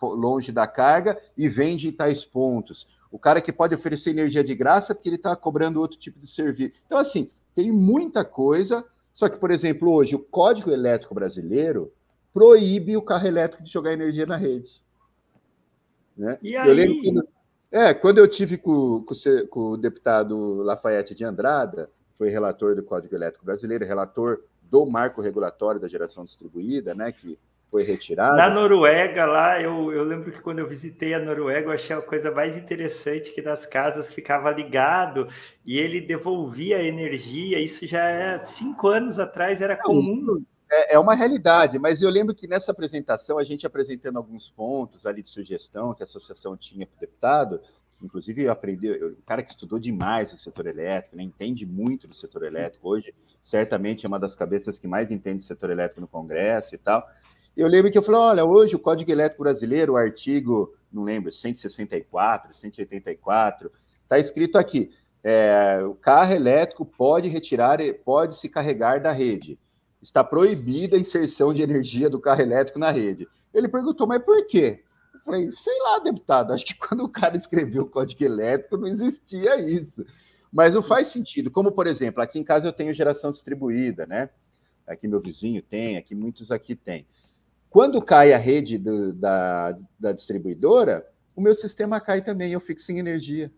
longe 0.01 0.51
da 0.51 0.67
carga 0.67 1.19
e 1.35 1.49
vende 1.49 1.87
em 1.87 1.91
tais 1.91 2.23
pontos. 2.23 2.87
O 3.11 3.17
cara 3.17 3.41
que 3.41 3.51
pode 3.51 3.73
oferecer 3.73 4.11
energia 4.11 4.43
de 4.43 4.53
graça 4.53 4.93
porque 4.93 5.09
ele 5.09 5.15
está 5.15 5.35
cobrando 5.35 5.81
outro 5.81 5.97
tipo 5.97 6.19
de 6.19 6.27
serviço. 6.27 6.73
Então, 6.85 6.97
assim, 6.97 7.29
tem 7.55 7.71
muita 7.71 8.23
coisa. 8.23 8.85
Só 9.13 9.27
que, 9.27 9.37
por 9.37 9.51
exemplo, 9.51 9.91
hoje 9.91 10.15
o 10.15 10.19
Código 10.19 10.71
Elétrico 10.71 11.15
Brasileiro 11.15 11.91
proíbe 12.33 12.97
o 12.97 13.01
carro 13.01 13.27
elétrico 13.27 13.63
de 13.63 13.71
jogar 13.71 13.93
energia 13.93 14.25
na 14.25 14.37
rede. 14.37 14.69
Né? 16.17 16.37
E 16.41 16.55
aí... 16.55 16.67
Eu 16.67 16.73
lembro 16.73 17.01
que, 17.01 17.13
é, 17.71 17.93
quando 17.93 18.17
eu 18.17 18.27
tive 18.27 18.57
com, 18.57 19.03
com, 19.03 19.15
com, 19.49 19.59
o 19.71 19.77
deputado 19.77 20.61
Lafayette 20.61 21.15
de 21.15 21.23
Andrada, 21.23 21.89
foi 22.17 22.29
relator 22.29 22.75
do 22.75 22.83
Código 22.83 23.15
Elétrico 23.15 23.45
Brasileiro, 23.45 23.85
relator 23.85 24.43
do 24.61 24.85
marco 24.85 25.21
regulatório 25.21 25.81
da 25.81 25.87
geração 25.87 26.23
distribuída, 26.23 26.93
né, 26.93 27.11
que 27.11 27.37
foi 27.71 27.83
retirado. 27.83 28.35
Na 28.35 28.49
Noruega, 28.49 29.25
lá, 29.25 29.61
eu, 29.61 29.91
eu 29.93 30.03
lembro 30.03 30.31
que 30.31 30.41
quando 30.41 30.59
eu 30.59 30.67
visitei 30.67 31.13
a 31.13 31.19
Noruega, 31.19 31.67
eu 31.67 31.71
achei 31.71 31.95
a 31.95 32.01
coisa 32.01 32.29
mais 32.29 32.57
interessante 32.57 33.31
que 33.31 33.41
nas 33.41 33.65
casas 33.65 34.13
ficava 34.13 34.51
ligado 34.51 35.27
e 35.65 35.79
ele 35.79 36.01
devolvia 36.01 36.77
a 36.77 36.83
energia. 36.83 37.59
Isso 37.59 37.87
já 37.87 38.03
é 38.03 38.43
cinco 38.43 38.89
anos 38.89 39.17
atrás 39.17 39.61
era 39.61 39.77
comum 39.77 40.43
é, 40.71 40.95
é 40.95 40.99
uma 40.99 41.13
realidade, 41.13 41.77
mas 41.77 42.01
eu 42.01 42.09
lembro 42.09 42.33
que 42.33 42.47
nessa 42.47 42.71
apresentação, 42.71 43.37
a 43.37 43.43
gente 43.43 43.67
apresentando 43.67 44.17
alguns 44.17 44.49
pontos 44.49 45.05
ali 45.05 45.21
de 45.21 45.29
sugestão 45.29 45.93
que 45.93 46.01
a 46.01 46.05
associação 46.05 46.55
tinha 46.55 46.87
para 46.87 46.95
o 46.95 46.99
deputado, 46.99 47.61
inclusive 48.01 48.43
eu 48.43 48.51
aprendi, 48.51 48.89
o 48.89 49.17
cara 49.25 49.43
que 49.43 49.51
estudou 49.51 49.77
demais 49.77 50.31
o 50.31 50.37
setor 50.37 50.67
elétrico, 50.67 51.17
né, 51.17 51.23
entende 51.23 51.65
muito 51.65 52.07
do 52.07 52.15
setor 52.15 52.43
elétrico 52.43 52.87
hoje, 52.87 53.13
certamente 53.43 54.05
é 54.05 54.07
uma 54.07 54.19
das 54.19 54.33
cabeças 54.33 54.79
que 54.79 54.87
mais 54.87 55.11
entende 55.11 55.39
do 55.39 55.43
setor 55.43 55.71
elétrico 55.71 55.99
no 55.99 56.07
Congresso 56.07 56.73
e 56.73 56.77
tal. 56.77 57.05
Eu 57.55 57.67
lembro 57.67 57.91
que 57.91 57.97
eu 57.97 58.03
falei, 58.03 58.21
olha, 58.21 58.45
hoje 58.45 58.75
o 58.75 58.79
Código 58.79 59.11
Elétrico 59.11 59.43
Brasileiro, 59.43 59.93
o 59.93 59.97
artigo, 59.97 60.73
não 60.91 61.03
lembro, 61.03 61.31
164, 61.31 62.53
184, 62.53 63.69
está 64.03 64.17
escrito 64.17 64.57
aqui, 64.57 64.89
é, 65.21 65.81
o 65.83 65.93
carro 65.95 66.33
elétrico 66.33 66.85
pode 66.85 67.27
retirar, 67.27 67.77
pode 68.05 68.37
se 68.37 68.47
carregar 68.47 69.01
da 69.01 69.11
rede 69.11 69.59
está 70.01 70.23
proibida 70.23 70.95
a 70.95 70.99
inserção 70.99 71.53
de 71.53 71.61
energia 71.61 72.09
do 72.09 72.19
carro 72.19 72.41
elétrico 72.41 72.79
na 72.79 72.91
rede. 72.91 73.27
Ele 73.53 73.67
perguntou, 73.67 74.07
mas 74.07 74.23
por 74.23 74.47
quê? 74.47 74.83
Eu 75.13 75.19
falei, 75.21 75.51
sei 75.51 75.77
lá, 75.83 75.99
deputado, 75.99 76.53
acho 76.53 76.65
que 76.65 76.73
quando 76.77 77.03
o 77.03 77.09
cara 77.09 77.37
escreveu 77.37 77.83
o 77.83 77.89
código 77.89 78.23
elétrico 78.23 78.77
não 78.77 78.87
existia 78.87 79.59
isso. 79.59 80.05
Mas 80.51 80.73
não 80.73 80.83
faz 80.83 81.07
sentido. 81.07 81.51
Como, 81.51 81.71
por 81.71 81.87
exemplo, 81.87 82.21
aqui 82.21 82.39
em 82.39 82.43
casa 82.43 82.67
eu 82.67 82.73
tenho 82.73 82.93
geração 82.93 83.31
distribuída, 83.31 84.05
né? 84.05 84.29
Aqui 84.85 85.07
meu 85.07 85.21
vizinho 85.21 85.61
tem, 85.61 85.95
aqui 85.95 86.13
muitos 86.13 86.51
aqui 86.51 86.75
têm. 86.75 87.05
Quando 87.69 88.01
cai 88.01 88.33
a 88.33 88.37
rede 88.37 88.77
do, 88.77 89.13
da, 89.13 89.77
da 89.97 90.11
distribuidora, 90.11 91.07
o 91.33 91.41
meu 91.41 91.55
sistema 91.55 92.01
cai 92.01 92.21
também, 92.21 92.51
eu 92.51 92.59
fico 92.59 92.81
sem 92.81 92.99
energia. 92.99 93.49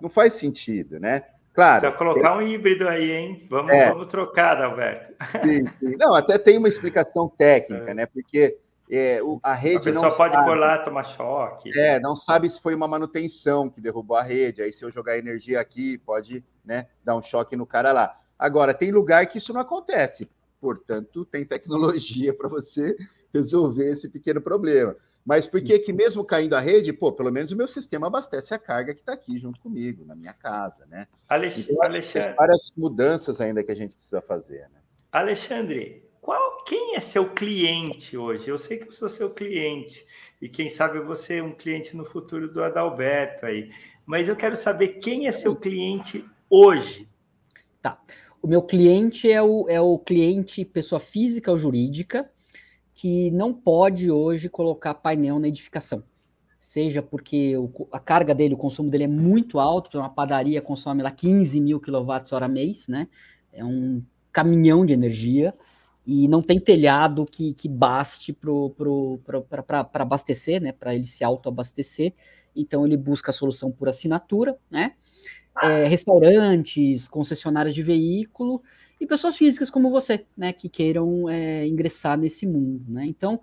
Não 0.00 0.10
faz 0.10 0.32
sentido, 0.32 0.98
né? 0.98 1.24
Claro. 1.52 1.80
Precisa 1.80 1.98
colocar 1.98 2.36
um 2.36 2.42
híbrido 2.42 2.88
aí, 2.88 3.10
hein? 3.10 3.46
Vamos, 3.50 3.72
é. 3.72 3.90
vamos 3.90 4.06
trocar, 4.06 4.62
Alberto. 4.62 5.12
Sim, 5.44 5.66
sim. 5.78 5.96
Não, 5.96 6.14
até 6.14 6.38
tem 6.38 6.56
uma 6.56 6.68
explicação 6.68 7.28
técnica, 7.28 7.90
é. 7.90 7.94
né? 7.94 8.06
Porque 8.06 8.58
é, 8.90 9.22
o, 9.22 9.38
a 9.42 9.54
rede 9.54 9.90
a 9.90 9.92
não 9.92 10.02
pode 10.02 10.34
sabe, 10.34 10.46
por 10.46 10.56
lá 10.56 10.78
tomar 10.78 11.04
choque. 11.04 11.78
É, 11.78 12.00
não 12.00 12.16
sabe 12.16 12.48
se 12.48 12.60
foi 12.60 12.74
uma 12.74 12.88
manutenção 12.88 13.68
que 13.68 13.80
derrubou 13.80 14.16
a 14.16 14.22
rede. 14.22 14.62
Aí, 14.62 14.72
se 14.72 14.84
eu 14.84 14.90
jogar 14.90 15.18
energia 15.18 15.60
aqui, 15.60 15.98
pode 15.98 16.44
né, 16.64 16.86
dar 17.04 17.16
um 17.16 17.22
choque 17.22 17.54
no 17.56 17.66
cara 17.66 17.92
lá. 17.92 18.18
Agora, 18.38 18.74
tem 18.74 18.90
lugar 18.90 19.26
que 19.26 19.38
isso 19.38 19.52
não 19.52 19.60
acontece. 19.60 20.28
Portanto, 20.60 21.24
tem 21.24 21.44
tecnologia 21.44 22.32
para 22.36 22.48
você 22.48 22.96
resolver 23.32 23.90
esse 23.90 24.08
pequeno 24.08 24.40
problema. 24.40 24.96
Mas 25.24 25.46
por 25.46 25.62
que 25.62 25.78
que 25.78 25.92
mesmo 25.92 26.24
caindo 26.24 26.54
a 26.54 26.60
rede, 26.60 26.92
pô, 26.92 27.12
pelo 27.12 27.30
menos 27.30 27.52
o 27.52 27.56
meu 27.56 27.68
sistema 27.68 28.08
abastece 28.08 28.52
a 28.52 28.58
carga 28.58 28.92
que 28.92 29.00
está 29.00 29.12
aqui 29.12 29.38
junto 29.38 29.60
comigo, 29.60 30.04
na 30.04 30.16
minha 30.16 30.32
casa, 30.32 30.84
né? 30.86 31.06
Alexandre, 31.28 31.72
então, 31.72 32.02
Tem 32.12 32.34
várias 32.34 32.72
mudanças 32.76 33.40
ainda 33.40 33.62
que 33.62 33.70
a 33.70 33.76
gente 33.76 33.94
precisa 33.94 34.20
fazer, 34.20 34.62
né? 34.72 34.80
Alexandre, 35.12 36.10
qual, 36.20 36.64
quem 36.64 36.96
é 36.96 37.00
seu 37.00 37.30
cliente 37.30 38.16
hoje? 38.16 38.48
Eu 38.48 38.58
sei 38.58 38.78
que 38.78 38.88
eu 38.88 38.92
sou 38.92 39.08
seu 39.08 39.30
cliente 39.30 40.04
e 40.40 40.48
quem 40.48 40.68
sabe 40.68 40.98
você 41.00 41.36
é 41.36 41.42
um 41.42 41.52
cliente 41.52 41.96
no 41.96 42.04
futuro 42.04 42.52
do 42.52 42.62
Adalberto 42.62 43.46
aí. 43.46 43.70
Mas 44.06 44.28
eu 44.28 44.34
quero 44.34 44.56
saber 44.56 45.00
quem 45.00 45.28
é 45.28 45.32
seu 45.32 45.54
cliente 45.54 46.24
hoje. 46.50 47.08
Tá. 47.80 48.00
O 48.40 48.48
meu 48.48 48.62
cliente 48.62 49.30
é 49.30 49.40
o, 49.40 49.68
é 49.68 49.80
o 49.80 49.98
cliente 49.98 50.64
pessoa 50.64 50.98
física 50.98 51.50
ou 51.50 51.58
jurídica 51.58 52.28
que 52.94 53.30
não 53.30 53.52
pode 53.52 54.10
hoje 54.10 54.48
colocar 54.48 54.94
painel 54.94 55.38
na 55.38 55.48
edificação. 55.48 56.02
Seja 56.58 57.02
porque 57.02 57.56
o, 57.56 57.88
a 57.90 57.98
carga 57.98 58.34
dele, 58.34 58.54
o 58.54 58.58
consumo 58.58 58.88
dele 58.88 59.04
é 59.04 59.08
muito 59.08 59.58
alto, 59.58 59.98
uma 59.98 60.08
padaria 60.08 60.62
consome 60.62 61.02
lá 61.02 61.10
15 61.10 61.60
mil 61.60 61.80
kWh 61.80 62.48
mês, 62.48 62.86
né? 62.86 63.08
É 63.52 63.64
um 63.64 64.02
caminhão 64.30 64.86
de 64.86 64.94
energia 64.94 65.54
e 66.06 66.28
não 66.28 66.40
tem 66.42 66.60
telhado 66.60 67.26
que, 67.26 67.54
que 67.54 67.68
baste 67.68 68.32
para 68.32 69.88
abastecer, 69.94 70.62
né? 70.62 70.72
Para 70.72 70.94
ele 70.94 71.06
se 71.06 71.24
autoabastecer. 71.24 72.12
Então 72.54 72.86
ele 72.86 72.96
busca 72.96 73.30
a 73.30 73.34
solução 73.34 73.72
por 73.72 73.88
assinatura, 73.88 74.56
né? 74.70 74.92
É, 75.60 75.84
restaurantes, 75.84 77.08
concessionárias 77.08 77.74
de 77.74 77.82
veículo 77.82 78.62
e 79.02 79.06
pessoas 79.06 79.36
físicas 79.36 79.68
como 79.68 79.90
você, 79.90 80.24
né, 80.36 80.52
que 80.52 80.68
queiram 80.68 81.28
é, 81.28 81.66
ingressar 81.66 82.16
nesse 82.16 82.46
mundo, 82.46 82.84
né? 82.88 83.04
Então, 83.04 83.40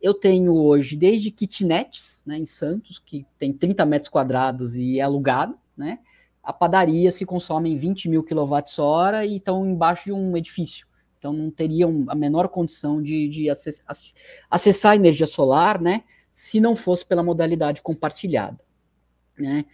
eu 0.00 0.14
tenho 0.14 0.54
hoje 0.54 0.96
desde 0.96 1.32
kitnets, 1.32 2.22
né, 2.24 2.38
em 2.38 2.46
Santos, 2.46 3.00
que 3.00 3.26
tem 3.36 3.52
30 3.52 3.84
metros 3.84 4.08
quadrados 4.08 4.76
e 4.76 5.00
é 5.00 5.02
alugado, 5.02 5.58
né, 5.76 5.98
a 6.44 6.52
padarias 6.52 7.16
que 7.16 7.26
consomem 7.26 7.76
20 7.76 8.08
mil 8.08 8.22
kWh 8.22 9.24
e 9.26 9.36
estão 9.36 9.66
embaixo 9.66 10.04
de 10.04 10.12
um 10.12 10.36
edifício. 10.36 10.86
Então, 11.18 11.32
não 11.32 11.50
teriam 11.50 12.04
a 12.06 12.14
menor 12.14 12.48
condição 12.48 13.02
de, 13.02 13.28
de 13.28 13.50
acessar 14.48 14.92
a 14.92 14.96
energia 14.96 15.26
solar, 15.26 15.80
né, 15.80 16.04
se 16.30 16.60
não 16.60 16.76
fosse 16.76 17.04
pela 17.04 17.22
modalidade 17.22 17.82
compartilhada, 17.82 18.60
né 19.36 19.64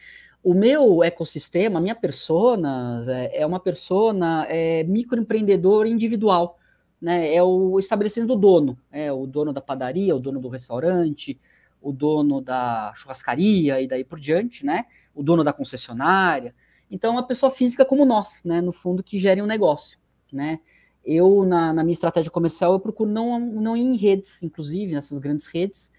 o 0.46 0.54
meu 0.54 1.02
ecossistema, 1.02 1.80
a 1.80 1.82
minha 1.82 1.94
persona 1.96 3.02
é, 3.08 3.40
é 3.40 3.46
uma 3.46 3.58
persona 3.58 4.46
é, 4.48 4.84
microempreendedor 4.84 5.88
individual, 5.88 6.56
né? 7.00 7.34
É 7.34 7.42
o 7.42 7.80
estabelecimento 7.80 8.28
do 8.28 8.36
dono, 8.36 8.78
é 8.92 9.12
o 9.12 9.26
dono 9.26 9.52
da 9.52 9.60
padaria, 9.60 10.14
o 10.14 10.20
dono 10.20 10.38
do 10.38 10.48
restaurante, 10.48 11.36
o 11.82 11.90
dono 11.90 12.40
da 12.40 12.92
churrascaria 12.94 13.80
e 13.80 13.88
daí 13.88 14.04
por 14.04 14.20
diante, 14.20 14.64
né? 14.64 14.84
O 15.12 15.20
dono 15.20 15.42
da 15.42 15.52
concessionária. 15.52 16.54
Então, 16.88 17.14
uma 17.14 17.26
pessoa 17.26 17.50
física 17.50 17.84
como 17.84 18.04
nós, 18.04 18.44
né? 18.44 18.60
No 18.60 18.70
fundo, 18.70 19.02
que 19.02 19.18
gere 19.18 19.42
um 19.42 19.46
negócio, 19.46 19.98
né? 20.32 20.60
Eu, 21.04 21.44
na, 21.44 21.72
na 21.72 21.82
minha 21.82 21.92
estratégia 21.92 22.30
comercial, 22.30 22.72
eu 22.72 22.78
procuro 22.78 23.10
não, 23.10 23.40
não 23.40 23.76
ir 23.76 23.82
em 23.82 23.96
redes, 23.96 24.44
inclusive, 24.44 24.94
nessas 24.94 25.18
grandes 25.18 25.48
redes, 25.48 25.90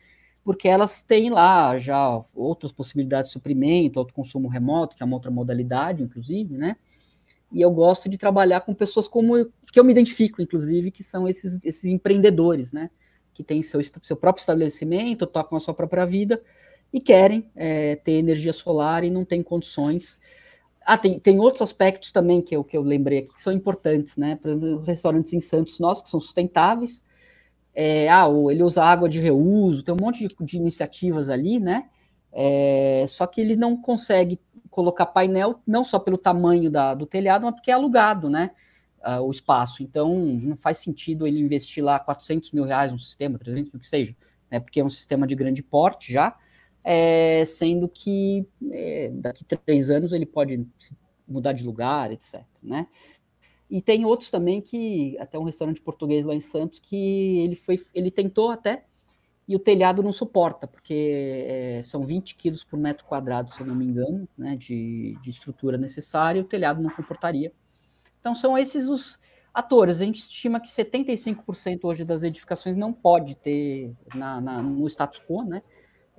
porque 0.47 0.65
elas 0.69 1.01
têm 1.01 1.29
lá 1.29 1.77
já 1.77 2.21
outras 2.33 2.71
possibilidades 2.71 3.27
de 3.27 3.33
suprimento, 3.33 3.99
autoconsumo 3.99 4.47
remoto, 4.47 4.95
que 4.95 5.03
é 5.03 5.05
uma 5.05 5.17
outra 5.17 5.29
modalidade, 5.29 6.01
inclusive, 6.01 6.55
né? 6.57 6.77
E 7.51 7.59
eu 7.59 7.69
gosto 7.69 8.07
de 8.07 8.17
trabalhar 8.17 8.61
com 8.61 8.73
pessoas 8.73 9.09
como 9.09 9.35
eu, 9.35 9.51
que 9.69 9.77
eu 9.77 9.83
me 9.83 9.91
identifico, 9.91 10.41
inclusive, 10.41 10.89
que 10.89 11.03
são 11.03 11.27
esses, 11.27 11.59
esses 11.65 11.83
empreendedores, 11.83 12.71
né? 12.71 12.89
Que 13.33 13.43
têm 13.43 13.61
seu, 13.61 13.81
seu 14.01 14.15
próprio 14.15 14.39
estabelecimento, 14.39 15.27
tocam 15.27 15.57
a 15.57 15.59
sua 15.59 15.73
própria 15.73 16.05
vida 16.05 16.41
e 16.93 17.01
querem 17.01 17.51
é, 17.53 17.97
ter 17.97 18.13
energia 18.13 18.53
solar 18.53 19.03
e 19.03 19.11
não 19.11 19.25
têm 19.25 19.43
condições. 19.43 20.17
Ah, 20.85 20.97
tem, 20.97 21.19
tem 21.19 21.37
outros 21.41 21.61
aspectos 21.61 22.13
também 22.13 22.41
que 22.41 22.55
eu, 22.55 22.63
que 22.63 22.77
eu 22.77 22.83
lembrei 22.83 23.19
aqui 23.19 23.33
que 23.33 23.41
são 23.41 23.51
importantes, 23.51 24.15
né? 24.15 24.37
Por 24.37 24.49
exemplo, 24.49 24.79
restaurantes 24.79 25.33
em 25.33 25.41
Santos 25.41 25.77
nossos 25.77 26.03
que 26.03 26.09
são 26.09 26.21
sustentáveis, 26.21 27.03
é, 27.79 28.09
ah, 28.09 28.25
ele 28.49 28.63
usa 28.63 28.83
água 28.83 29.07
de 29.07 29.19
reuso, 29.19 29.83
tem 29.83 29.93
um 29.93 30.03
monte 30.03 30.27
de, 30.27 30.35
de 30.41 30.57
iniciativas 30.57 31.29
ali, 31.29 31.59
né? 31.59 31.87
É, 32.33 33.05
só 33.07 33.27
que 33.27 33.39
ele 33.39 33.55
não 33.55 33.79
consegue 33.79 34.39
colocar 34.71 35.05
painel, 35.05 35.61
não 35.65 35.83
só 35.83 35.99
pelo 35.99 36.17
tamanho 36.17 36.71
da, 36.71 36.95
do 36.95 37.05
telhado, 37.05 37.45
mas 37.45 37.53
porque 37.53 37.69
é 37.69 37.75
alugado, 37.75 38.31
né? 38.31 38.49
Uh, 39.05 39.21
o 39.21 39.29
espaço. 39.29 39.83
Então, 39.83 40.17
não 40.17 40.57
faz 40.57 40.77
sentido 40.77 41.27
ele 41.27 41.39
investir 41.39 41.83
lá 41.83 41.99
400 41.99 42.51
mil 42.51 42.63
reais 42.63 42.91
no 42.91 42.97
sistema, 42.97 43.37
300 43.37 43.71
mil 43.71 43.79
que 43.79 43.87
seja, 43.87 44.15
né? 44.49 44.59
Porque 44.59 44.79
é 44.79 44.83
um 44.83 44.89
sistema 44.89 45.27
de 45.27 45.35
grande 45.35 45.61
porte 45.61 46.11
já, 46.11 46.35
é, 46.83 47.45
sendo 47.45 47.87
que 47.87 48.43
é, 48.71 49.11
daqui 49.13 49.45
três 49.45 49.91
anos 49.91 50.13
ele 50.13 50.25
pode 50.25 50.65
mudar 51.27 51.53
de 51.53 51.63
lugar, 51.63 52.11
etc. 52.11 52.41
Né? 52.63 52.87
E 53.69 53.81
tem 53.81 54.05
outros 54.05 54.31
também 54.31 54.61
que, 54.61 55.17
até 55.19 55.37
um 55.37 55.43
restaurante 55.43 55.81
português 55.81 56.25
lá 56.25 56.33
em 56.33 56.39
Santos, 56.39 56.79
que 56.79 57.39
ele 57.39 57.55
foi, 57.55 57.83
ele 57.93 58.09
tentou 58.09 58.49
até, 58.49 58.85
e 59.47 59.55
o 59.55 59.59
telhado 59.59 60.03
não 60.03 60.11
suporta, 60.11 60.67
porque 60.67 61.45
é, 61.47 61.81
são 61.83 62.05
20 62.05 62.35
quilos 62.35 62.63
por 62.63 62.77
metro 62.77 63.05
quadrado, 63.05 63.51
se 63.51 63.61
eu 63.61 63.67
não 63.67 63.75
me 63.75 63.85
engano, 63.85 64.27
né, 64.37 64.55
de, 64.55 65.17
de 65.21 65.29
estrutura 65.29 65.77
necessária, 65.77 66.39
e 66.39 66.41
o 66.41 66.45
telhado 66.45 66.81
não 66.81 66.89
comportaria. 66.89 67.51
Então 68.19 68.35
são 68.35 68.57
esses 68.57 68.87
os 68.87 69.19
atores. 69.53 70.01
A 70.01 70.05
gente 70.05 70.19
estima 70.19 70.59
que 70.59 70.67
75% 70.67 71.79
hoje 71.83 72.03
das 72.03 72.23
edificações 72.23 72.75
não 72.75 72.91
pode 72.93 73.35
ter 73.35 73.91
na, 74.13 74.41
na 74.41 74.61
no 74.61 74.85
status 74.87 75.19
quo, 75.19 75.43
né? 75.43 75.61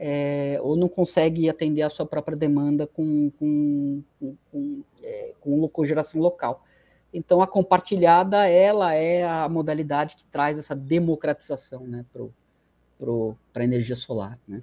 É, 0.01 0.59
ou 0.63 0.77
não 0.77 0.89
consegue 0.89 1.49
atender 1.49 1.83
a 1.83 1.91
sua 1.91 2.07
própria 2.07 2.37
demanda 2.37 2.87
com, 2.87 3.31
com, 3.39 4.03
com, 4.19 4.37
com, 4.51 4.83
é, 5.03 5.35
com 5.41 5.85
geração 5.85 6.21
local. 6.21 6.65
Então, 7.13 7.41
a 7.41 7.47
compartilhada, 7.47 8.47
ela 8.47 8.95
é 8.95 9.25
a 9.25 9.49
modalidade 9.49 10.17
que 10.17 10.25
traz 10.25 10.59
essa 10.59 10.75
democratização 10.75 11.87
né, 11.87 12.05
para 12.13 13.63
a 13.63 13.65
energia 13.65 13.97
solar. 13.97 14.39
Né? 14.47 14.63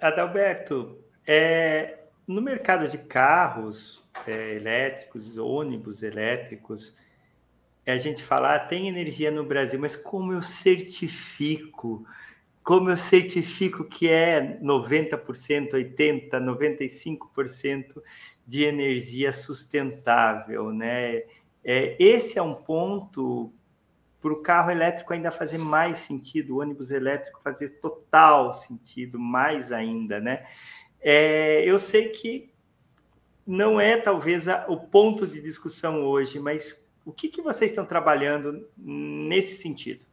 Adalberto, 0.00 0.98
é, 1.26 1.98
no 2.26 2.40
mercado 2.40 2.88
de 2.88 2.98
carros 2.98 4.02
é, 4.26 4.54
elétricos, 4.54 5.36
ônibus 5.38 6.02
elétricos, 6.02 6.96
a 7.86 7.96
gente 7.96 8.22
fala, 8.22 8.54
ah, 8.54 8.60
tem 8.60 8.88
energia 8.88 9.30
no 9.30 9.44
Brasil, 9.44 9.78
mas 9.78 9.96
como 9.96 10.32
eu 10.32 10.42
certifico? 10.42 12.06
Como 12.62 12.90
eu 12.90 12.96
certifico 12.96 13.84
que 13.84 14.08
é 14.08 14.58
90%, 14.60 15.72
80%, 15.72 16.30
95% 16.30 18.02
de 18.46 18.64
energia 18.64 19.32
sustentável, 19.32 20.72
né? 20.72 21.22
É, 21.64 21.96
esse 21.98 22.38
é 22.38 22.42
um 22.42 22.54
ponto 22.54 23.52
para 24.20 24.32
o 24.32 24.42
carro 24.42 24.70
elétrico 24.70 25.12
ainda 25.12 25.32
fazer 25.32 25.58
mais 25.58 25.98
sentido, 25.98 26.54
o 26.56 26.60
ônibus 26.60 26.90
elétrico 26.90 27.40
fazer 27.42 27.80
total 27.80 28.54
sentido, 28.54 29.18
mais 29.18 29.72
ainda, 29.72 30.20
né? 30.20 30.46
É, 31.00 31.64
eu 31.64 31.78
sei 31.78 32.08
que 32.08 32.52
não 33.44 33.80
é 33.80 33.96
talvez 33.96 34.46
a, 34.46 34.66
o 34.68 34.76
ponto 34.76 35.26
de 35.26 35.40
discussão 35.40 36.04
hoje, 36.04 36.38
mas 36.38 36.88
o 37.04 37.12
que, 37.12 37.28
que 37.28 37.42
vocês 37.42 37.72
estão 37.72 37.84
trabalhando 37.84 38.68
nesse 38.76 39.60
sentido? 39.60 40.06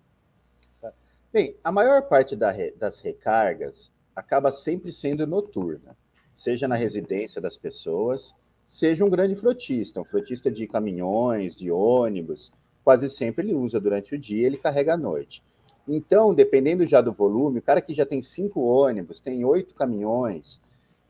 Bem, 1.31 1.55
a 1.63 1.71
maior 1.71 2.01
parte 2.03 2.35
da, 2.35 2.51
das 2.75 3.01
recargas 3.01 3.93
acaba 4.15 4.51
sempre 4.51 4.91
sendo 4.91 5.27
noturna 5.27 5.95
seja 6.39 6.69
na 6.69 6.75
residência 6.75 7.41
das 7.41 7.57
pessoas, 7.57 8.33
seja 8.65 9.03
um 9.03 9.09
grande 9.09 9.35
frotista, 9.35 9.99
um 9.99 10.05
frotista 10.05 10.49
de 10.49 10.65
caminhões, 10.67 11.53
de 11.53 11.69
ônibus, 11.69 12.49
quase 12.81 13.09
sempre 13.09 13.45
ele 13.45 13.53
usa 13.53 13.77
durante 13.77 14.15
o 14.15 14.17
dia, 14.17 14.47
ele 14.47 14.57
carrega 14.57 14.93
à 14.93 14.97
noite. 14.97 15.43
Então, 15.85 16.33
dependendo 16.33 16.85
já 16.85 17.01
do 17.01 17.11
volume, 17.11 17.59
o 17.59 17.61
cara 17.61 17.81
que 17.81 17.93
já 17.93 18.05
tem 18.05 18.21
cinco 18.21 18.61
ônibus, 18.61 19.19
tem 19.19 19.43
oito 19.43 19.73
caminhões, 19.73 20.61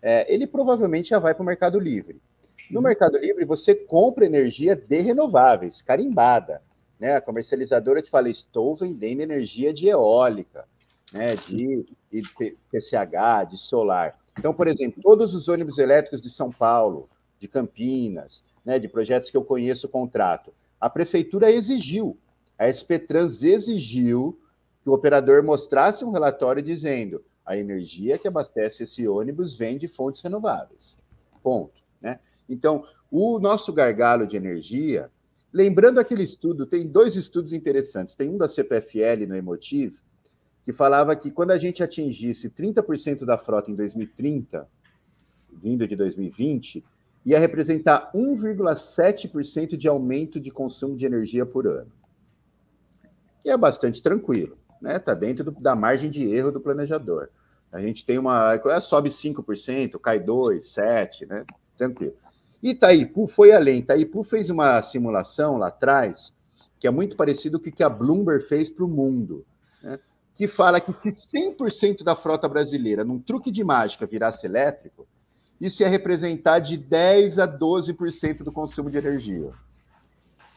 é, 0.01 0.33
ele 0.33 0.47
provavelmente 0.47 1.09
já 1.09 1.19
vai 1.19 1.35
para 1.35 1.43
o 1.43 1.45
Mercado 1.45 1.79
Livre. 1.79 2.19
No 2.71 2.81
Mercado 2.81 3.19
Livre, 3.19 3.45
você 3.45 3.75
compra 3.75 4.25
energia 4.25 4.75
de 4.75 4.99
renováveis, 4.99 5.81
carimbada. 5.81 6.61
Né? 6.99 7.15
A 7.15 7.21
comercializadora 7.21 8.01
te 8.01 8.09
fala, 8.09 8.29
estou 8.29 8.75
vendendo 8.75 9.21
energia 9.21 9.71
de 9.71 9.89
eólica, 9.89 10.65
né? 11.13 11.35
de, 11.35 11.85
de 12.11 12.21
PCH, 12.71 13.51
de 13.51 13.57
solar. 13.59 14.17
Então, 14.39 14.53
por 14.53 14.69
exemplo, 14.69 15.03
todos 15.03 15.35
os 15.35 15.49
ônibus 15.49 15.77
elétricos 15.77 16.21
de 16.21 16.29
São 16.29 16.49
Paulo, 16.49 17.09
de 17.41 17.47
Campinas, 17.47 18.41
né, 18.63 18.79
de 18.79 18.87
projetos 18.87 19.29
que 19.29 19.35
eu 19.35 19.43
conheço 19.43 19.87
o 19.87 19.89
contrato, 19.89 20.53
a 20.79 20.89
prefeitura 20.89 21.51
exigiu, 21.51 22.17
a 22.57 22.71
SP 22.71 22.95
Trans 22.99 23.43
exigiu 23.43 24.39
que 24.81 24.89
o 24.89 24.93
operador 24.93 25.43
mostrasse 25.43 26.05
um 26.05 26.11
relatório 26.11 26.63
dizendo 26.63 27.21
a 27.45 27.57
energia 27.57 28.17
que 28.17 28.29
abastece 28.29 28.83
esse 28.83 29.05
ônibus 29.05 29.57
vem 29.57 29.77
de 29.77 29.89
fontes 29.89 30.21
renováveis. 30.21 30.95
Ponto. 31.43 31.81
Né? 32.01 32.17
Então, 32.47 32.85
o 33.11 33.39
nosso 33.39 33.73
gargalo 33.73 34.25
de 34.25 34.37
energia, 34.37 35.11
lembrando 35.51 35.99
aquele 35.99 36.23
estudo, 36.23 36.65
tem 36.65 36.87
dois 36.87 37.17
estudos 37.17 37.51
interessantes. 37.51 38.15
Tem 38.15 38.29
um 38.29 38.37
da 38.37 38.47
CPFL 38.47 39.27
no 39.27 39.35
Emotive, 39.35 39.99
que 40.69 40.73
falava 40.73 41.15
que 41.15 41.31
quando 41.31 41.49
a 41.49 41.57
gente 41.57 41.81
atingisse 41.81 42.47
30% 42.47 43.25
da 43.25 43.39
frota 43.39 43.71
em 43.71 43.75
2030, 43.75 44.67
vindo 45.51 45.87
de 45.87 45.95
2020, 45.95 46.85
ia 47.25 47.39
representar 47.39 48.11
1,7% 48.13 49.75
de 49.75 49.87
aumento 49.87 50.39
de 50.39 50.51
consumo 50.51 50.95
de 50.95 51.07
energia 51.07 51.43
por 51.43 51.65
ano. 51.65 51.91
E 53.43 53.49
é 53.49 53.57
bastante 53.57 54.03
tranquilo, 54.03 54.59
né? 54.79 54.97
Está 54.97 55.15
dentro 55.15 55.45
do, 55.45 55.51
da 55.59 55.75
margem 55.75 56.07
de 56.07 56.23
erro 56.31 56.51
do 56.51 56.61
planejador. 56.61 57.29
A 57.71 57.81
gente 57.81 58.05
tem 58.05 58.19
uma. 58.19 58.53
É, 58.53 58.79
sobe 58.79 59.09
5%, 59.09 59.99
cai 59.99 60.19
2%, 60.19 60.59
7%, 60.59 61.27
né? 61.27 61.45
Tranquilo. 61.79 62.13
Itaipu 62.61 63.27
foi 63.27 63.51
além. 63.53 63.79
Itaipu 63.79 64.21
fez 64.21 64.51
uma 64.51 64.79
simulação 64.83 65.57
lá 65.57 65.69
atrás, 65.69 66.31
que 66.79 66.85
é 66.85 66.91
muito 66.91 67.17
parecido 67.17 67.59
com 67.59 67.69
o 67.69 67.71
que 67.71 67.81
a 67.81 67.89
Bloomberg 67.89 68.45
fez 68.45 68.69
para 68.69 68.85
o 68.85 68.87
mundo, 68.87 69.43
né? 69.81 69.97
Que 70.39 70.47
fala 70.47 70.79
que 70.79 70.93
se 70.93 71.09
100% 71.37 72.01
da 72.01 72.15
frota 72.15 72.47
brasileira, 72.47 73.03
num 73.03 73.19
truque 73.19 73.51
de 73.51 73.61
mágica, 73.61 74.07
virasse 74.07 74.45
elétrico, 74.45 75.05
isso 75.59 75.81
ia 75.83 75.89
representar 75.89 76.59
de 76.59 76.77
10% 76.77 77.39
a 77.39 77.45
12% 77.45 78.37
do 78.37 78.49
consumo 78.49 78.89
de 78.89 78.97
energia. 78.97 79.51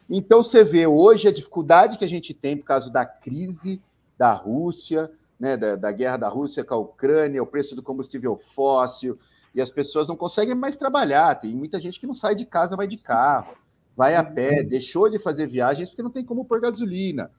Então, 0.08 0.44
você 0.44 0.62
vê 0.62 0.86
hoje 0.86 1.26
a 1.26 1.32
dificuldade 1.32 1.98
que 1.98 2.04
a 2.04 2.08
gente 2.08 2.32
tem 2.32 2.56
por 2.56 2.64
causa 2.64 2.92
da 2.92 3.04
crise 3.04 3.82
da 4.16 4.32
Rússia, 4.32 5.10
né, 5.36 5.56
da, 5.56 5.74
da 5.74 5.90
guerra 5.90 6.16
da 6.16 6.28
Rússia 6.28 6.62
com 6.62 6.74
a 6.74 6.78
Ucrânia, 6.78 7.42
o 7.42 7.46
preço 7.46 7.74
do 7.74 7.82
combustível 7.82 8.40
fóssil, 8.54 9.18
e 9.52 9.60
as 9.60 9.72
pessoas 9.72 10.06
não 10.06 10.14
conseguem 10.14 10.54
mais 10.54 10.76
trabalhar. 10.76 11.34
Tem 11.40 11.56
muita 11.56 11.80
gente 11.80 11.98
que 11.98 12.06
não 12.06 12.14
sai 12.14 12.36
de 12.36 12.46
casa, 12.46 12.76
vai 12.76 12.86
de 12.86 12.98
carro, 12.98 13.56
vai 13.96 14.14
a 14.14 14.22
pé, 14.22 14.62
deixou 14.62 15.10
de 15.10 15.18
fazer 15.18 15.48
viagens 15.48 15.90
porque 15.90 16.04
não 16.04 16.10
tem 16.10 16.24
como 16.24 16.44
pôr 16.44 16.60
gasolina. 16.60 17.32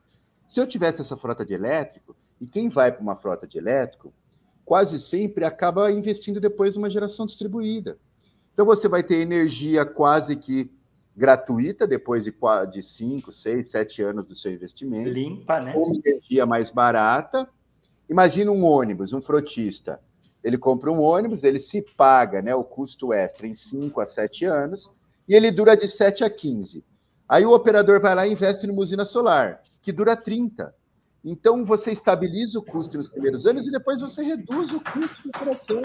Se 0.49 0.59
eu 0.59 0.67
tivesse 0.67 0.99
essa 0.99 1.15
frota 1.15 1.45
de 1.45 1.53
elétrico, 1.53 2.13
e 2.39 2.47
quem 2.47 2.69
vai 2.69 2.91
para 2.91 3.01
uma 3.01 3.15
frota 3.15 3.47
de 3.47 3.57
elétrico, 3.57 4.13
quase 4.65 4.99
sempre 4.99 5.45
acaba 5.45 5.91
investindo 5.91 6.39
depois 6.39 6.75
numa 6.75 6.89
geração 6.89 7.25
distribuída. 7.25 7.97
Então 8.53 8.65
você 8.65 8.87
vai 8.87 9.03
ter 9.03 9.15
energia 9.15 9.85
quase 9.85 10.35
que 10.35 10.71
gratuita 11.15 11.87
depois 11.87 12.23
de 12.23 12.83
5, 12.83 13.31
6, 13.31 13.69
7 13.69 14.01
anos 14.01 14.25
do 14.25 14.35
seu 14.35 14.51
investimento. 14.51 15.09
Limpa, 15.09 15.59
né? 15.59 15.73
Uma 15.75 15.95
energia 15.95 16.45
mais 16.45 16.71
barata. 16.71 17.47
Imagina 18.09 18.51
um 18.51 18.63
ônibus, 18.63 19.13
um 19.13 19.21
frotista. 19.21 19.99
Ele 20.43 20.57
compra 20.57 20.91
um 20.91 21.01
ônibus, 21.01 21.43
ele 21.43 21.59
se 21.59 21.81
paga 21.95 22.41
né, 22.41 22.53
o 22.53 22.63
custo 22.63 23.13
extra 23.13 23.47
em 23.47 23.55
5 23.55 24.01
a 24.01 24.05
7 24.05 24.45
anos 24.45 24.91
e 25.27 25.33
ele 25.33 25.51
dura 25.51 25.75
de 25.75 25.87
7 25.87 26.23
a 26.23 26.29
15. 26.29 26.83
Aí 27.29 27.45
o 27.45 27.53
operador 27.53 28.01
vai 28.01 28.13
lá 28.13 28.27
e 28.27 28.33
investe 28.33 28.67
numa 28.67 28.81
usina 28.81 29.05
solar, 29.05 29.61
que 29.81 29.91
dura 29.91 30.17
30. 30.17 30.75
Então, 31.23 31.63
você 31.63 31.91
estabiliza 31.91 32.59
o 32.59 32.63
custo 32.63 32.97
nos 32.97 33.07
primeiros 33.07 33.45
anos 33.45 33.65
e 33.65 33.71
depois 33.71 34.01
você 34.01 34.23
reduz 34.23 34.71
o 34.73 34.81
custo 34.81 35.23
de 35.23 35.29
operação. 35.29 35.81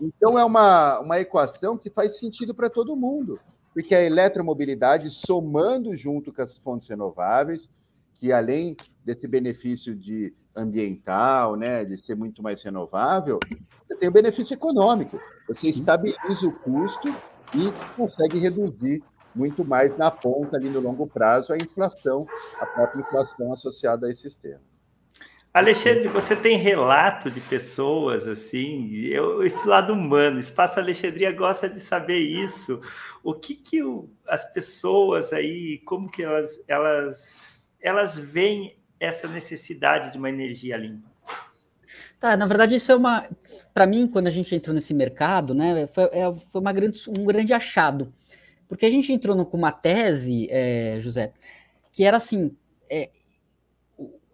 Então, 0.00 0.38
é 0.38 0.44
uma, 0.44 1.00
uma 1.00 1.20
equação 1.20 1.78
que 1.78 1.88
faz 1.88 2.18
sentido 2.18 2.54
para 2.54 2.68
todo 2.68 2.96
mundo, 2.96 3.38
porque 3.72 3.94
a 3.94 4.02
eletromobilidade, 4.02 5.10
somando 5.10 5.94
junto 5.94 6.32
com 6.32 6.42
as 6.42 6.58
fontes 6.58 6.88
renováveis, 6.88 7.70
que 8.18 8.32
além 8.32 8.76
desse 9.04 9.28
benefício 9.28 9.94
de 9.94 10.34
ambiental, 10.56 11.54
né, 11.54 11.84
de 11.84 11.96
ser 11.98 12.16
muito 12.16 12.42
mais 12.42 12.62
renovável, 12.62 13.38
você 13.86 13.94
tem 13.96 14.08
o 14.08 14.12
benefício 14.12 14.54
econômico. 14.54 15.20
Você 15.46 15.68
estabiliza 15.68 16.46
o 16.46 16.52
custo 16.52 17.08
e 17.54 17.70
consegue 17.94 18.38
reduzir 18.38 19.04
muito 19.36 19.64
mais 19.64 19.96
na 19.98 20.10
ponta 20.10 20.56
ali 20.56 20.70
no 20.70 20.80
longo 20.80 21.06
prazo 21.06 21.52
a 21.52 21.56
inflação, 21.56 22.26
a 22.58 22.66
própria 22.66 23.00
inflação 23.00 23.52
associada 23.52 24.06
a 24.06 24.10
esses 24.10 24.34
temas. 24.34 24.76
Alexandre, 25.52 26.08
você 26.08 26.36
tem 26.36 26.58
relato 26.58 27.30
de 27.30 27.40
pessoas 27.40 28.26
assim, 28.26 28.94
eu, 29.06 29.42
esse 29.42 29.66
lado 29.66 29.92
humano, 29.94 30.38
Espaço 30.38 30.78
Alexandria 30.78 31.32
gosta 31.32 31.66
de 31.66 31.80
saber 31.80 32.18
isso. 32.18 32.80
O 33.24 33.32
que 33.32 33.54
que 33.54 33.82
o, 33.82 34.10
as 34.26 34.44
pessoas 34.52 35.32
aí, 35.32 35.78
como 35.86 36.10
que 36.10 36.22
elas, 36.22 36.60
elas, 36.68 37.66
elas 37.80 38.18
veem 38.18 38.76
essa 39.00 39.26
necessidade 39.28 40.12
de 40.12 40.18
uma 40.18 40.28
energia 40.28 40.76
limpa? 40.76 41.08
Tá, 42.20 42.36
na 42.36 42.46
verdade 42.46 42.74
isso 42.74 42.92
é 42.92 42.96
uma, 42.96 43.26
para 43.72 43.86
mim, 43.86 44.06
quando 44.06 44.26
a 44.26 44.30
gente 44.30 44.54
entrou 44.54 44.74
nesse 44.74 44.92
mercado, 44.92 45.54
né, 45.54 45.86
foi, 45.86 46.04
é, 46.04 46.34
foi 46.52 46.60
uma 46.60 46.72
grande, 46.72 46.98
um 47.08 47.24
grande 47.24 47.54
achado 47.54 48.12
porque 48.68 48.86
a 48.86 48.90
gente 48.90 49.12
entrou 49.12 49.44
com 49.46 49.56
uma 49.56 49.72
tese, 49.72 50.48
é, 50.50 50.98
José, 51.00 51.32
que 51.92 52.04
era 52.04 52.16
assim: 52.16 52.54
é, 52.90 53.10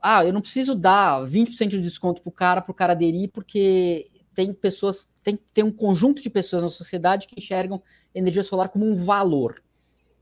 ah, 0.01 0.25
eu 0.25 0.33
não 0.33 0.41
preciso 0.41 0.75
dar 0.75 1.25
20% 1.25 1.69
de 1.69 1.81
desconto 1.81 2.21
para 2.23 2.29
o 2.29 2.33
cara, 2.33 2.61
para 2.61 2.73
o 2.73 2.75
cara 2.75 2.93
aderir, 2.93 3.31
porque 3.31 4.11
tem 4.35 4.53
pessoas, 4.53 5.09
tem, 5.23 5.39
tem 5.55 5.63
um 5.63 5.71
conjunto 5.71 6.21
de 6.21 6.29
pessoas 6.29 6.63
na 6.63 6.69
sociedade 6.69 7.27
que 7.27 7.39
enxergam 7.39 7.81
energia 8.15 8.43
solar 8.43 8.69
como 8.69 8.85
um 8.85 8.95
valor, 8.95 9.63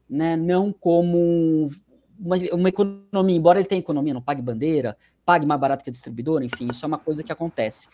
né? 0.09 0.37
não 0.37 0.73
como 0.73 1.71
uma, 2.19 2.37
uma 2.53 2.69
economia, 2.69 3.37
embora 3.37 3.59
ele 3.59 3.69
tenha 3.69 3.81
economia, 3.81 4.13
não 4.13 4.23
pague 4.23 4.43
bandeira, 4.43 4.97
pague 5.25 5.47
mais 5.47 5.61
barato 5.61 5.83
que 5.83 5.91
a 5.91 5.93
distribuidora, 5.93 6.45
enfim, 6.45 6.69
isso 6.71 6.85
é 6.85 6.89
uma 6.89 6.99
coisa 6.99 7.23
que 7.23 7.33
acontece. 7.33 7.89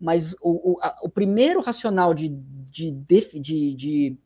Mas 0.00 0.34
o, 0.40 0.72
o, 0.72 0.78
a, 0.80 0.98
o 1.02 1.08
primeiro 1.08 1.60
racional 1.60 2.14
de, 2.14 2.28
de, 2.28 2.90
de, 2.90 3.74
de 3.74 4.18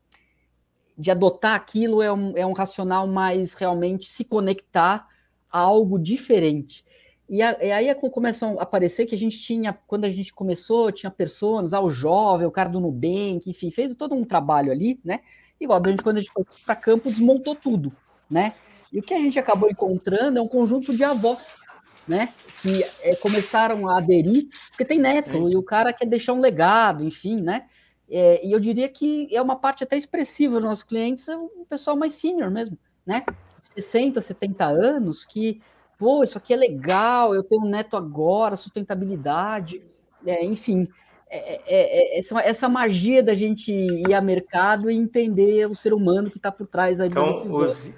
de 1.01 1.11
adotar 1.11 1.55
aquilo 1.55 2.03
é 2.03 2.13
um, 2.13 2.37
é 2.37 2.45
um 2.45 2.53
racional 2.53 3.07
mais 3.07 3.55
realmente 3.55 4.11
se 4.11 4.23
conectar 4.23 5.09
a 5.51 5.59
algo 5.59 5.99
diferente. 5.99 6.85
E, 7.27 7.41
a, 7.43 7.57
e 7.65 7.73
aí 7.73 7.95
começam 7.95 8.59
a 8.59 8.65
aparecer 8.65 9.07
que 9.07 9.15
a 9.15 9.19
gente 9.19 9.39
tinha, 9.39 9.73
quando 9.87 10.05
a 10.05 10.11
gente 10.11 10.35
começou, 10.35 10.93
tinha 10.93 11.11
pessoas, 11.11 11.73
ah, 11.73 11.81
o 11.81 11.89
jovem, 11.89 12.47
o 12.47 12.51
cara 12.51 12.69
do 12.69 12.81
Nubank, 12.81 13.49
enfim, 13.49 13.71
fez 13.71 13.95
todo 13.95 14.15
um 14.15 14.25
trabalho 14.25 14.71
ali, 14.71 15.01
né? 15.03 15.21
Igual 15.59 15.81
a 15.83 15.89
gente, 15.89 16.03
quando 16.03 16.19
a 16.19 16.21
gente 16.21 16.33
foi 16.33 16.45
para 16.67 16.77
campo, 16.77 17.11
desmontou 17.11 17.55
tudo, 17.55 17.93
né? 18.29 18.55
E 18.93 18.99
o 18.99 19.03
que 19.03 19.15
a 19.15 19.21
gente 19.21 19.39
acabou 19.39 19.71
encontrando 19.71 20.39
é 20.39 20.43
um 20.43 20.49
conjunto 20.49 20.95
de 20.95 21.05
avós, 21.05 21.57
né? 22.07 22.31
Que 22.61 22.85
é, 23.01 23.15
começaram 23.17 23.89
a 23.89 23.99
aderir, 23.99 24.49
porque 24.69 24.85
tem 24.85 24.99
neto, 24.99 25.49
e 25.49 25.57
o 25.57 25.63
cara 25.63 25.93
quer 25.93 26.07
deixar 26.07 26.35
um 26.35 26.41
legado, 26.41 27.05
enfim, 27.05 27.41
né? 27.41 27.67
É, 28.11 28.45
e 28.45 28.51
eu 28.51 28.59
diria 28.59 28.89
que 28.89 29.29
é 29.35 29.41
uma 29.41 29.57
parte 29.57 29.85
até 29.85 29.97
expressiva 29.97 30.55
dos 30.55 30.65
nossos 30.65 30.85
clientes, 30.85 31.29
é 31.29 31.37
o 31.37 31.65
pessoal 31.69 31.97
mais 31.97 32.15
senior 32.15 32.51
mesmo, 32.51 32.77
né? 33.07 33.25
60, 33.61 34.21
70 34.21 34.65
anos, 34.65 35.25
que, 35.25 35.61
pô, 35.97 36.25
isso 36.25 36.37
aqui 36.37 36.53
é 36.53 36.57
legal, 36.57 37.35
eu 37.35 37.45
tenho 37.45 37.63
um 37.63 37.69
neto 37.69 37.97
agora, 37.97 38.57
sustentabilidade, 38.57 39.81
é, 40.27 40.45
enfim. 40.45 40.89
É, 41.33 41.39
é, 41.39 41.63
é, 41.67 42.17
é 42.17 42.19
essa, 42.19 42.41
essa, 42.41 42.69
magia 42.69 43.23
da 43.23 43.35
gente 43.35 43.71
ir 43.71 44.13
a 44.13 44.21
mercado 44.21 44.91
e 44.91 44.97
entender 44.97 45.71
o 45.71 45.77
ser 45.77 45.95
humano 45.95 46.29
que 46.29 46.39
está 46.39 46.51
por 46.51 46.67
trás 46.67 47.01
aí 47.01 47.09
então, 47.09 47.31
os, 47.31 47.93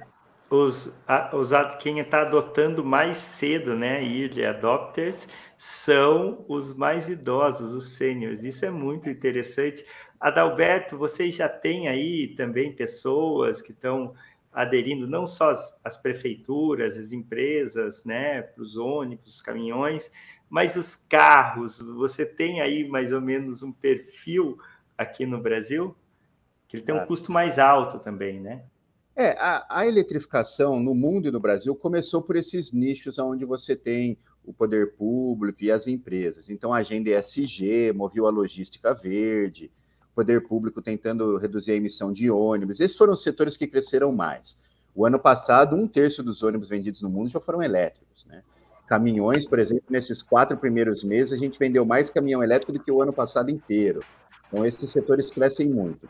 os, 0.53 0.95
a, 1.09 1.35
os, 1.35 1.51
quem 1.81 1.99
está 1.99 2.21
adotando 2.21 2.85
mais 2.85 3.17
cedo, 3.17 3.75
né, 3.75 4.05
early 4.05 4.45
adopters, 4.45 5.27
são 5.57 6.45
os 6.47 6.75
mais 6.75 7.09
idosos, 7.09 7.73
os 7.73 7.97
sêniores. 7.97 8.45
Isso 8.45 8.65
é 8.67 8.71
muito 8.71 9.09
interessante. 9.09 9.83
Adalberto, 10.21 10.99
vocês 10.99 11.35
já 11.35 11.49
têm 11.49 11.89
aí 11.89 12.29
também 12.37 12.71
pessoas 12.71 13.63
que 13.63 13.73
estão 13.73 14.15
aderindo, 14.53 15.07
não 15.07 15.27
só 15.27 15.53
as, 15.53 15.75
as 15.83 15.97
prefeituras, 15.97 16.99
as 16.99 17.13
empresas, 17.13 18.05
né, 18.05 18.43
para 18.43 18.63
os 18.63 18.77
ônibus, 18.77 19.37
os 19.37 19.41
caminhões, 19.41 20.11
mas 20.51 20.77
os 20.77 20.95
carros. 20.95 21.79
Você 21.79 22.27
tem 22.27 22.61
aí 22.61 22.87
mais 22.87 23.11
ou 23.11 23.23
menos 23.23 23.63
um 23.63 23.73
perfil 23.73 24.59
aqui 24.99 25.25
no 25.25 25.41
Brasil? 25.41 25.97
Que 26.69 26.77
ele 26.77 26.85
tem 26.85 26.95
um 26.95 27.07
custo 27.07 27.33
mais 27.33 27.59
alto 27.59 27.99
também, 27.99 28.39
né? 28.39 28.65
É, 29.15 29.33
a, 29.33 29.67
a, 29.69 29.87
eletrificação 29.87 30.81
no 30.81 30.95
mundo 30.95 31.29
e 31.29 31.31
no 31.31 31.39
Brasil 31.39 31.75
começou 31.77 32.23
por 32.23 32.35
esses 32.35 32.73
nichos 32.73 33.19
onde 33.19 33.45
você 33.45 33.77
tem 33.77 34.17
o 34.43 34.53
poder 34.55 34.95
público 34.95 35.63
e 35.63 35.71
as 35.71 35.87
empresas. 35.87 36.49
Então, 36.49 36.73
a 36.73 36.79
agenda 36.79 37.11
ESG 37.11 37.93
moveu 37.95 38.27
a 38.27 38.31
logística 38.31 38.95
verde, 38.95 39.71
poder 40.15 40.47
público 40.47 40.81
tentando 40.81 41.37
reduzir 41.37 41.73
a 41.73 41.77
emissão 41.77 42.13
de 42.13 42.31
ônibus. 42.31 42.81
Esses 42.81 42.97
foram 42.97 43.13
os 43.13 43.23
setores 43.23 43.57
que 43.57 43.67
cresceram 43.67 44.13
mais. 44.13 44.57
O 44.95 45.07
ano 45.07 45.19
passado, 45.19 45.77
um 45.77 45.87
terço 45.87 46.23
dos 46.23 46.43
ônibus 46.43 46.69
vendidos 46.69 47.03
no 47.03 47.11
mundo 47.11 47.29
já 47.29 47.41
foram 47.41 47.63
elétricos. 47.63 48.25
Né? 48.27 48.43
Caminhões, 48.87 49.47
por 49.47 49.59
exemplo, 49.59 49.85
nesses 49.91 50.23
quatro 50.23 50.57
primeiros 50.57 51.05
meses, 51.05 51.33
a 51.33 51.37
gente 51.37 51.59
vendeu 51.59 51.85
mais 51.85 52.11
caminhão 52.11 52.43
elétrico 52.43 52.73
do 52.73 52.81
que 52.81 52.91
o 52.91 53.01
ano 53.03 53.13
passado 53.13 53.51
inteiro. 53.51 54.01
Então, 54.49 54.65
esses 54.67 54.91
setores 54.91 55.31
crescem 55.31 55.69
muito. 55.69 56.09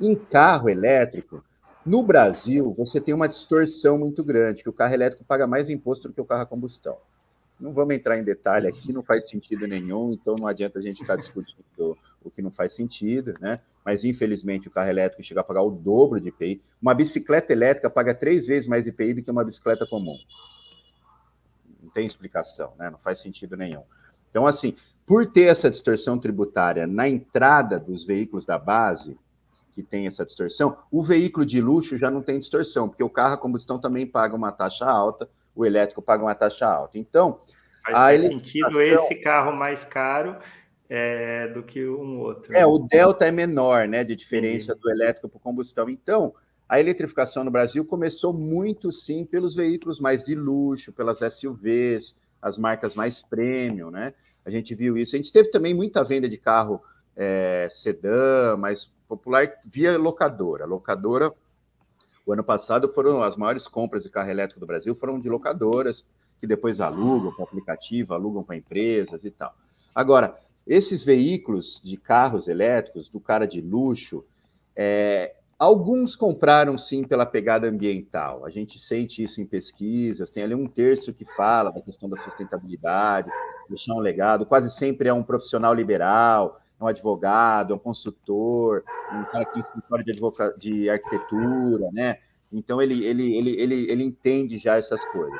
Em 0.00 0.14
carro 0.14 0.68
elétrico, 0.68 1.44
no 1.84 2.02
Brasil, 2.02 2.72
você 2.76 3.00
tem 3.00 3.12
uma 3.14 3.28
distorção 3.28 3.98
muito 3.98 4.22
grande, 4.22 4.62
que 4.62 4.68
o 4.68 4.72
carro 4.72 4.94
elétrico 4.94 5.24
paga 5.24 5.46
mais 5.46 5.68
imposto 5.68 6.08
do 6.08 6.14
que 6.14 6.20
o 6.20 6.24
carro 6.24 6.42
a 6.42 6.46
combustão. 6.46 6.96
Não 7.58 7.72
vamos 7.72 7.94
entrar 7.94 8.18
em 8.18 8.24
detalhe 8.24 8.66
aqui, 8.66 8.92
não 8.92 9.02
faz 9.02 9.28
sentido 9.28 9.66
nenhum, 9.68 10.12
então 10.12 10.34
não 10.38 10.46
adianta 10.46 10.78
a 10.78 10.82
gente 10.82 10.98
ficar 10.98 11.16
discutindo 11.16 11.96
o 12.24 12.30
que 12.30 12.42
não 12.42 12.50
faz 12.50 12.74
sentido, 12.74 13.34
né? 13.40 13.60
Mas 13.84 14.04
infelizmente 14.04 14.68
o 14.68 14.70
carro 14.70 14.90
elétrico 14.90 15.22
chega 15.22 15.40
a 15.40 15.44
pagar 15.44 15.62
o 15.62 15.70
dobro 15.70 16.20
de 16.20 16.28
IPI. 16.28 16.60
Uma 16.80 16.94
bicicleta 16.94 17.52
elétrica 17.52 17.90
paga 17.90 18.14
três 18.14 18.46
vezes 18.46 18.68
mais 18.68 18.86
IPI 18.86 19.14
do 19.14 19.22
que 19.22 19.30
uma 19.30 19.44
bicicleta 19.44 19.86
comum. 19.86 20.16
Não 21.82 21.90
tem 21.90 22.06
explicação, 22.06 22.72
né? 22.78 22.90
Não 22.90 22.98
faz 22.98 23.20
sentido 23.20 23.56
nenhum. 23.56 23.82
Então, 24.30 24.46
assim, 24.46 24.74
por 25.06 25.26
ter 25.26 25.42
essa 25.42 25.70
distorção 25.70 26.18
tributária 26.18 26.86
na 26.86 27.08
entrada 27.08 27.78
dos 27.78 28.04
veículos 28.04 28.46
da 28.46 28.58
base, 28.58 29.16
que 29.74 29.82
tem 29.82 30.06
essa 30.06 30.24
distorção, 30.24 30.76
o 30.90 31.02
veículo 31.02 31.46
de 31.46 31.60
luxo 31.60 31.96
já 31.96 32.10
não 32.10 32.22
tem 32.22 32.38
distorção, 32.38 32.88
porque 32.88 33.02
o 33.02 33.08
carro 33.08 33.34
a 33.34 33.38
combustão 33.38 33.78
também 33.78 34.06
paga 34.06 34.34
uma 34.34 34.52
taxa 34.52 34.84
alta, 34.84 35.28
o 35.54 35.64
elétrico 35.64 36.02
paga 36.02 36.22
uma 36.22 36.34
taxa 36.34 36.66
alta. 36.66 36.98
Então, 36.98 37.40
faz, 37.84 37.96
faz 37.96 38.22
sentido 38.22 38.82
esse 38.82 39.14
carro 39.16 39.52
mais 39.56 39.84
caro 39.84 40.36
é, 40.88 41.48
do 41.48 41.62
que 41.62 41.86
um 41.86 42.20
outro. 42.20 42.54
É, 42.54 42.66
o 42.66 42.78
delta 42.78 43.24
é 43.24 43.30
menor, 43.30 43.88
né, 43.88 44.04
de 44.04 44.14
diferença 44.14 44.74
do 44.74 44.90
elétrico 44.90 45.28
para 45.28 45.40
combustão. 45.40 45.88
Então, 45.88 46.34
a 46.68 46.78
eletrificação 46.78 47.44
no 47.44 47.50
Brasil 47.50 47.84
começou 47.84 48.32
muito 48.32 48.92
sim 48.92 49.24
pelos 49.24 49.54
veículos 49.54 50.00
mais 50.00 50.22
de 50.22 50.34
luxo, 50.34 50.92
pelas 50.92 51.18
SUVs, 51.18 52.14
as 52.40 52.58
marcas 52.58 52.94
mais 52.94 53.22
premium, 53.22 53.90
né? 53.90 54.14
A 54.44 54.50
gente 54.50 54.74
viu 54.74 54.96
isso. 54.96 55.14
A 55.14 55.18
gente 55.18 55.32
teve 55.32 55.50
também 55.50 55.74
muita 55.74 56.02
venda 56.02 56.28
de 56.28 56.36
carro 56.36 56.82
é, 57.16 57.68
sedã, 57.70 58.56
mais 58.56 58.90
popular 59.16 59.52
via 59.66 59.98
locadora. 59.98 60.64
Locadora, 60.64 61.32
o 62.24 62.32
ano 62.32 62.42
passado 62.42 62.90
foram 62.92 63.22
as 63.22 63.36
maiores 63.36 63.68
compras 63.68 64.04
de 64.04 64.10
carro 64.10 64.30
elétrico 64.30 64.60
do 64.60 64.66
Brasil 64.66 64.94
foram 64.94 65.20
de 65.20 65.28
locadoras 65.28 66.04
que 66.40 66.46
depois 66.46 66.80
alugam 66.80 67.32
para 67.32 67.44
aplicativo, 67.44 68.14
alugam 68.14 68.42
para 68.42 68.56
empresas 68.56 69.24
e 69.24 69.30
tal. 69.30 69.54
Agora, 69.94 70.34
esses 70.66 71.04
veículos 71.04 71.80
de 71.84 71.96
carros 71.96 72.48
elétricos, 72.48 73.08
do 73.08 73.20
cara 73.20 73.46
de 73.46 73.60
luxo, 73.60 74.24
é, 74.74 75.34
alguns 75.58 76.16
compraram 76.16 76.78
sim 76.78 77.04
pela 77.04 77.26
pegada 77.26 77.68
ambiental. 77.68 78.46
A 78.46 78.50
gente 78.50 78.78
sente 78.78 79.22
isso 79.22 79.40
em 79.40 79.46
pesquisas, 79.46 80.30
tem 80.30 80.42
ali 80.42 80.54
um 80.54 80.66
terço 80.66 81.12
que 81.12 81.24
fala 81.36 81.70
da 81.70 81.82
questão 81.82 82.08
da 82.08 82.16
sustentabilidade, 82.16 83.30
deixar 83.68 83.94
um 83.94 84.00
legado, 84.00 84.46
quase 84.46 84.70
sempre 84.70 85.08
é 85.08 85.12
um 85.12 85.22
profissional 85.22 85.74
liberal, 85.74 86.61
é 86.82 86.86
um 86.86 86.88
advogado, 86.88 87.72
é 87.72 87.76
um 87.76 87.78
consultor, 87.78 88.84
um 89.12 89.24
cara 89.24 89.44
que 89.44 89.52
tem 89.54 89.62
escritório 89.62 90.04
de, 90.04 90.12
advoca... 90.12 90.54
de 90.58 90.90
arquitetura, 90.90 91.90
né? 91.92 92.18
Então 92.52 92.82
ele, 92.82 93.04
ele, 93.04 93.34
ele, 93.34 93.50
ele, 93.60 93.90
ele 93.90 94.04
entende 94.04 94.58
já 94.58 94.76
essas 94.76 95.04
coisas. 95.06 95.38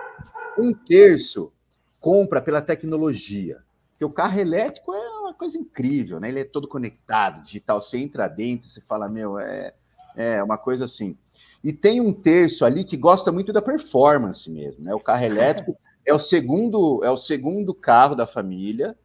Um 0.59 0.73
terço 0.73 1.53
compra 2.01 2.41
pela 2.41 2.63
tecnologia, 2.63 3.59
porque 3.91 4.05
o 4.05 4.11
carro 4.11 4.41
elétrico 4.41 4.93
é 4.93 5.09
uma 5.21 5.35
coisa 5.35 5.59
incrível, 5.59 6.19
né? 6.19 6.29
Ele 6.29 6.41
é 6.41 6.45
todo 6.45 6.67
conectado, 6.67 7.43
digital. 7.45 7.81
Você 7.81 7.99
entra 7.99 8.29
dentro, 8.29 8.69
você 8.69 8.81
fala, 8.81 9.09
meu, 9.09 9.39
é, 9.39 9.75
é 10.17 10.43
uma 10.43 10.59
coisa 10.59 10.87
assim. 10.87 11.17
E 11.63 11.73
tem 11.73 12.01
um 12.01 12.13
terço 12.13 12.65
ali 12.65 12.85
que 12.85 12.97
gosta 12.97 13.31
muito 13.31 13.53
da 13.53 13.63
performance 13.63 14.51
mesmo, 14.51 14.85
né? 14.85 14.95
O 14.95 15.01
carro 15.01 15.25
elétrico 15.25 15.77
é 16.05 16.13
o 16.13 16.19
segundo, 16.19 17.05
é 17.05 17.11
o 17.11 17.17
segundo 17.17 17.73
carro 17.73 18.15
da 18.15 18.27
família, 18.27 18.97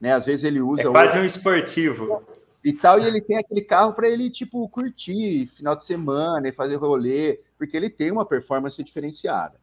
né? 0.00 0.12
Às 0.12 0.26
vezes 0.26 0.44
ele 0.44 0.60
usa. 0.60 0.82
É 0.82 0.88
quase 0.88 1.18
um 1.18 1.24
esportivo. 1.24 2.22
E 2.62 2.72
tal, 2.72 3.00
e 3.00 3.06
ele 3.06 3.20
tem 3.20 3.38
aquele 3.38 3.62
carro 3.62 3.94
para 3.94 4.08
ele, 4.08 4.30
tipo, 4.30 4.68
curtir 4.68 5.46
final 5.46 5.74
de 5.74 5.84
semana 5.84 6.46
e 6.46 6.52
fazer 6.52 6.76
rolê, 6.76 7.40
porque 7.56 7.76
ele 7.76 7.88
tem 7.88 8.10
uma 8.10 8.26
performance 8.26 8.82
diferenciada. 8.82 9.54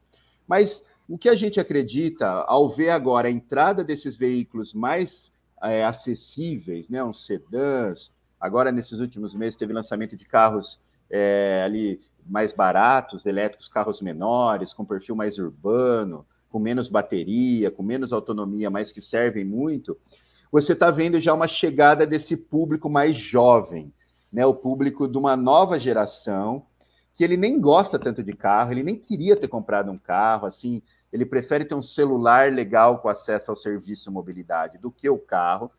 Mas 0.48 0.84
o 1.08 1.18
que 1.18 1.30
a 1.30 1.36
gente 1.36 1.60
acredita, 1.60 2.26
ao 2.28 2.70
ver 2.70 2.90
agora 2.90 3.28
a 3.28 3.32
entrada 3.32 3.84
desses 3.84 4.18
veículos 4.18 4.74
mais 4.74 5.32
é, 5.62 5.86
acessíveis, 5.86 6.90
né, 6.90 7.04
uns 7.04 7.26
sedãs, 7.26 8.12
agora 8.40 8.72
nesses 8.72 9.00
últimos 9.00 9.36
meses 9.36 9.56
teve 9.56 9.74
lançamento 9.74 10.18
de 10.18 10.26
carros 10.26 10.80
é, 11.10 11.64
ali 11.66 12.02
mais 12.26 12.52
baratos, 12.52 13.26
elétricos, 13.26 13.70
carros 13.70 14.02
menores, 14.02 14.74
com 14.74 14.84
perfil 14.84 15.16
mais 15.16 15.38
urbano, 15.38 16.26
com 16.50 16.60
menos 16.60 16.90
bateria, 16.90 17.72
com 17.72 17.84
menos 17.84 18.12
autonomia, 18.12 18.70
mas 18.70 18.92
que 18.92 19.02
servem 19.02 19.46
muito, 19.46 19.98
você 20.52 20.74
está 20.74 20.92
vendo 20.92 21.20
já 21.20 21.34
uma 21.34 21.48
chegada 21.48 22.06
desse 22.06 22.38
público 22.38 22.90
mais 22.90 23.16
jovem, 23.16 23.94
né? 24.32 24.46
O 24.46 24.54
público 24.54 25.08
de 25.08 25.18
uma 25.18 25.36
nova 25.36 25.80
geração 25.80 26.66
que 27.16 27.24
ele 27.24 27.36
nem 27.36 27.60
gosta 27.60 27.98
tanto 27.98 28.24
de 28.24 28.34
carro, 28.34 28.72
ele 28.72 28.84
nem 28.84 28.96
queria 28.96 29.36
ter 29.36 29.48
comprado 29.48 29.92
um 29.92 29.98
carro, 29.98 30.46
assim, 30.46 30.84
ele 31.12 31.26
prefere 31.26 31.66
ter 31.66 31.74
um 31.74 31.82
celular 31.82 32.52
legal 32.52 33.00
com 33.00 33.10
acesso 33.10 33.50
ao 33.50 33.58
serviço 33.58 34.12
mobilidade 34.12 34.78
do 34.78 34.92
que 34.92 35.10
o 35.10 35.18
carro, 35.18 35.72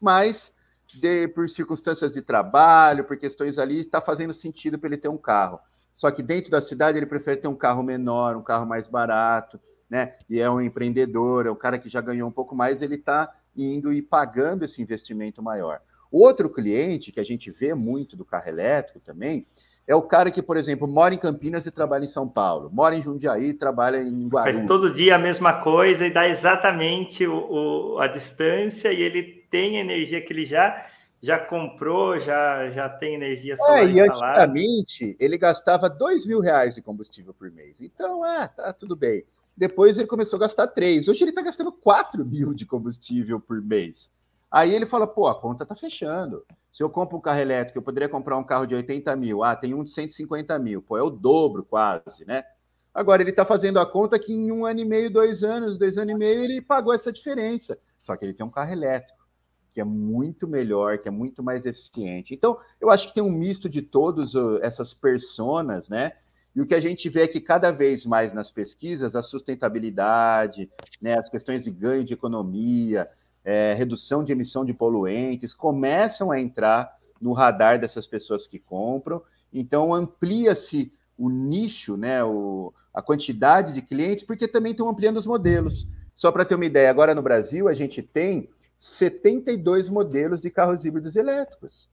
mas 0.00 0.52
de, 0.98 1.28
por 1.28 1.48
circunstâncias 1.48 2.12
de 2.12 2.20
trabalho, 2.20 3.04
por 3.04 3.16
questões 3.16 3.56
ali, 3.56 3.80
está 3.80 4.00
fazendo 4.00 4.34
sentido 4.34 4.78
para 4.78 4.88
ele 4.88 4.96
ter 4.96 5.08
um 5.08 5.16
carro. 5.16 5.60
Só 5.94 6.10
que 6.10 6.22
dentro 6.22 6.50
da 6.50 6.60
cidade 6.60 6.98
ele 6.98 7.06
prefere 7.06 7.40
ter 7.40 7.46
um 7.46 7.54
carro 7.54 7.82
menor, 7.82 8.36
um 8.36 8.42
carro 8.42 8.66
mais 8.66 8.88
barato, 8.88 9.60
né? 9.88 10.14
E 10.28 10.40
é 10.40 10.50
um 10.50 10.60
empreendedor, 10.60 11.46
é 11.46 11.50
um 11.50 11.56
cara 11.56 11.78
que 11.78 11.88
já 11.88 12.00
ganhou 12.00 12.28
um 12.28 12.32
pouco 12.32 12.56
mais, 12.56 12.82
ele 12.82 12.94
está 12.96 13.32
indo 13.56 13.92
e 13.92 14.02
pagando 14.02 14.64
esse 14.64 14.80
investimento 14.80 15.42
maior. 15.42 15.80
Outro 16.10 16.50
cliente 16.50 17.12
que 17.12 17.20
a 17.20 17.24
gente 17.24 17.50
vê 17.50 17.74
muito 17.74 18.16
do 18.16 18.24
carro 18.24 18.48
elétrico 18.48 19.00
também 19.00 19.46
é 19.86 19.94
o 19.94 20.02
cara 20.02 20.30
que, 20.30 20.42
por 20.42 20.56
exemplo, 20.56 20.86
mora 20.86 21.14
em 21.14 21.18
Campinas 21.18 21.66
e 21.66 21.70
trabalha 21.70 22.04
em 22.04 22.08
São 22.08 22.28
Paulo, 22.28 22.70
mora 22.72 22.94
em 22.94 23.02
Jundiaí 23.02 23.48
e 23.48 23.54
trabalha 23.54 24.00
em 24.00 24.28
Guarulhos. 24.28 24.58
Faz 24.58 24.68
todo 24.68 24.94
dia 24.94 25.16
a 25.16 25.18
mesma 25.18 25.54
coisa 25.54 26.06
e 26.06 26.10
dá 26.10 26.28
exatamente 26.28 27.26
o, 27.26 27.94
o, 27.94 27.98
a 27.98 28.06
distância 28.06 28.92
e 28.92 29.02
ele 29.02 29.44
tem 29.50 29.78
a 29.78 29.80
energia 29.80 30.20
que 30.20 30.32
ele 30.32 30.46
já 30.46 30.86
já 31.22 31.38
comprou, 31.38 32.18
já, 32.18 32.70
já 32.70 32.88
tem 32.88 33.14
energia 33.14 33.54
solar 33.54 33.80
é, 33.80 33.86
e 33.90 34.00
antigamente 34.00 35.16
ele 35.20 35.36
gastava 35.36 35.88
dois 35.88 36.24
mil 36.24 36.40
reais 36.40 36.74
de 36.74 36.82
combustível 36.82 37.34
por 37.34 37.50
mês. 37.50 37.78
Então, 37.80 38.24
é, 38.24 38.48
tá 38.48 38.72
tudo 38.72 38.96
bem. 38.96 39.22
Depois 39.56 39.98
ele 39.98 40.06
começou 40.06 40.36
a 40.36 40.40
gastar 40.40 40.66
3. 40.68 41.08
Hoje 41.08 41.22
ele 41.22 41.30
está 41.30 41.42
gastando 41.42 41.72
4 41.72 42.24
mil 42.24 42.54
de 42.54 42.64
combustível 42.64 43.40
por 43.40 43.60
mês. 43.60 44.10
Aí 44.50 44.74
ele 44.74 44.86
fala, 44.86 45.06
pô, 45.06 45.28
a 45.28 45.40
conta 45.40 45.62
está 45.62 45.76
fechando. 45.76 46.44
Se 46.72 46.82
eu 46.82 46.90
compro 46.90 47.16
um 47.16 47.20
carro 47.20 47.40
elétrico, 47.40 47.78
eu 47.78 47.82
poderia 47.82 48.08
comprar 48.08 48.36
um 48.36 48.44
carro 48.44 48.66
de 48.66 48.74
80 48.74 49.14
mil. 49.16 49.44
Ah, 49.44 49.54
tem 49.54 49.74
um 49.74 49.84
de 49.84 49.90
150 49.90 50.58
mil. 50.58 50.82
Pô, 50.82 50.96
é 50.96 51.02
o 51.02 51.10
dobro 51.10 51.64
quase, 51.64 52.24
né? 52.24 52.44
Agora 52.92 53.22
ele 53.22 53.30
está 53.30 53.44
fazendo 53.44 53.78
a 53.78 53.86
conta 53.86 54.18
que 54.18 54.32
em 54.32 54.50
um 54.50 54.66
ano 54.66 54.80
e 54.80 54.84
meio, 54.84 55.12
dois 55.12 55.44
anos, 55.44 55.78
dois 55.78 55.96
anos 55.96 56.14
e 56.14 56.18
meio, 56.18 56.42
ele 56.42 56.60
pagou 56.60 56.92
essa 56.92 57.12
diferença. 57.12 57.78
Só 57.98 58.16
que 58.16 58.24
ele 58.24 58.34
tem 58.34 58.44
um 58.44 58.50
carro 58.50 58.72
elétrico, 58.72 59.24
que 59.72 59.80
é 59.80 59.84
muito 59.84 60.48
melhor, 60.48 60.98
que 60.98 61.06
é 61.06 61.10
muito 61.12 61.42
mais 61.42 61.64
eficiente. 61.66 62.34
Então, 62.34 62.58
eu 62.80 62.90
acho 62.90 63.06
que 63.06 63.14
tem 63.14 63.22
um 63.22 63.30
misto 63.30 63.68
de 63.68 63.82
todas 63.82 64.32
essas 64.62 64.92
personas, 64.92 65.88
né? 65.88 66.12
E 66.54 66.60
o 66.60 66.66
que 66.66 66.74
a 66.74 66.80
gente 66.80 67.08
vê 67.08 67.22
é 67.22 67.28
que 67.28 67.40
cada 67.40 67.70
vez 67.70 68.04
mais 68.04 68.32
nas 68.32 68.50
pesquisas, 68.50 69.14
a 69.14 69.22
sustentabilidade, 69.22 70.68
né, 71.00 71.14
as 71.14 71.28
questões 71.28 71.64
de 71.64 71.70
ganho 71.70 72.04
de 72.04 72.14
economia, 72.14 73.08
é, 73.44 73.74
redução 73.74 74.24
de 74.24 74.32
emissão 74.32 74.64
de 74.64 74.74
poluentes, 74.74 75.54
começam 75.54 76.30
a 76.30 76.40
entrar 76.40 76.98
no 77.20 77.32
radar 77.32 77.78
dessas 77.78 78.06
pessoas 78.06 78.46
que 78.46 78.58
compram. 78.58 79.22
Então, 79.52 79.94
amplia-se 79.94 80.92
o 81.16 81.28
nicho, 81.28 81.96
né, 81.96 82.24
o, 82.24 82.72
a 82.92 83.00
quantidade 83.00 83.72
de 83.72 83.82
clientes, 83.82 84.24
porque 84.24 84.48
também 84.48 84.72
estão 84.72 84.88
ampliando 84.88 85.18
os 85.18 85.26
modelos. 85.26 85.86
Só 86.14 86.32
para 86.32 86.44
ter 86.44 86.54
uma 86.54 86.66
ideia, 86.66 86.90
agora 86.90 87.14
no 87.14 87.22
Brasil, 87.22 87.68
a 87.68 87.72
gente 87.72 88.02
tem 88.02 88.48
72 88.78 89.88
modelos 89.88 90.40
de 90.40 90.50
carros 90.50 90.84
híbridos 90.84 91.14
elétricos. 91.14 91.88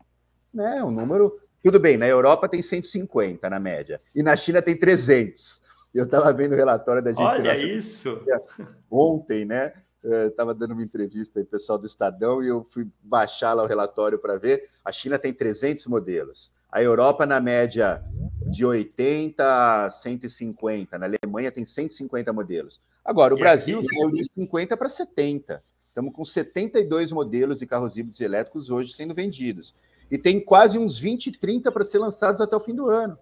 Né? 0.54 0.84
Um 0.84 0.92
número 0.92 1.40
tudo 1.68 1.82
bem, 1.82 1.98
na 1.98 2.08
Europa 2.08 2.48
tem 2.48 2.62
150 2.62 3.50
na 3.50 3.60
média, 3.60 4.00
e 4.16 4.24
na 4.24 4.38
China 4.38 4.62
tem 4.62 4.74
300. 4.74 5.62
Eu 5.94 6.06
estava 6.06 6.32
vendo 6.32 6.54
o 6.54 6.56
relatório 6.56 7.04
da 7.04 7.12
gente. 7.12 7.22
Olha 7.22 7.58
isso! 7.58 8.22
Ontem, 8.90 9.44
né? 9.44 9.74
Estava 10.02 10.54
dando 10.54 10.72
uma 10.72 10.84
entrevista 10.84 11.40
aí, 11.40 11.46
pessoal 11.46 11.78
do 11.78 11.86
Estadão, 11.86 12.42
e 12.42 12.48
eu 12.48 12.66
fui 12.70 12.88
baixar 13.04 13.52
lá 13.52 13.64
o 13.64 13.68
relatório 13.68 14.18
para 14.18 14.38
ver. 14.38 14.64
A 14.86 14.94
China 14.94 15.20
tem 15.20 15.34
300 15.34 15.88
modelos. 15.88 16.50
A 16.72 16.82
Europa, 16.82 17.26
na 17.26 17.42
média, 17.42 18.02
de 18.50 18.64
80 18.64 19.44
a 19.44 19.90
150. 19.90 20.98
Na 20.98 21.06
Alemanha, 21.06 21.52
tem 21.52 21.66
150 21.66 22.32
modelos. 22.32 22.80
Agora, 23.04 23.34
o 23.34 23.38
e 23.38 23.42
Brasil 23.42 23.80
aqui... 23.80 23.88
saiu 23.88 24.10
de 24.12 24.24
50 24.34 24.78
para 24.78 24.88
70. 24.88 25.62
Estamos 25.90 26.14
com 26.14 26.24
72 26.24 27.12
modelos 27.12 27.60
de 27.60 27.66
carros 27.66 27.98
híbridos 27.98 28.22
elétricos 28.22 28.70
hoje 28.70 28.94
sendo 28.94 29.14
vendidos 29.14 29.76
e 30.10 30.18
tem 30.18 30.40
quase 30.40 30.78
uns 30.78 30.98
20, 30.98 31.32
30 31.32 31.72
para 31.72 31.84
ser 31.84 32.00
lançados 32.00 32.42
até 32.42 32.56
o 32.56 32.60
fim 32.60 32.74
do 32.74 32.90
ano. 32.90 33.18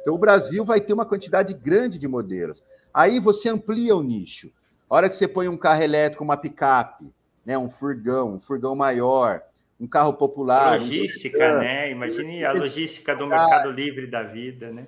Então, 0.00 0.14
o 0.14 0.18
Brasil 0.18 0.64
vai 0.64 0.80
ter 0.80 0.92
uma 0.92 1.04
quantidade 1.04 1.52
grande 1.52 1.98
de 1.98 2.08
modelos. 2.08 2.64
Aí 2.92 3.20
você 3.20 3.48
amplia 3.48 3.94
o 3.94 4.02
nicho. 4.02 4.50
A 4.88 4.94
hora 4.96 5.08
que 5.08 5.16
você 5.16 5.28
põe 5.28 5.48
um 5.48 5.56
carro 5.56 5.82
elétrico, 5.82 6.24
uma 6.24 6.36
picape, 6.36 7.06
né, 7.44 7.56
um 7.56 7.70
furgão, 7.70 8.34
um 8.34 8.40
furgão 8.40 8.74
maior, 8.74 9.42
um 9.78 9.86
carro 9.86 10.14
popular. 10.14 10.80
Logística, 10.80 11.54
um 11.54 11.58
né? 11.58 11.90
Imagine 11.90 12.44
a 12.44 12.52
logística 12.52 13.14
do 13.14 13.26
Mercado 13.26 13.70
Livre 13.70 14.06
da 14.06 14.22
vida, 14.22 14.70
né? 14.70 14.86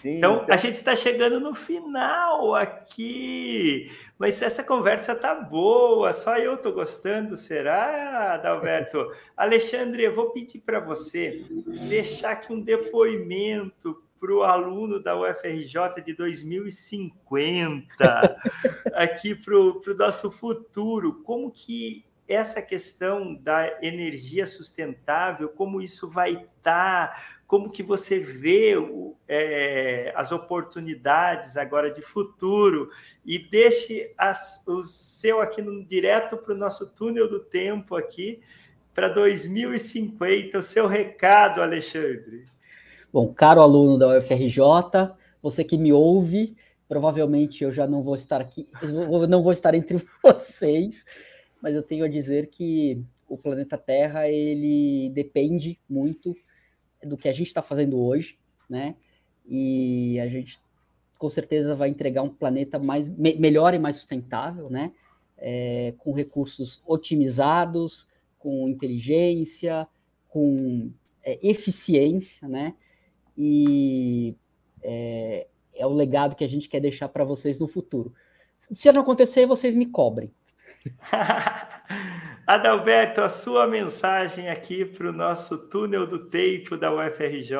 Sim, 0.00 0.18
então, 0.18 0.42
então, 0.42 0.54
a 0.54 0.56
gente 0.56 0.76
está 0.76 0.96
chegando 0.96 1.38
no 1.40 1.54
final 1.54 2.54
aqui, 2.54 3.90
mas 4.18 4.40
essa 4.40 4.62
conversa 4.64 5.14
tá 5.14 5.34
boa, 5.34 6.12
só 6.12 6.36
eu 6.36 6.54
estou 6.54 6.72
gostando, 6.72 7.36
será, 7.36 8.34
Adalberto? 8.34 9.12
Alexandre, 9.36 10.04
eu 10.04 10.14
vou 10.14 10.30
pedir 10.30 10.60
para 10.60 10.80
você 10.80 11.44
deixar 11.88 12.32
aqui 12.32 12.52
um 12.52 12.60
depoimento 12.60 14.02
para 14.20 14.34
o 14.34 14.42
aluno 14.42 15.02
da 15.02 15.18
UFRJ 15.18 16.02
de 16.04 16.12
2050, 16.12 17.96
aqui 18.92 19.34
para 19.34 19.54
o 19.56 19.82
nosso 19.96 20.30
futuro, 20.30 21.22
como 21.22 21.50
que 21.50 22.04
essa 22.28 22.60
questão 22.62 23.34
da 23.34 23.78
energia 23.82 24.46
sustentável, 24.46 25.48
como 25.48 25.82
isso 25.82 26.08
vai 26.08 26.46
estar, 26.60 27.08
tá, 27.08 27.22
como 27.46 27.70
que 27.70 27.82
você 27.82 28.20
vê 28.20 28.74
é, 29.26 30.12
as 30.14 30.30
oportunidades 30.30 31.56
agora 31.56 31.90
de 31.90 32.02
futuro 32.02 32.90
e 33.24 33.38
deixe 33.38 34.12
as, 34.16 34.64
o 34.68 34.84
seu 34.84 35.40
aqui 35.40 35.60
no, 35.60 35.84
direto 35.84 36.36
para 36.36 36.54
o 36.54 36.56
nosso 36.56 36.90
túnel 36.90 37.28
do 37.28 37.40
tempo 37.40 37.96
aqui 37.96 38.40
para 38.94 39.08
2050, 39.08 40.58
o 40.58 40.62
seu 40.62 40.86
recado, 40.86 41.62
Alexandre. 41.62 42.44
Bom, 43.12 43.32
caro 43.32 43.60
aluno 43.60 43.98
da 43.98 44.18
UFRJ, 44.18 44.62
você 45.42 45.64
que 45.64 45.78
me 45.78 45.92
ouve, 45.92 46.56
provavelmente 46.88 47.64
eu 47.64 47.72
já 47.72 47.86
não 47.86 48.02
vou 48.02 48.14
estar 48.14 48.40
aqui, 48.40 48.68
não 49.28 49.42
vou 49.42 49.52
estar 49.52 49.74
entre 49.74 50.04
vocês, 50.22 51.04
mas 51.62 51.74
eu 51.74 51.82
tenho 51.82 52.04
a 52.04 52.08
dizer 52.08 52.48
que 52.48 53.02
o 53.28 53.38
planeta 53.38 53.78
Terra 53.78 54.28
ele 54.28 55.10
depende 55.10 55.78
muito 55.88 56.36
do 57.02 57.16
que 57.16 57.28
a 57.28 57.32
gente 57.32 57.48
está 57.48 57.62
fazendo 57.62 57.98
hoje, 58.00 58.38
né? 58.68 58.96
E 59.46 60.18
a 60.20 60.28
gente 60.28 60.60
com 61.18 61.28
certeza 61.28 61.74
vai 61.74 61.90
entregar 61.90 62.22
um 62.22 62.30
planeta 62.30 62.78
mais 62.78 63.08
me, 63.08 63.34
melhor 63.34 63.74
e 63.74 63.78
mais 63.78 63.96
sustentável, 63.96 64.70
né? 64.70 64.92
É, 65.36 65.94
com 65.98 66.12
recursos 66.12 66.82
otimizados, 66.86 68.06
com 68.38 68.68
inteligência, 68.68 69.86
com 70.28 70.90
é, 71.22 71.38
eficiência, 71.42 72.48
né? 72.48 72.74
E 73.36 74.34
é, 74.82 75.46
é 75.74 75.86
o 75.86 75.92
legado 75.92 76.36
que 76.36 76.44
a 76.44 76.48
gente 76.48 76.68
quer 76.68 76.80
deixar 76.80 77.08
para 77.08 77.24
vocês 77.24 77.58
no 77.58 77.68
futuro. 77.68 78.14
Se 78.58 78.90
não 78.92 79.02
acontecer, 79.02 79.46
vocês 79.46 79.74
me 79.74 79.86
cobrem. 79.86 80.30
Adalberto, 82.50 83.20
a 83.20 83.28
sua 83.28 83.64
mensagem 83.68 84.50
aqui 84.50 84.84
para 84.84 85.08
o 85.08 85.12
nosso 85.12 85.56
túnel 85.56 86.04
do 86.04 86.26
tempo 86.26 86.76
da 86.76 86.92
UFRJ. 86.92 87.54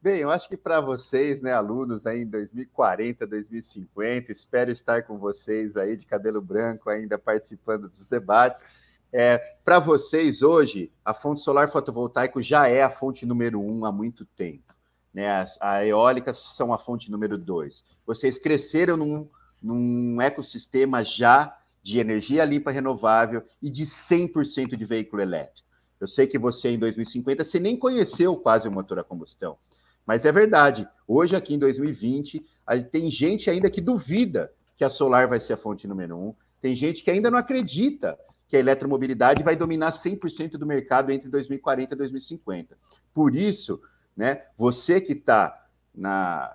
Bem, 0.00 0.20
eu 0.20 0.30
acho 0.30 0.48
que 0.48 0.56
para 0.56 0.80
vocês, 0.80 1.42
né, 1.42 1.52
alunos 1.52 2.06
aí 2.06 2.22
em 2.22 2.26
2040, 2.26 3.26
2050, 3.26 4.32
espero 4.32 4.70
estar 4.70 5.02
com 5.02 5.18
vocês 5.18 5.76
aí 5.76 5.98
de 5.98 6.06
cabelo 6.06 6.40
branco 6.40 6.88
ainda 6.88 7.18
participando 7.18 7.90
dos 7.90 8.08
debates. 8.08 8.64
É, 9.12 9.36
para 9.62 9.80
vocês 9.80 10.40
hoje, 10.40 10.90
a 11.04 11.12
fonte 11.12 11.42
solar 11.42 11.70
fotovoltaico 11.70 12.40
já 12.40 12.68
é 12.68 12.82
a 12.82 12.88
fonte 12.88 13.26
número 13.26 13.60
um 13.60 13.84
há 13.84 13.92
muito 13.92 14.24
tempo. 14.24 14.74
Né? 15.12 15.30
As, 15.30 15.60
a 15.60 15.84
eólicas 15.84 16.38
são 16.38 16.72
a 16.72 16.78
fonte 16.78 17.10
número 17.10 17.36
dois. 17.36 17.84
Vocês 18.06 18.38
cresceram 18.38 18.96
num, 18.96 19.28
num 19.62 20.22
ecossistema 20.22 21.04
já 21.04 21.54
de 21.86 22.00
energia 22.00 22.44
limpa 22.44 22.72
renovável 22.72 23.44
e 23.62 23.70
de 23.70 23.84
100% 23.84 24.76
de 24.76 24.84
veículo 24.84 25.22
elétrico. 25.22 25.68
Eu 26.00 26.08
sei 26.08 26.26
que 26.26 26.36
você, 26.36 26.70
em 26.70 26.78
2050, 26.80 27.44
você 27.44 27.60
nem 27.60 27.76
conheceu 27.76 28.34
quase 28.34 28.66
o 28.66 28.72
motor 28.72 28.98
a 28.98 29.04
combustão. 29.04 29.56
Mas 30.04 30.24
é 30.24 30.32
verdade. 30.32 30.86
Hoje, 31.06 31.36
aqui 31.36 31.54
em 31.54 31.58
2020, 31.60 32.44
tem 32.90 33.08
gente 33.08 33.48
ainda 33.48 33.70
que 33.70 33.80
duvida 33.80 34.52
que 34.74 34.82
a 34.82 34.90
solar 34.90 35.28
vai 35.28 35.38
ser 35.38 35.52
a 35.52 35.56
fonte 35.56 35.86
número 35.86 36.16
um. 36.16 36.34
Tem 36.60 36.74
gente 36.74 37.04
que 37.04 37.10
ainda 37.10 37.30
não 37.30 37.38
acredita 37.38 38.18
que 38.48 38.56
a 38.56 38.60
eletromobilidade 38.60 39.44
vai 39.44 39.54
dominar 39.54 39.92
100% 39.92 40.58
do 40.58 40.66
mercado 40.66 41.12
entre 41.12 41.28
2040 41.28 41.94
e 41.94 41.98
2050. 41.98 42.76
Por 43.14 43.36
isso, 43.36 43.80
né, 44.16 44.42
você 44.58 45.00
que 45.00 45.12
está 45.12 45.66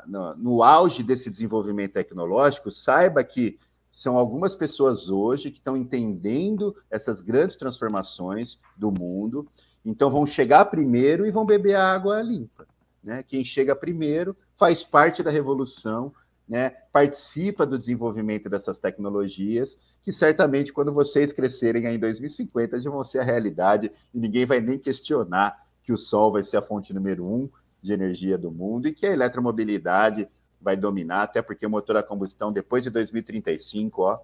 no, 0.06 0.36
no 0.36 0.62
auge 0.62 1.04
desse 1.04 1.30
desenvolvimento 1.30 1.94
tecnológico, 1.94 2.70
saiba 2.70 3.24
que 3.24 3.58
são 3.92 4.18
algumas 4.18 4.56
pessoas 4.56 5.10
hoje 5.10 5.52
que 5.52 5.58
estão 5.58 5.76
entendendo 5.76 6.76
essas 6.90 7.22
grandes 7.22 7.58
transformações 7.58 8.60
do 8.78 8.92
mundo, 8.92 9.48
então 9.84 10.10
vão 10.10 10.26
chegar 10.26 10.66
primeiro 10.66 11.26
e 11.26 11.32
vão 11.32 11.46
beber 11.46 11.76
água 11.76 12.22
limpa. 12.22 12.68
Né? 13.04 13.24
Quem 13.24 13.44
chega 13.44 13.76
primeiro 13.76 14.36
faz 14.58 14.84
parte 14.84 15.24
da 15.24 15.32
revolução, 15.32 16.14
né? 16.48 16.70
participa 16.92 17.66
do 17.66 17.78
desenvolvimento 17.78 18.50
dessas 18.50 18.78
tecnologias, 18.78 19.78
que 20.04 20.12
certamente, 20.12 20.74
quando 20.74 20.94
vocês 20.94 21.32
crescerem 21.32 21.86
em 21.86 22.00
2050, 22.00 22.82
já 22.82 22.90
vão 22.90 23.04
ser 23.04 23.20
a 23.20 23.24
realidade 23.24 23.92
e 24.14 24.20
ninguém 24.20 24.46
vai 24.46 24.60
nem 24.60 24.80
questionar 24.80 25.68
que 25.84 25.92
o 25.92 25.98
Sol 25.98 26.32
vai 26.32 26.44
ser 26.44 26.58
a 26.58 26.62
fonte 26.62 26.94
número 26.94 27.26
um 27.26 27.50
de 27.82 27.92
energia 27.92 28.38
do 28.38 28.52
mundo 28.52 28.88
e 28.88 28.94
que 28.94 29.06
a 29.06 29.12
eletromobilidade 29.12 30.28
vai 30.62 30.78
dominar, 30.78 31.24
até 31.24 31.42
porque 31.42 31.66
o 31.66 31.70
motor 31.70 31.98
a 31.98 32.04
combustão, 32.04 32.54
depois 32.54 32.84
de 32.84 32.90
2035, 32.90 34.02
ó, 34.02 34.20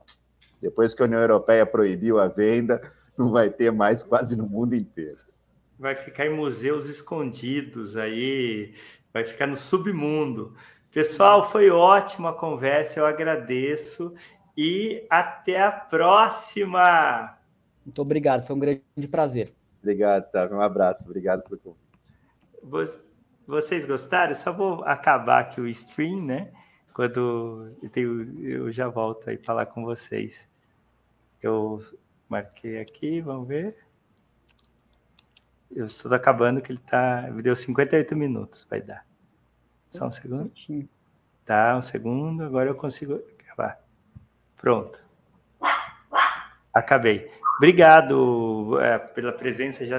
depois 0.62 0.94
que 0.94 1.02
a 1.02 1.06
União 1.06 1.20
Europeia 1.20 1.66
proibiu 1.66 2.20
a 2.20 2.28
venda, 2.28 2.82
não 3.18 3.32
vai 3.32 3.50
ter 3.50 3.72
mais 3.72 4.04
quase 4.04 4.36
no 4.36 4.48
mundo 4.48 4.76
inteiro. 4.76 5.18
Vai 5.80 5.96
ficar 5.96 6.26
em 6.26 6.36
museus 6.36 6.88
escondidos 6.88 7.98
aí, 7.98 8.74
vai 9.14 9.24
ficar 9.24 9.48
no 9.48 9.56
submundo. 9.56 10.56
Pessoal, 10.92 11.50
foi 11.50 11.70
ótima 11.70 12.30
a 12.30 12.34
conversa, 12.34 13.00
eu 13.00 13.06
agradeço 13.06 14.14
e 14.56 15.06
até 15.10 15.62
a 15.62 15.72
próxima. 15.72 17.38
Muito 17.86 18.02
obrigado, 18.02 18.46
foi 18.46 18.56
um 18.56 18.60
grande 18.60 19.08
prazer. 19.10 19.54
Obrigado, 19.82 20.32
Tavi, 20.32 20.54
um 20.54 20.62
abraço, 20.62 21.04
obrigado 21.04 21.44
pelo 21.44 21.60
convite. 21.60 23.07
Vocês 23.48 23.86
gostaram? 23.86 24.34
Só 24.34 24.52
vou 24.52 24.84
acabar 24.84 25.40
aqui 25.40 25.62
o 25.62 25.68
stream, 25.68 26.22
né? 26.22 26.52
Quando 26.94 27.74
eu, 27.82 27.90
tenho, 27.90 28.46
eu 28.46 28.72
já 28.74 28.90
volto 28.90 29.30
aí 29.30 29.38
falar 29.38 29.68
com 29.68 29.86
vocês. 29.86 30.46
Eu 31.42 31.82
marquei 32.28 32.82
aqui, 32.82 33.22
vamos 33.22 33.48
ver. 33.48 33.78
Eu 35.74 35.86
estou 35.86 36.14
acabando 36.14 36.62
que 36.62 36.74
ele 36.74 36.80
tá. 36.80 37.22
Deu 37.30 37.56
58 37.56 38.18
minutos, 38.18 38.68
vai 38.70 38.82
dar. 38.82 39.06
Só 39.92 40.08
um 40.08 40.12
segundo. 40.12 40.52
Tá, 41.46 41.78
um 41.78 41.82
segundo. 41.82 42.44
Agora 42.44 42.70
eu 42.70 42.76
consigo 42.76 43.22
acabar. 43.40 43.82
Pronto. 44.58 45.02
Acabei. 46.74 47.32
Obrigado 47.58 48.78
é, 48.82 48.98
pela 48.98 49.32
presença. 49.32 49.86
Já 49.86 49.96